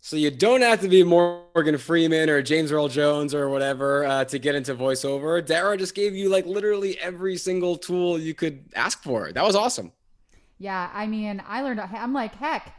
So 0.07 0.15
you 0.15 0.31
don't 0.31 0.61
have 0.61 0.83
to 0.83 0.89
be 0.89 1.03
Morgan 1.03 1.77
Freeman 1.79 2.31
or 2.31 2.41
James 2.41 2.71
Earl 2.71 2.87
Jones 2.87 3.35
or 3.35 3.49
whatever 3.49 4.07
uh, 4.07 4.25
to 4.27 4.39
get 4.39 4.55
into 4.55 4.73
voiceover. 4.73 5.45
Dara 5.45 5.77
just 5.77 5.97
gave 5.97 6.15
you 6.15 6.29
like 6.29 6.47
literally 6.47 6.97
every 7.01 7.37
single 7.37 7.77
tool 7.77 8.17
you 8.17 8.33
could 8.33 8.67
ask 8.77 9.03
for. 9.03 9.33
That 9.33 9.43
was 9.43 9.57
awesome. 9.57 9.91
Yeah, 10.61 10.91
I 10.95 11.09
mean, 11.09 11.43
I 11.45 11.61
learned. 11.63 11.81
I'm 11.81 12.13
like, 12.13 12.37
heck, 12.37 12.73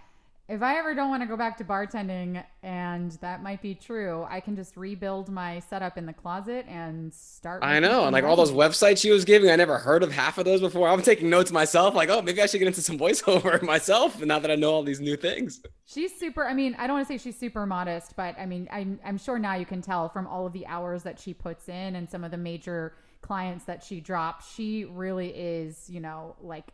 if 0.49 0.61
I 0.61 0.77
ever 0.77 0.95
don't 0.95 1.09
want 1.09 1.21
to 1.23 1.27
go 1.27 1.35
back 1.35 1.57
to 1.57 1.65
bartending, 1.65 2.41
and 2.63 3.11
that 3.21 3.43
might 3.43 3.61
be 3.61 3.75
true, 3.75 4.25
I 4.29 4.39
can 4.39 4.55
just 4.55 4.77
rebuild 4.77 5.29
my 5.29 5.59
setup 5.59 5.97
in 5.97 6.05
the 6.05 6.13
closet 6.13 6.65
and 6.69 7.13
start. 7.13 7.63
I 7.63 7.79
know, 7.79 8.05
and 8.05 8.13
like 8.13 8.23
all 8.23 8.37
those 8.37 8.51
websites 8.53 8.99
she 8.99 9.11
was 9.11 9.25
giving, 9.25 9.49
I 9.49 9.57
never 9.57 9.77
heard 9.77 10.03
of 10.03 10.11
half 10.11 10.37
of 10.37 10.45
those 10.45 10.61
before. 10.61 10.87
I'm 10.87 11.01
taking 11.01 11.29
notes 11.29 11.51
myself, 11.51 11.93
like, 11.95 12.07
oh, 12.07 12.21
maybe 12.21 12.41
I 12.41 12.45
should 12.45 12.59
get 12.59 12.67
into 12.67 12.81
some 12.81 12.97
voiceover 12.97 13.61
myself. 13.63 14.21
Now 14.21 14.39
that 14.39 14.49
I 14.49 14.55
know 14.55 14.71
all 14.71 14.83
these 14.83 15.01
new 15.01 15.17
things, 15.17 15.61
she's 15.85 16.17
super. 16.17 16.45
I 16.45 16.53
mean, 16.53 16.75
I 16.79 16.87
don't 16.87 16.95
want 16.95 17.07
to 17.07 17.13
say 17.13 17.21
she's 17.21 17.37
super 17.37 17.65
modest, 17.65 18.15
but 18.15 18.39
I 18.39 18.45
mean, 18.45 18.69
I'm 18.71 18.99
I'm 19.03 19.17
sure 19.17 19.37
now 19.37 19.55
you 19.55 19.65
can 19.65 19.81
tell 19.81 20.07
from 20.07 20.27
all 20.27 20.47
of 20.47 20.53
the 20.53 20.65
hours 20.67 21.03
that 21.03 21.19
she 21.19 21.33
puts 21.33 21.67
in 21.67 21.97
and 21.97 22.09
some 22.09 22.23
of 22.23 22.31
the 22.31 22.37
major 22.37 22.93
clients 23.21 23.65
that 23.65 23.83
she 23.83 23.99
drops. 23.99 24.53
She 24.53 24.85
really 24.85 25.27
is, 25.29 25.89
you 25.89 25.99
know, 25.99 26.37
like 26.41 26.71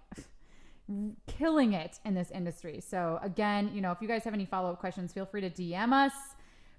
killing 1.28 1.74
it 1.74 2.00
in 2.06 2.14
this 2.14 2.32
industry. 2.32 2.82
So 2.82 3.20
again, 3.22 3.72
you 3.74 3.82
know, 3.82 3.92
if 3.92 4.02
you 4.02 4.08
guys 4.08 4.24
have 4.24 4.34
any 4.34 4.46
follow-up 4.46 4.80
questions, 4.80 5.14
feel 5.14 5.26
free 5.26 5.42
to 5.42 5.50
DM 5.50 5.94
us, 5.94 6.14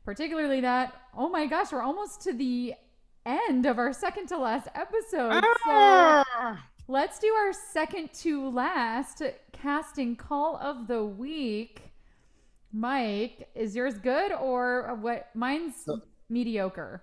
particularly 0.05 0.61
that, 0.61 0.95
oh 1.17 1.29
my 1.29 1.47
gosh, 1.47 1.73
we're 1.73 1.83
almost 1.83 2.21
to 2.23 2.33
the 2.33 2.75
end 3.27 3.67
of 3.67 3.79
our 3.79 3.93
second 3.93 4.27
to 4.29 4.39
last 4.39 4.69
episode. 4.75 5.43
Ah! 5.67 6.25
So 6.87 6.93
let's 6.93 7.19
do 7.19 7.29
our 7.29 7.53
second 7.53 8.13
to 8.15 8.49
last 8.51 9.23
casting 9.53 10.17
call 10.17 10.57
of 10.59 10.87
the 10.87 11.05
week. 11.05 11.83
Mike, 12.73 13.49
is 13.55 13.75
yours 13.77 13.99
good 13.99 14.33
or 14.33 14.99
what? 15.01 15.31
Mine's 15.35 15.87
mediocre. 16.29 17.03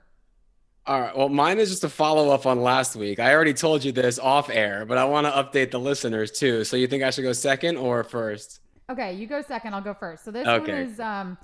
All 0.88 1.00
right. 1.00 1.16
Well, 1.16 1.30
mine 1.30 1.60
is 1.60 1.70
just 1.70 1.84
a 1.84 1.90
follow 1.90 2.30
up 2.30 2.46
on 2.46 2.62
last 2.62 2.96
week. 2.96 3.20
I 3.20 3.34
already 3.34 3.54
told 3.54 3.84
you 3.84 3.92
this 3.92 4.18
off 4.18 4.50
air, 4.50 4.84
but 4.86 4.98
I 4.98 5.06
want 5.06 5.28
to 5.28 5.32
update 5.32 5.70
the 5.72 5.80
listeners 5.80 6.32
too. 6.32 6.64
So 6.64 6.76
you 6.76 6.88
think 6.88 7.04
I 7.04 7.12
should 7.12 7.22
go 7.22 7.34
second 7.34 7.78
or 7.78 8.04
first? 8.04 8.62
Okay, 8.90 9.14
you 9.14 9.28
go 9.28 9.42
second. 9.44 9.76
I'll 9.76 9.82
go 9.82 9.94
first. 9.94 10.26
So 10.26 10.32
this 10.32 10.48
Okay. 10.48 10.72
one 10.74 10.82
is, 10.82 11.00
um, 11.00 11.38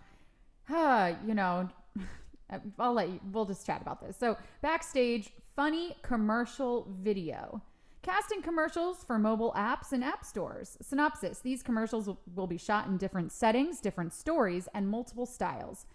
uh, 0.70 1.14
you 1.26 1.36
know, 1.36 1.70
I'll 2.80 2.94
let 2.94 3.10
you. 3.10 3.20
We'll 3.32 3.46
just 3.46 3.66
chat 3.66 3.82
about 3.82 4.02
this. 4.02 4.18
So 4.18 4.38
backstage, 4.62 5.30
funny 5.56 5.96
commercial 6.02 6.88
video. 7.02 7.62
Casting 8.02 8.42
commercials 8.42 9.04
for 9.04 9.20
mobile 9.20 9.54
apps 9.56 9.92
and 9.92 10.04
app 10.04 10.24
stores. 10.26 10.78
Synopsis 10.82 11.40
These 11.40 11.62
commercials 11.62 12.08
will, 12.08 12.20
will 12.36 12.48
be 12.48 12.58
shot 12.58 12.88
in 12.88 12.98
different 12.98 13.32
settings, 13.32 13.82
different 13.82 14.14
stories, 14.14 14.68
and 14.74 14.88
multiple 14.90 15.26
styles. 15.26 15.86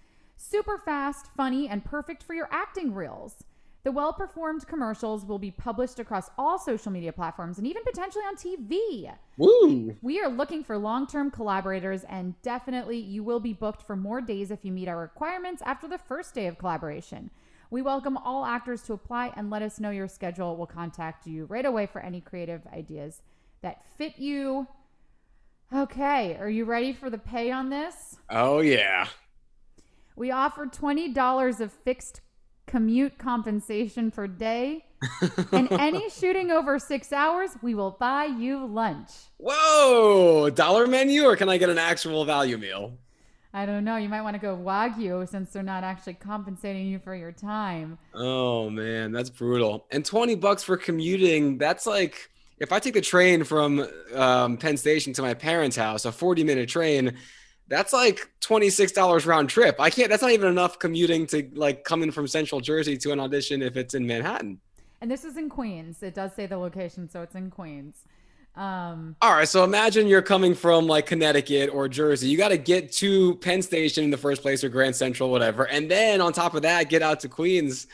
Super 0.44 0.76
fast, 0.76 1.28
funny, 1.36 1.68
and 1.68 1.84
perfect 1.84 2.20
for 2.24 2.34
your 2.34 2.48
acting 2.50 2.92
reels. 2.92 3.44
The 3.84 3.92
well 3.92 4.12
performed 4.12 4.66
commercials 4.66 5.24
will 5.24 5.38
be 5.38 5.52
published 5.52 6.00
across 6.00 6.30
all 6.36 6.58
social 6.58 6.90
media 6.90 7.12
platforms 7.12 7.58
and 7.58 7.66
even 7.66 7.84
potentially 7.84 8.24
on 8.24 8.34
TV. 8.34 9.14
Woo! 9.36 9.96
We 10.02 10.20
are 10.20 10.28
looking 10.28 10.64
for 10.64 10.76
long 10.76 11.06
term 11.06 11.30
collaborators, 11.30 12.02
and 12.04 12.34
definitely 12.42 12.98
you 12.98 13.22
will 13.22 13.38
be 13.38 13.52
booked 13.52 13.82
for 13.86 13.94
more 13.94 14.20
days 14.20 14.50
if 14.50 14.64
you 14.64 14.72
meet 14.72 14.88
our 14.88 14.98
requirements 14.98 15.62
after 15.64 15.86
the 15.86 15.96
first 15.96 16.34
day 16.34 16.48
of 16.48 16.58
collaboration. 16.58 17.30
We 17.70 17.80
welcome 17.80 18.16
all 18.16 18.44
actors 18.44 18.82
to 18.82 18.94
apply 18.94 19.32
and 19.36 19.48
let 19.48 19.62
us 19.62 19.78
know 19.78 19.90
your 19.90 20.08
schedule. 20.08 20.56
We'll 20.56 20.66
contact 20.66 21.24
you 21.24 21.44
right 21.44 21.64
away 21.64 21.86
for 21.86 22.00
any 22.00 22.20
creative 22.20 22.66
ideas 22.66 23.22
that 23.62 23.84
fit 23.96 24.18
you. 24.18 24.66
Okay, 25.72 26.36
are 26.36 26.50
you 26.50 26.64
ready 26.64 26.92
for 26.92 27.10
the 27.10 27.18
pay 27.18 27.52
on 27.52 27.70
this? 27.70 28.16
Oh 28.28 28.58
yeah. 28.58 29.06
We 30.16 30.30
offer 30.30 30.66
$20 30.66 31.60
of 31.60 31.72
fixed 31.72 32.20
commute 32.66 33.18
compensation 33.18 34.10
per 34.10 34.26
day. 34.26 34.84
and 35.52 35.70
any 35.72 36.08
shooting 36.10 36.50
over 36.50 36.78
six 36.78 37.12
hours, 37.12 37.50
we 37.60 37.74
will 37.74 37.96
buy 37.98 38.24
you 38.24 38.64
lunch. 38.66 39.10
Whoa! 39.38 40.48
Dollar 40.50 40.86
menu, 40.86 41.24
or 41.24 41.34
can 41.34 41.48
I 41.48 41.58
get 41.58 41.70
an 41.70 41.78
actual 41.78 42.24
value 42.24 42.56
meal? 42.56 42.96
I 43.54 43.66
don't 43.66 43.84
know. 43.84 43.96
You 43.96 44.08
might 44.08 44.22
want 44.22 44.34
to 44.34 44.40
go 44.40 44.56
Wagyu 44.56 45.28
since 45.28 45.50
they're 45.50 45.62
not 45.62 45.84
actually 45.84 46.14
compensating 46.14 46.86
you 46.86 46.98
for 46.98 47.14
your 47.14 47.32
time. 47.32 47.98
Oh 48.14 48.70
man, 48.70 49.12
that's 49.12 49.28
brutal. 49.28 49.86
And 49.90 50.04
20 50.04 50.36
bucks 50.36 50.62
for 50.62 50.76
commuting, 50.76 51.58
that's 51.58 51.84
like 51.86 52.30
if 52.58 52.72
I 52.72 52.78
take 52.78 52.94
the 52.94 53.02
train 53.02 53.44
from 53.44 53.86
um, 54.14 54.56
Penn 54.56 54.76
Station 54.76 55.12
to 55.14 55.22
my 55.22 55.34
parents' 55.34 55.76
house, 55.76 56.04
a 56.04 56.12
40 56.12 56.44
minute 56.44 56.68
train, 56.68 57.18
that's 57.72 57.92
like 57.92 58.30
$26 58.42 59.26
round 59.26 59.48
trip. 59.48 59.80
I 59.80 59.88
can't, 59.88 60.10
that's 60.10 60.22
not 60.22 60.30
even 60.30 60.48
enough 60.48 60.78
commuting 60.78 61.26
to 61.28 61.48
like 61.54 61.84
coming 61.84 62.10
from 62.10 62.28
central 62.28 62.60
Jersey 62.60 62.98
to 62.98 63.12
an 63.12 63.20
audition 63.20 63.62
if 63.62 63.76
it's 63.76 63.94
in 63.94 64.06
Manhattan. 64.06 64.60
And 65.00 65.10
this 65.10 65.24
is 65.24 65.36
in 65.36 65.48
Queens. 65.48 66.02
It 66.02 66.14
does 66.14 66.34
say 66.34 66.46
the 66.46 66.58
location, 66.58 67.08
so 67.08 67.22
it's 67.22 67.34
in 67.34 67.50
Queens. 67.50 67.96
Um, 68.54 69.16
All 69.22 69.32
right, 69.32 69.48
so 69.48 69.64
imagine 69.64 70.06
you're 70.06 70.20
coming 70.20 70.54
from 70.54 70.86
like 70.86 71.06
Connecticut 71.06 71.70
or 71.72 71.88
Jersey. 71.88 72.28
You 72.28 72.36
got 72.36 72.50
to 72.50 72.58
get 72.58 72.92
to 72.92 73.36
Penn 73.36 73.62
Station 73.62 74.04
in 74.04 74.10
the 74.10 74.18
first 74.18 74.42
place 74.42 74.62
or 74.62 74.68
Grand 74.68 74.94
Central, 74.94 75.30
whatever. 75.30 75.66
And 75.66 75.90
then 75.90 76.20
on 76.20 76.34
top 76.34 76.54
of 76.54 76.62
that, 76.62 76.90
get 76.90 77.00
out 77.00 77.20
to 77.20 77.28
Queens. 77.28 77.86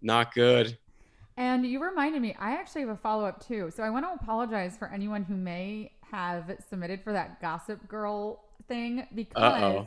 Not 0.00 0.32
good. 0.32 0.78
And 1.36 1.66
you 1.66 1.82
reminded 1.82 2.22
me, 2.22 2.36
I 2.38 2.52
actually 2.52 2.82
have 2.82 2.90
a 2.90 2.96
follow 2.96 3.26
up 3.26 3.44
too. 3.44 3.70
So 3.74 3.82
I 3.82 3.90
want 3.90 4.06
to 4.06 4.12
apologize 4.12 4.76
for 4.78 4.88
anyone 4.88 5.24
who 5.24 5.36
may 5.36 5.90
have 6.10 6.56
submitted 6.70 7.02
for 7.02 7.12
that 7.12 7.40
Gossip 7.42 7.86
Girl 7.88 8.45
thing 8.68 9.06
because 9.14 9.42
Uh-oh. 9.42 9.86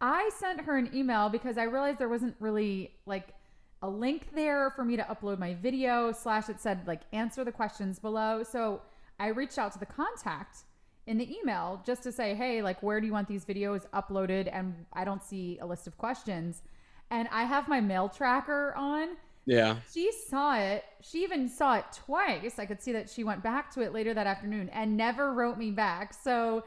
I 0.00 0.30
sent 0.38 0.60
her 0.62 0.76
an 0.76 0.90
email 0.94 1.28
because 1.28 1.58
I 1.58 1.64
realized 1.64 1.98
there 1.98 2.08
wasn't 2.08 2.36
really 2.40 2.92
like 3.06 3.34
a 3.82 3.88
link 3.88 4.28
there 4.34 4.70
for 4.70 4.84
me 4.84 4.96
to 4.96 5.02
upload 5.04 5.38
my 5.38 5.54
video, 5.54 6.12
slash, 6.12 6.48
it 6.48 6.60
said 6.60 6.86
like 6.86 7.02
answer 7.12 7.44
the 7.44 7.52
questions 7.52 7.98
below. 7.98 8.42
So 8.42 8.82
I 9.18 9.28
reached 9.28 9.58
out 9.58 9.72
to 9.72 9.78
the 9.78 9.86
contact 9.86 10.58
in 11.06 11.18
the 11.18 11.36
email 11.38 11.82
just 11.86 12.02
to 12.02 12.12
say, 12.12 12.34
hey, 12.34 12.60
like, 12.60 12.82
where 12.82 13.00
do 13.00 13.06
you 13.06 13.12
want 13.12 13.28
these 13.28 13.44
videos 13.44 13.86
uploaded? 13.94 14.48
And 14.52 14.86
I 14.92 15.04
don't 15.04 15.24
see 15.24 15.58
a 15.60 15.66
list 15.66 15.86
of 15.86 15.96
questions. 15.96 16.62
And 17.10 17.28
I 17.32 17.44
have 17.44 17.66
my 17.66 17.80
mail 17.80 18.08
tracker 18.08 18.74
on. 18.76 19.16
Yeah. 19.46 19.76
She 19.92 20.12
saw 20.12 20.58
it. 20.58 20.84
She 21.00 21.22
even 21.22 21.48
saw 21.48 21.76
it 21.76 21.86
twice. 21.94 22.58
I 22.58 22.66
could 22.66 22.82
see 22.82 22.92
that 22.92 23.08
she 23.08 23.24
went 23.24 23.42
back 23.42 23.72
to 23.74 23.80
it 23.80 23.94
later 23.94 24.12
that 24.12 24.26
afternoon 24.26 24.68
and 24.68 24.96
never 24.96 25.32
wrote 25.32 25.56
me 25.56 25.70
back. 25.70 26.12
So 26.12 26.64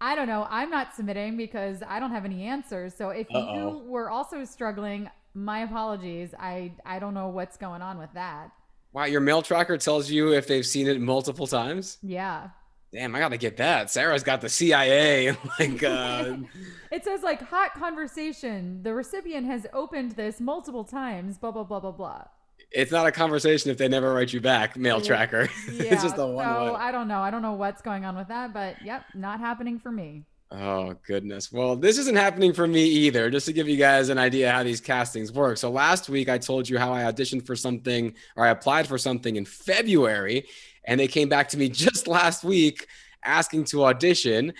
I 0.00 0.14
don't 0.14 0.28
know. 0.28 0.46
I'm 0.48 0.70
not 0.70 0.94
submitting 0.94 1.36
because 1.36 1.82
I 1.86 2.00
don't 2.00 2.10
have 2.10 2.24
any 2.24 2.44
answers. 2.44 2.94
So 2.94 3.10
if 3.10 3.26
Uh-oh. 3.34 3.54
you 3.54 3.78
were 3.86 4.10
also 4.10 4.44
struggling, 4.44 5.10
my 5.34 5.60
apologies. 5.60 6.34
I 6.38 6.72
I 6.84 6.98
don't 6.98 7.14
know 7.14 7.28
what's 7.28 7.56
going 7.56 7.82
on 7.82 7.98
with 7.98 8.12
that. 8.14 8.50
Wow, 8.92 9.04
your 9.04 9.20
mail 9.20 9.42
tracker 9.42 9.78
tells 9.78 10.10
you 10.10 10.32
if 10.32 10.46
they've 10.48 10.66
seen 10.66 10.88
it 10.88 11.00
multiple 11.00 11.46
times. 11.46 11.98
Yeah. 12.02 12.48
Damn, 12.92 13.14
I 13.14 13.20
got 13.20 13.28
to 13.28 13.38
get 13.38 13.56
that. 13.58 13.88
Sarah's 13.88 14.24
got 14.24 14.40
the 14.40 14.48
CIA. 14.48 15.36
like, 15.60 15.82
uh, 15.84 16.38
It 16.90 17.04
says 17.04 17.22
like 17.22 17.40
hot 17.40 17.74
conversation. 17.74 18.82
The 18.82 18.92
recipient 18.92 19.46
has 19.46 19.64
opened 19.72 20.12
this 20.12 20.40
multiple 20.40 20.82
times, 20.82 21.38
blah 21.38 21.52
blah 21.52 21.62
blah 21.62 21.78
blah 21.78 21.92
blah. 21.92 22.24
It's 22.70 22.92
not 22.92 23.06
a 23.06 23.12
conversation 23.12 23.70
if 23.70 23.78
they 23.78 23.88
never 23.88 24.12
write 24.14 24.32
you 24.32 24.40
back. 24.40 24.76
Mail 24.76 25.00
tracker. 25.00 25.48
Yeah. 25.72 25.94
it's 25.94 26.02
just 26.02 26.18
a 26.18 26.26
one 26.26 26.44
so. 26.44 26.74
I 26.74 26.92
don't 26.92 27.08
know. 27.08 27.20
I 27.20 27.30
don't 27.30 27.42
know 27.42 27.52
what's 27.52 27.80
going 27.80 28.04
on 28.04 28.16
with 28.16 28.28
that, 28.28 28.52
but 28.52 28.76
yep, 28.84 29.04
not 29.14 29.40
happening 29.40 29.78
for 29.78 29.90
me. 29.90 30.24
Oh 30.50 30.96
goodness. 31.06 31.52
Well, 31.52 31.76
this 31.76 31.96
isn't 31.98 32.16
happening 32.16 32.52
for 32.52 32.66
me 32.66 32.84
either. 32.84 33.30
Just 33.30 33.46
to 33.46 33.52
give 33.52 33.68
you 33.68 33.76
guys 33.76 34.08
an 34.08 34.18
idea 34.18 34.50
how 34.50 34.62
these 34.64 34.80
castings 34.80 35.32
work. 35.32 35.58
So 35.58 35.70
last 35.70 36.08
week 36.08 36.28
I 36.28 36.38
told 36.38 36.68
you 36.68 36.76
how 36.78 36.92
I 36.92 37.02
auditioned 37.02 37.46
for 37.46 37.54
something 37.54 38.14
or 38.36 38.44
I 38.44 38.50
applied 38.50 38.88
for 38.88 38.98
something 38.98 39.36
in 39.36 39.44
February 39.44 40.46
and 40.84 40.98
they 40.98 41.06
came 41.06 41.28
back 41.28 41.48
to 41.50 41.56
me 41.58 41.68
just 41.86 42.08
last 42.08 42.42
week 42.42 42.86
asking 43.24 43.64
to 43.66 43.84
audition. 43.84 44.52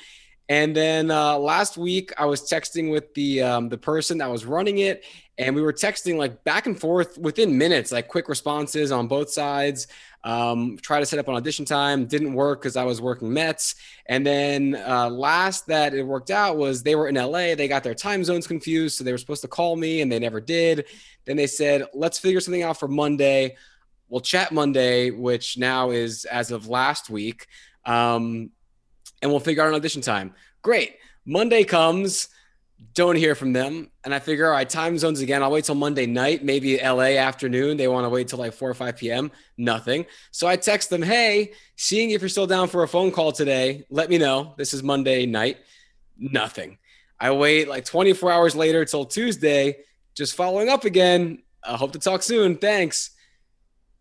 And 0.49 0.75
then 0.77 1.11
uh, 1.11 1.39
last 1.39 1.77
week 1.77 2.13
I 2.19 2.27
was 2.27 2.43
texting 2.43 2.91
with 2.91 3.13
the 3.15 3.43
um, 3.43 3.69
the 3.69 3.79
person 3.79 4.19
that 4.19 4.31
was 4.31 4.45
running 4.45 4.79
it 4.79 5.05
and 5.41 5.57
we 5.57 5.63
were 5.63 5.73
texting 5.73 6.19
like 6.19 6.45
back 6.45 6.67
and 6.67 6.79
forth 6.79 7.17
within 7.17 7.57
minutes, 7.57 7.91
like 7.91 8.09
quick 8.09 8.29
responses 8.29 8.93
on 8.93 9.09
both 9.09 9.31
sides. 9.31 9.87
Um, 10.23 10.77
try 10.83 11.01
to 11.01 11.07
set 11.07 11.19
up 11.19 11.29
an 11.29 11.35
audition 11.35 11.65
time, 11.65 12.05
didn't 12.05 12.35
work 12.35 12.61
because 12.61 12.77
I 12.77 12.85
was 12.85 13.01
working 13.01 13.33
Mets. 13.33 13.77
And 14.05 14.25
then 14.25 14.77
uh, 14.87 15.09
last 15.09 15.67
that 15.69 15.95
it 15.95 16.03
worked 16.03 16.31
out 16.31 16.59
was 16.59 16.83
they 16.83 16.95
were 16.95 17.09
in 17.09 17.15
LA. 17.15 17.55
They 17.55 17.69
got 17.69 17.83
their 17.83 17.95
time 17.95 18.23
zones 18.23 18.47
confused, 18.47 18.99
so 18.99 19.03
they 19.03 19.13
were 19.13 19.19
supposed 19.19 19.41
to 19.41 19.49
call 19.49 19.77
me 19.77 20.03
and 20.03 20.13
they 20.13 20.19
never 20.19 20.43
did. 20.43 20.85
Then 21.25 21.39
they 21.39 21.47
said, 21.47 21.87
"Let's 21.95 22.19
figure 22.19 22.41
something 22.41 22.63
out 22.63 22.79
for 22.79 22.89
Monday." 22.89 23.57
We'll 24.11 24.21
chat 24.21 24.53
Monday, 24.53 25.11
which 25.11 25.57
now 25.57 25.91
is 25.91 26.27
as 26.27 26.51
of 26.51 26.69
last 26.69 27.09
week, 27.09 27.47
um, 27.87 28.51
and 29.23 29.31
we'll 29.31 29.41
figure 29.41 29.63
out 29.63 29.69
an 29.71 29.75
audition 29.75 30.03
time. 30.03 30.35
Great. 30.61 30.97
Monday 31.25 31.65
comes 31.65 32.29
don't 32.95 33.17
hear 33.17 33.35
from 33.35 33.53
them. 33.53 33.91
And 34.05 34.15
I 34.15 34.19
figure, 34.19 34.47
all 34.47 34.53
right, 34.53 34.69
time 34.69 34.97
zones 34.99 35.21
again. 35.21 35.43
I'll 35.43 35.51
wait 35.51 35.65
till 35.65 35.75
Monday 35.75 36.07
night, 36.07 36.45
maybe 36.45 36.79
LA 36.79 37.17
afternoon. 37.19 37.77
They 37.77 37.89
want 37.89 38.05
to 38.05 38.09
wait 38.09 38.29
till 38.29 38.39
like 38.39 38.53
4 38.53 38.71
or 38.71 38.75
5 38.75 38.97
p.m. 38.97 39.31
Nothing. 39.59 40.07
So 40.31 40.47
I 40.47 40.57
text 40.57 40.91
them, 40.91 41.03
hey, 41.03 41.53
seeing 41.77 42.11
if 42.11 42.23
you're 42.23 42.29
still 42.29 42.47
down 42.47 42.69
for 42.69 42.83
a 42.83 42.89
phone 42.89 43.11
call 43.11 43.33
today, 43.33 43.85
let 43.91 44.09
me 44.09 44.19
know. 44.19 44.55
This 44.57 44.73
is 44.73 44.83
Monday 44.83 45.27
night. 45.27 45.59
Nothing. 46.19 46.79
I 47.19 47.33
wait 47.33 47.69
like 47.69 47.85
24 47.85 48.33
hours 48.33 48.57
later 48.57 48.85
till 48.85 49.05
Tuesday, 49.05 49.79
just 50.15 50.35
following 50.35 50.71
up 50.71 50.85
again. 50.85 51.43
I 51.63 51.77
hope 51.77 51.93
to 51.93 51.99
talk 51.99 52.23
soon. 52.23 52.57
Thanks. 52.57 53.11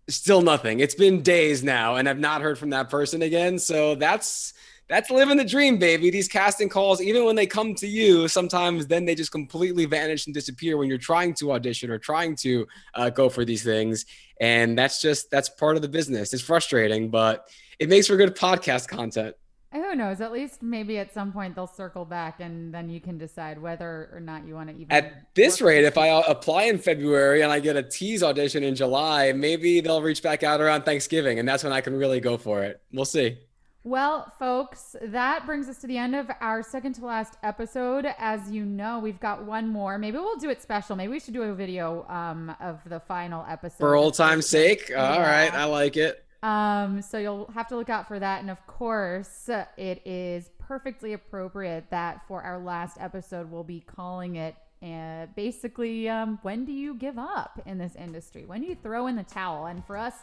Still 0.08 0.42
nothing. 0.42 0.80
It's 0.80 0.96
been 0.96 1.22
days 1.22 1.64
now, 1.64 1.98
and 1.98 2.08
I've 2.08 2.18
not 2.18 2.42
heard 2.42 2.58
from 2.58 2.72
that 2.72 2.90
person 2.90 3.22
again. 3.22 3.60
So 3.60 3.96
that's 3.96 4.54
that's 4.90 5.12
living 5.12 5.38
the 5.38 5.46
dream, 5.46 5.78
baby. 5.78 6.10
These 6.10 6.28
casting 6.28 6.68
calls, 6.68 7.00
even 7.00 7.24
when 7.24 7.36
they 7.36 7.46
come 7.46 7.76
to 7.76 7.88
you, 7.88 8.28
sometimes 8.28 8.88
then 8.88 9.06
they 9.06 9.14
just 9.14 9.32
completely 9.32 9.86
vanish 9.86 10.26
and 10.26 10.34
disappear 10.34 10.78
when 10.78 10.90
you're 10.90 10.98
trying 10.98 11.36
to 11.36 11.52
audition 11.54 11.92
or 11.92 12.00
trying 12.00 12.36
to 12.38 12.68
uh, 12.96 13.10
go 13.12 13.30
for 13.30 13.46
these 13.46 13.64
things. 13.64 14.06
And 14.42 14.78
that's 14.78 15.00
just 15.00 15.30
that's 15.30 15.48
part 15.48 15.76
of 15.76 15.84
the 15.84 15.90
business. 15.90 16.34
It's 16.34 16.42
frustrating, 16.42 17.10
but 17.12 17.48
it 17.78 17.88
makes 17.88 18.08
for 18.08 18.18
good 18.18 18.36
podcast 18.36 18.88
content. 18.88 19.36
Who 19.72 19.94
knows? 19.94 20.20
At 20.20 20.32
least 20.32 20.64
maybe 20.64 20.98
at 20.98 21.14
some 21.14 21.32
point 21.32 21.54
they'll 21.54 21.68
circle 21.68 22.04
back, 22.04 22.40
and 22.40 22.74
then 22.74 22.90
you 22.90 23.00
can 23.00 23.20
decide 23.20 23.62
whether 23.62 24.10
or 24.12 24.20
not 24.20 24.48
you 24.48 24.56
want 24.56 24.70
to 24.70 24.76
even. 24.76 24.92
At 24.92 25.36
this 25.36 25.62
rate, 25.62 25.84
if 25.84 25.96
I 25.96 26.10
uh, 26.10 26.24
apply 26.28 26.64
in 26.64 26.80
February 26.80 27.44
and 27.44 27.52
I 27.52 27.60
get 27.60 27.76
a 27.76 27.84
tease 27.84 28.24
audition 28.24 28.64
in 28.64 28.74
July, 28.74 29.32
maybe 29.34 29.80
they'll 29.82 30.02
reach 30.02 30.24
back 30.24 30.42
out 30.42 30.60
around 30.60 30.86
Thanksgiving, 30.86 31.38
and 31.38 31.48
that's 31.48 31.64
when 31.64 31.72
I 31.72 31.82
can 31.82 31.96
really 31.96 32.20
go 32.20 32.38
for 32.38 32.64
it. 32.64 32.82
We'll 32.92 33.06
see. 33.06 33.38
Well, 33.86 34.32
folks, 34.38 34.96
that 35.02 35.46
brings 35.46 35.70
us 35.70 35.78
to 35.80 35.88
the 35.88 35.98
end 35.98 36.14
of 36.14 36.30
our 36.42 36.62
second 36.62 36.94
to 36.96 37.06
last 37.06 37.36
episode. 37.44 38.06
As 38.18 38.52
you 38.52 38.66
know, 38.66 39.00
we've 39.00 39.20
got 39.22 39.46
one 39.46 39.70
more. 39.70 39.98
Maybe 39.98 40.18
we'll 40.18 40.36
do 40.38 40.50
it 40.50 40.62
special. 40.62 40.98
Maybe 40.98 41.12
we 41.12 41.20
should 41.20 41.34
do 41.34 41.44
a 41.44 41.56
video 41.56 42.06
um, 42.10 42.54
of 42.60 42.80
the 42.86 43.00
final 43.00 43.46
episode. 43.48 43.78
For 43.78 43.96
old 43.96 44.16
time's 44.16 44.48
sake. 44.48 44.92
All 44.96 45.16
Yeah. 45.16 45.22
right, 45.22 45.54
I 45.54 45.64
like 45.64 45.96
it. 45.96 46.26
Um, 46.44 47.02
so 47.02 47.18
you'll 47.18 47.50
have 47.54 47.68
to 47.70 47.78
look 47.78 47.90
out 47.90 48.08
for 48.08 48.20
that. 48.20 48.42
And 48.42 48.50
of 48.50 48.66
course, 48.68 49.50
it 49.78 50.02
is 50.06 50.50
perfectly 50.60 51.14
appropriate 51.14 51.90
that 51.90 52.28
for 52.28 52.42
our 52.44 52.60
last 52.60 52.98
episode, 53.00 53.50
we'll 53.50 53.64
be 53.64 53.80
calling 53.80 54.36
it 54.36 54.56
uh, 54.84 55.26
basically 55.36 56.08
um, 56.08 56.38
when 56.42 56.64
do 56.66 56.72
you 56.74 56.96
give 56.96 57.18
up 57.18 57.62
in 57.66 57.78
this 57.78 57.96
industry? 57.96 58.46
When 58.46 58.62
do 58.62 58.68
you 58.68 58.76
throw 58.76 59.08
in 59.08 59.16
the 59.16 59.24
towel? 59.24 59.66
And 59.66 59.84
for 59.86 59.98
us, 59.98 60.16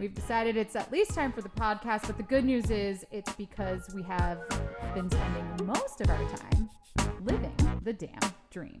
we've 0.00 0.14
decided 0.14 0.56
it's 0.56 0.74
at 0.74 0.90
least 0.90 1.14
time 1.14 1.30
for 1.30 1.42
the 1.42 1.50
podcast. 1.50 2.06
But 2.06 2.16
the 2.16 2.22
good 2.24 2.44
news 2.44 2.70
is 2.70 3.04
it's 3.12 3.32
because 3.34 3.92
we 3.94 4.02
have 4.02 4.38
been 4.94 5.10
spending 5.10 5.66
most 5.66 6.00
of 6.00 6.08
our 6.08 6.28
time 6.36 6.70
living 7.22 7.54
the 7.82 7.92
damn 7.92 8.18
dream. 8.50 8.80